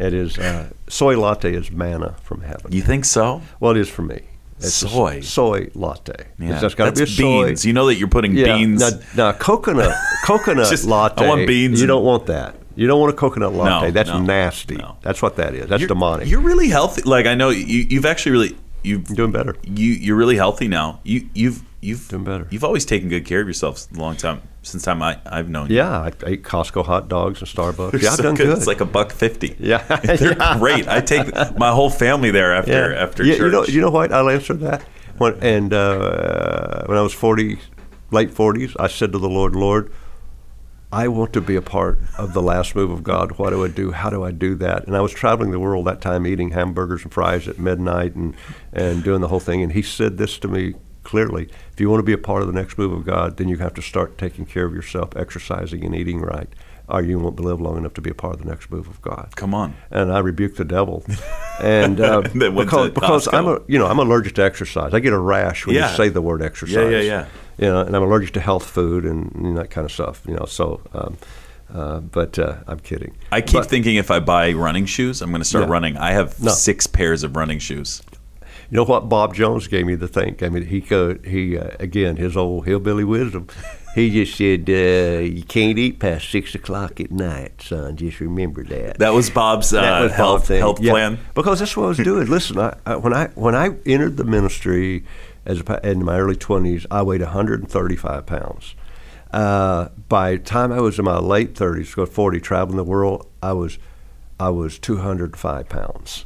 [0.00, 2.70] It is uh, soy latte is manna from heaven.
[2.70, 3.42] You think so?
[3.58, 4.20] well, it is for me.
[4.60, 5.20] It's Soy.
[5.22, 6.26] soy latte.
[6.38, 7.46] Yeah, It's just got to be a soy.
[7.46, 7.64] beans.
[7.66, 8.56] You know that you're putting Yeah.
[8.56, 8.80] beans.
[8.80, 9.92] Now, now coconut
[10.24, 11.26] coconut Just- I latte.
[11.26, 12.54] want beans You don't want that.
[12.78, 13.86] You don't want a coconut latte.
[13.86, 14.76] No, That's no, nasty.
[14.76, 14.98] no.
[15.02, 15.68] That's what that is.
[15.68, 16.28] That's you're, demonic.
[16.28, 17.02] You're really healthy.
[17.02, 17.86] Like I know you.
[17.90, 19.56] You've actually really you've doing better.
[19.64, 21.00] you you're really healthy now.
[21.02, 22.46] You you've you've Doing better.
[22.50, 25.70] You've always taken good care of yourself a long time since time I I've known
[25.70, 25.76] you.
[25.76, 28.00] Yeah, I ate Costco hot dogs and Starbucks.
[28.00, 28.56] Yeah, I've so done good.
[28.56, 29.56] It's like a buck fifty.
[29.58, 30.86] yeah, They're great.
[30.86, 33.02] I take my whole family there after yeah.
[33.02, 33.40] after yeah, church.
[33.40, 34.12] You know, you know what?
[34.12, 34.82] I'll answer that.
[35.16, 37.58] When and uh, when I was forty,
[38.12, 39.90] late forties, I said to the Lord, Lord,
[40.90, 43.32] I want to be a part of the last move of God.
[43.32, 43.92] What do I do?
[43.92, 44.86] How do I do that?
[44.86, 48.34] And I was traveling the world that time, eating hamburgers and fries at midnight and
[48.72, 49.62] and doing the whole thing.
[49.62, 52.48] And He said this to me clearly: If you want to be a part of
[52.48, 55.84] the next move of God, then you have to start taking care of yourself, exercising
[55.84, 56.48] and eating right,
[56.88, 59.00] or you won't live long enough to be a part of the next move of
[59.02, 59.74] God Come on.
[59.90, 61.04] and I rebuked the devil.
[61.60, 64.94] And uh, because because I'm a you know I'm allergic to exercise.
[64.94, 65.90] I get a rash when Yeah.
[65.90, 66.76] you say the word exercise.
[66.76, 67.26] Yeah, yeah, yeah.
[67.58, 70.22] You know, and I'm allergic to health food and, you know, that kind of stuff.
[70.28, 70.80] You know, so.
[70.94, 71.16] Um,
[71.74, 73.16] uh, but uh, I'm kidding.
[73.32, 75.72] I keep But- thinking if I buy running shoes, I'm going to start Yeah.
[75.72, 75.96] running.
[75.96, 76.52] I have No.
[76.52, 78.02] six pairs of running shoes.
[78.70, 80.36] You know what Bob Jones gave me the thing.
[80.40, 83.48] I mean, he could he uh, again his old hillbilly wisdom.
[83.98, 87.96] He just said uh, you can't eat past six o'clock at night, son.
[87.96, 88.98] Just remember that.
[88.98, 90.60] That was Bob's uh, That was health thing.
[90.60, 91.18] health Yeah, plan.
[91.34, 92.26] Because that's what I was doing.
[92.30, 95.04] Listen, I, I, when I when I entered the ministry
[95.44, 98.76] as a, in my early twenties, I weighed 135 pounds.
[99.32, 103.26] Uh, by the time I was in my late 30s, go 40, traveling the world,
[103.42, 103.78] I was
[104.38, 106.24] I was 205 pounds,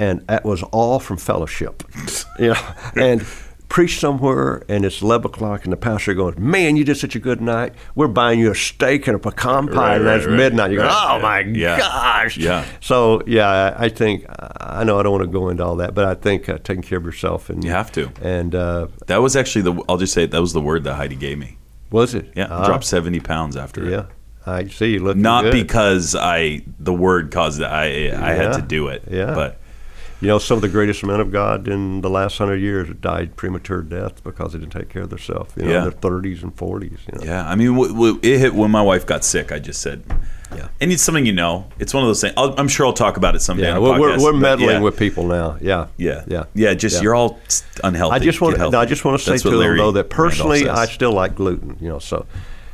[0.00, 1.84] and that was all from fellowship.
[2.40, 3.24] you know, and
[3.72, 7.18] preach somewhere, and it's 11 o'clock, and the pastor goes, "Man, you did such a
[7.18, 7.72] good night.
[7.94, 10.76] We're buying you a steak and a pecan pie, Right, and that's right, midnight." You
[10.76, 12.66] go, "Oh yeah, my yeah, gosh!" yeah.
[12.80, 14.26] So yeah, I think
[14.60, 16.82] I know I don't want to go into all that, but I think uh, taking
[16.82, 18.12] care of yourself and You have to.
[18.20, 19.82] And uh, That was actually the.
[19.88, 21.56] I'll just say it, that was the word that Heidi gave me.
[21.90, 22.30] was it?
[22.36, 23.90] Yeah, Ah, dropped seventy pounds after it.
[23.90, 24.04] Yeah,
[24.44, 24.92] I see.
[24.92, 25.52] You look Not good.
[25.52, 27.64] because I the word caused it.
[27.66, 29.04] I I had to do it.
[29.10, 29.34] yeah.
[29.34, 29.60] But
[30.22, 33.36] you know some of the greatest men of God in the last hundred years died
[33.36, 35.52] premature death because they didn't take care of themselves.
[35.56, 35.76] You know, Yeah.
[35.78, 37.00] in their thirties and forties.
[37.12, 37.24] You know.
[37.24, 39.52] yeah, I mean, w- w- it hit when my wife got sick.
[39.52, 40.02] I just said,
[40.56, 40.68] Yeah.
[40.80, 41.66] And it's something you know.
[41.78, 42.34] It's one of those things.
[42.36, 43.68] I'll, I'm sure I'll talk about it someday.
[43.68, 44.80] Yeah, we're, podcast, we're meddling yeah.
[44.80, 45.56] with people now.
[45.60, 46.74] Yeah, Yeah, yeah, yeah.
[46.74, 47.02] Just yeah.
[47.02, 47.40] you're all
[47.82, 48.14] unhealthy.
[48.14, 48.58] I just want.
[48.58, 51.12] No, I just want to say That's to them Larry though that personally, I still
[51.12, 51.76] like gluten.
[51.80, 52.26] You know, so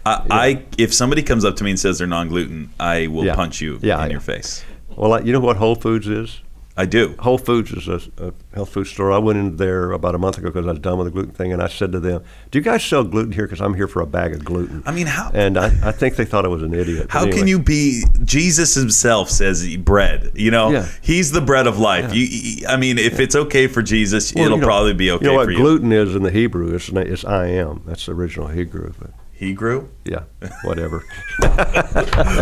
[0.04, 3.60] I, I if somebody comes up to me and says they're non-gluten, I will punch
[3.60, 4.64] you in your face.
[4.96, 6.40] well, you know what Whole Foods is?
[6.78, 7.16] I do.
[7.18, 9.10] Whole Foods is a, a health food store.
[9.10, 11.32] I went in there about a month ago because I was done with the gluten
[11.32, 12.22] thing, and I said to them,
[12.52, 13.46] "Do you guys sell gluten here?
[13.46, 16.14] Because I'm here for a bag of gluten." I mean, how and I, I think
[16.14, 17.08] they thought I was an idiot.
[17.10, 17.36] How anyway.
[17.36, 18.04] can you be?
[18.24, 20.30] Jesus himself says bread.
[20.36, 20.86] You know, Yeah.
[21.02, 22.14] he's the bread of life.
[22.14, 25.24] You, I mean, if it's okay for Jesus, Well, it'll you know- probably be okay
[25.24, 25.58] You know what for you.
[25.58, 26.74] gluten is in the Hebrew?
[26.74, 27.82] It's, it's I am.
[27.86, 28.92] That's the original Hebrew.
[29.00, 29.88] But He grew.
[30.04, 30.22] yeah,
[30.64, 31.04] whatever.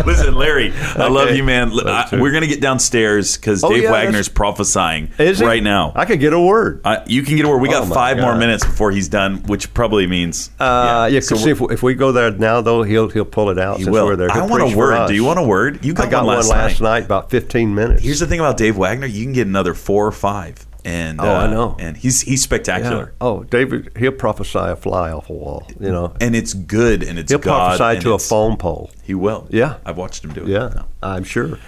[0.05, 1.71] Listen, Larry, I love you, man.
[1.85, 5.91] I- we're gonna get downstairs because Oh, Dave yeah, Wagner's prophesying right now.
[5.95, 6.81] I could get a word.
[6.85, 7.59] I, you can get a word.
[7.59, 11.35] We got Oh, five more minutes before he's done, which probably means Uh, yeah, So
[11.35, 14.05] because if, if we go there now, though, he'll he'll pull it out he will.
[14.05, 14.31] we're there.
[14.31, 15.07] I He'll want a word.
[15.07, 15.85] Do you want a word?
[15.85, 16.81] You got, I got one last, night.
[16.81, 18.03] night, about 15 minutes.
[18.03, 21.25] Here's the thing about Dave Wagner: you can get another four or five, and Oh,
[21.25, 21.75] I uh, know.
[21.79, 22.45] and he's he's Yeah.
[22.45, 25.67] spectacular, Oh, David, he'll prophesy a fly off a wall.
[25.79, 28.89] You know, and it's good, and it's he'll God, prophesy to a phone pole.
[29.03, 29.47] He will.
[29.49, 29.75] Yeah.
[29.85, 30.47] I've watched him do it.
[30.47, 30.83] Yeah.
[31.03, 31.59] I'm sure.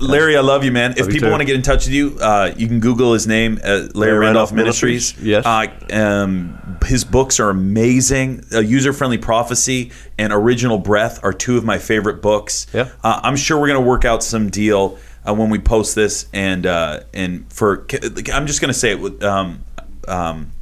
[0.00, 0.90] Larry, I love you, man.
[0.92, 3.12] If Love you people want to get in touch with you, uh, you can Google
[3.12, 5.16] his name, uh, Larry, Larry Randolph Randolph Ministries.
[5.16, 5.46] Ministries, yes.
[5.46, 8.44] Uh, um, his books are amazing.
[8.52, 12.66] Uh, User Friendly Prophecy and Original Breath are two of my favorite books.
[12.74, 12.88] Yeah.
[13.04, 16.28] Uh, I'm sure we're going to work out some deal uh, when we post this.
[16.32, 17.86] And uh, and for
[18.32, 19.64] I'm just going to say it with um,
[20.08, 20.52] um,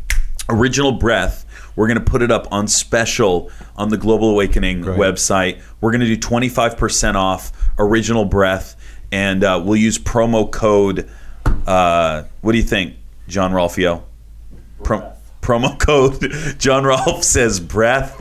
[0.49, 1.47] Original Breath.
[1.75, 5.63] We're going to put it up on special on the Global Awakening website.
[5.81, 8.77] We're going to do 25% off Original Breath,
[9.11, 11.09] and uh, we'll use promo code.
[11.67, 14.03] Uh, what do you think, John Rolfio?
[14.85, 18.17] Pro- promo code John Rolfe says breath,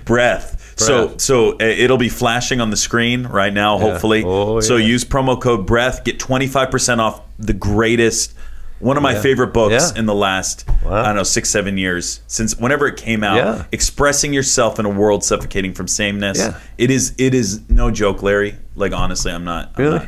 [0.04, 0.59] breath.
[0.86, 3.78] So so uh, it'll be flashing on the screen right now.
[3.78, 4.86] Hopefully, Oh, so yeah.
[4.86, 8.34] use promo code breath, get 25% off the greatest.
[8.78, 9.20] One of my Yeah.
[9.20, 9.98] favorite books Yeah.
[9.98, 11.02] in the last, Wow.
[11.02, 13.36] I don't know, six, seven years since whenever it came out.
[13.36, 13.64] Yeah.
[13.72, 16.38] Expressing yourself in a world suffocating from sameness.
[16.38, 16.54] Yeah.
[16.78, 17.12] It is.
[17.18, 18.54] It is no joke, Larry.
[18.76, 19.72] Like honestly, I'm not.
[19.76, 20.00] I'm Really?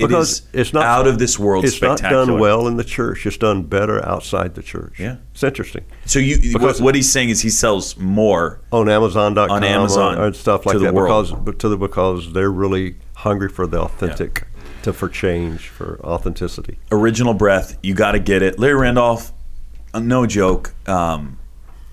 [0.00, 1.64] Not- it Because is it's not out of this world.
[1.64, 3.26] It's not done well in the church.
[3.26, 4.94] It's done better outside the church.
[4.98, 5.16] Yeah.
[5.32, 5.84] it's interesting.
[6.06, 8.60] So you, what, Because- what he's saying is he sells more.
[8.72, 11.26] on Amazon.com On Amazon and stuff like to the that world.
[11.26, 14.46] because but to the because they're really hungry for the authentic,
[14.82, 16.78] to for change, for authenticity.
[16.92, 17.76] Original Breath.
[17.82, 18.58] You got to get it.
[18.60, 19.32] Larry Randolph.
[19.92, 20.72] uh, No joke.
[20.88, 21.38] Um,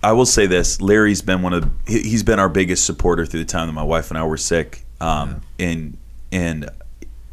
[0.03, 3.39] I will say this: Larry's been one of he- he's been our biggest supporter through
[3.39, 4.85] the time that my wife and I were sick.
[5.01, 5.97] Um, and
[6.31, 6.69] and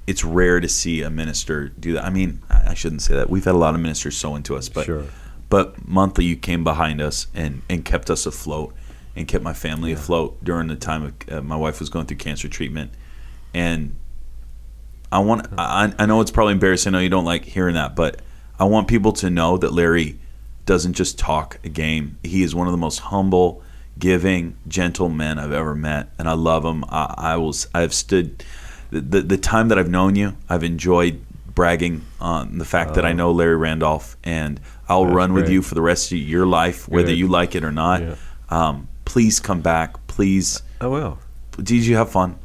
[0.06, 2.04] it's rare to see a minister do that.
[2.04, 3.30] I mean, I shouldn't say that.
[3.30, 5.04] We've had a lot of ministers sow into us, but Sure.
[5.48, 8.74] but monthly you came behind us and and kept us afloat
[9.14, 12.16] and kept my family afloat during the time of uh, my wife was going through
[12.16, 12.90] cancer treatment
[13.54, 13.94] and
[15.10, 17.94] I want I, I know it's probably embarrassing I know you don't like hearing that
[17.94, 18.22] but
[18.58, 20.18] I want people to know that Larry
[20.64, 23.62] doesn't just talk a game he is one of the most humble
[23.98, 27.92] giving gentle men I've ever met and I love him I, I will s- I've
[27.92, 28.42] stood
[29.00, 31.20] the, the time that I've known you I've enjoyed
[31.54, 35.04] bragging on the fact that I know Larry Randolph and I'll.
[35.04, 37.18] That's run with you for the rest of your life whether Good.
[37.18, 38.14] you like it or not Yeah.
[38.48, 41.18] um, please come back please Oh well,
[41.56, 42.38] did you have fun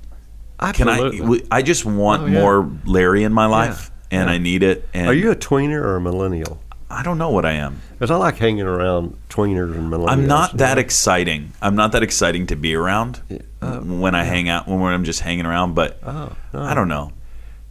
[0.59, 1.19] Absolutely.
[1.19, 1.57] can I?
[1.57, 2.39] I just want Oh, yeah.
[2.41, 4.33] more Larry in my life, and yeah.
[4.33, 4.87] I need it.
[4.93, 6.59] And are you a tweener or a millennial?
[6.89, 7.81] I don't know what I am.
[7.91, 10.09] Because I like hanging around tweeners and millennials.
[10.09, 11.51] I'm not that exciting.
[11.61, 13.21] I'm not that exciting to be around
[13.61, 15.75] uh, when I hang out when I'm just hanging around.
[15.75, 17.11] But Oh, no, I don't know.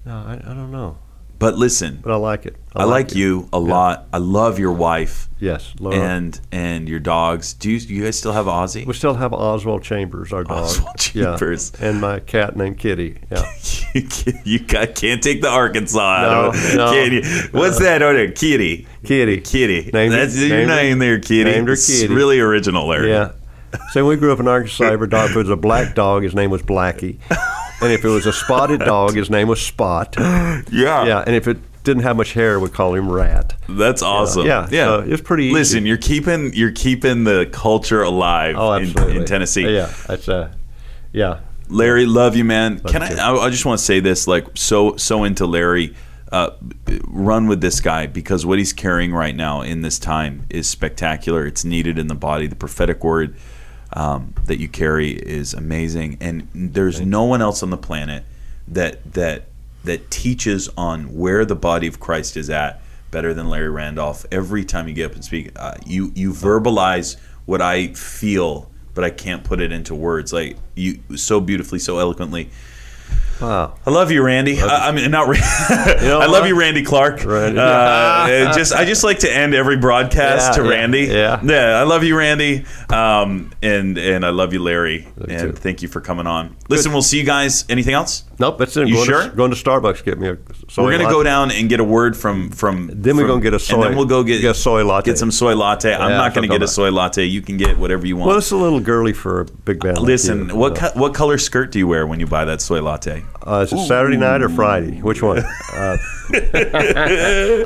[0.05, 0.99] No, I, I don't know,
[1.39, 2.57] But listen, but I like it.
[2.75, 3.17] I, like it.
[3.17, 4.07] you a lot.
[4.13, 5.97] I love your wife Yes, Laura.
[5.99, 7.53] and and your dogs.
[7.53, 8.87] Do you, you guys still have Ozzy?
[8.87, 10.65] we still have Oswald Chambers, our dog.
[10.65, 11.73] Oswald Chambers.
[11.79, 13.19] Yeah, and my cat named Kitty.
[13.31, 13.45] Yeah.
[13.95, 16.77] you can't, you can't take the Arkansas out No, of it.
[16.77, 16.91] no.
[16.93, 17.23] Can you?
[17.53, 18.31] What's that over there?
[18.33, 18.87] Kitty.
[19.05, 19.41] Kitty.
[19.43, 19.91] Kitty.
[19.93, 21.45] Named her- That's your her- name there, Kitty.
[21.45, 22.13] named her It's Kitty.
[22.15, 23.11] really original, Larry.
[23.11, 23.33] Yeah.
[23.93, 26.51] So when we grew up in Arkansas, every dog, was a black dog, his name
[26.51, 27.19] was Blackie.
[27.81, 30.15] And if it was a spotted dog, his name was Spot.
[30.19, 30.65] Yeah.
[30.73, 31.25] Yeah.
[31.27, 33.55] And if it didn't have much hair, we'd call him Rat.
[33.69, 34.47] That's awesome.
[34.47, 34.85] Yeah, Yeah.
[34.87, 35.55] so it's pretty easy.
[35.55, 39.17] Listen, you're keeping you're keeping the culture alive Oh, in, absolutely.
[39.19, 39.73] in Tennessee.
[39.75, 39.93] Yeah.
[40.09, 40.53] That's uh,
[41.13, 41.41] yeah.
[41.69, 42.79] Larry, love you, man.
[42.81, 43.31] Can you I.
[43.31, 43.45] I?
[43.47, 45.95] I just want to say this, like, so so into Larry.
[46.33, 46.51] Uh,
[47.07, 51.47] run with this guy because what he's carrying right now in this time is spectacular.
[51.47, 52.49] It's needed in the body.
[52.49, 53.37] The prophetic word
[53.93, 58.25] um, that you carry is amazing, and there's no one else on the planet
[58.69, 59.45] that that
[59.85, 64.27] that teaches on where the body of Christ is at better than Larry Randolph.
[64.33, 69.05] Every time you get up and speak, uh, you you verbalize what I feel but
[69.05, 70.33] I can't put it into words.
[70.33, 72.49] Like you, so beautifully, so eloquently.
[73.41, 73.75] Wow.
[73.87, 74.61] I love you, Randy.
[74.61, 75.29] I, I mean, not.
[75.29, 75.41] Randy.
[76.07, 77.25] know I love you, Randy Clark.
[77.25, 77.59] Randy.
[77.61, 81.01] Uh, just, I just like to end every broadcast Yeah, to yeah, Randy.
[81.03, 81.41] yeah.
[81.45, 81.79] yeah.
[81.79, 82.65] I love you, Randy.
[82.89, 85.09] Um, and and I love you, Larry.
[85.17, 85.61] Love you and too.
[85.61, 86.57] thank you for coming on.
[86.69, 87.65] Listen, we'll see you guys.
[87.69, 88.25] Anything else?
[88.39, 88.89] Nope, that's it.
[88.89, 89.23] You going sure?
[89.31, 90.37] To, going to Starbucks, get me a
[90.69, 91.15] soy We're gonna latte.
[91.15, 92.91] go down and get a word from from.
[92.93, 95.07] Then we're gonna get a soy- And then we'll go get, get a soy latte.
[95.11, 95.95] Get some soy latte.
[95.95, 97.25] I'm not gonna get a soy latte.
[97.25, 98.29] You can get whatever you want.
[98.29, 99.99] Well, it's a little girly for a big band.
[99.99, 100.57] like Listen, you.
[100.57, 103.25] what Uh, co- what color skirt do you wear when you buy that soy latte?
[103.47, 105.01] Uh, is it Saturday night or Friday?
[105.01, 105.39] Which one?
[105.39, 105.97] Uh,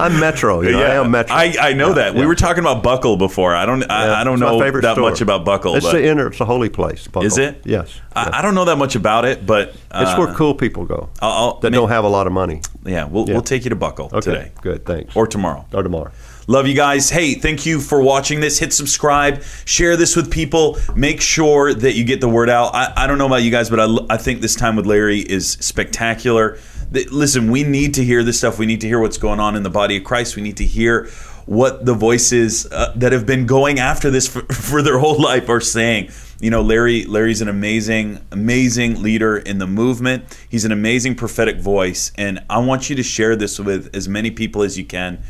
[0.01, 0.61] I'm Metro.
[0.61, 1.35] You know, I am Metro.
[1.35, 2.15] I, I know Yeah, that.
[2.15, 2.27] We yeah.
[2.27, 3.55] were talking about Buckle before.
[3.55, 5.11] I don't I, Yeah, I don't know that store.
[5.11, 5.77] much about Buckle.
[5.77, 6.27] It's but the inner.
[6.29, 7.07] It's a holy place.
[7.07, 7.27] Buckle.
[7.27, 7.63] Is it?
[7.65, 7.99] Yes.
[8.15, 11.09] I, I don't know that much about it, but uh, It's where cool people go
[11.21, 12.61] I'll, I'll- that don't have a lot of money.
[12.85, 13.35] Yeah, we'll Yeah.
[13.35, 14.21] we'll take you to Buckle Okay.
[14.21, 14.85] today Good.
[14.85, 15.17] Thanks.
[15.17, 15.65] or tomorrow.
[15.73, 16.11] or tomorrow.
[16.47, 17.11] Love you guys.
[17.11, 18.59] Hey, thank you for watching this.
[18.59, 20.79] Hit subscribe, share this with people.
[20.95, 22.75] Make sure that you get the word out.
[22.75, 25.21] I, I don't know about you guys, but I, I think this time with Larry
[25.21, 26.59] is spectacular.
[26.91, 28.59] Listen, we need to hear this stuff.
[28.59, 30.35] We need to hear what's going on in the body of Christ.
[30.35, 31.09] We need to hear
[31.47, 35.49] what the voices uh, that have been going after this for, for their whole life
[35.49, 36.11] are saying.
[36.41, 37.05] You know, Larry.
[37.05, 40.25] Larry's an amazing, amazing leader in the movement.
[40.49, 44.31] He's an amazing prophetic voice, and I want you to share this with as many
[44.31, 45.23] people as you can.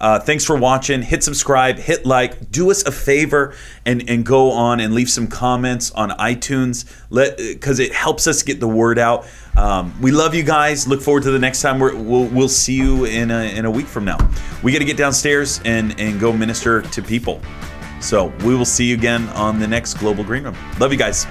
[0.00, 1.02] Uh, thanks for watching.
[1.02, 2.50] Hit subscribe, hit like.
[2.50, 3.54] Do us a favor
[3.84, 6.84] and, and go on and leave some comments on iTunes.
[7.10, 9.26] Let because it helps us get the word out.
[9.56, 10.86] Um, we love you guys.
[10.86, 11.78] Look forward to the next time.
[11.78, 14.18] We're, we'll we'll see you in a, in a week from now.
[14.62, 17.40] We got to get downstairs and and go minister to people.
[18.00, 20.56] So we will see you again on the next Global Green Room.
[20.78, 21.26] Love you guys.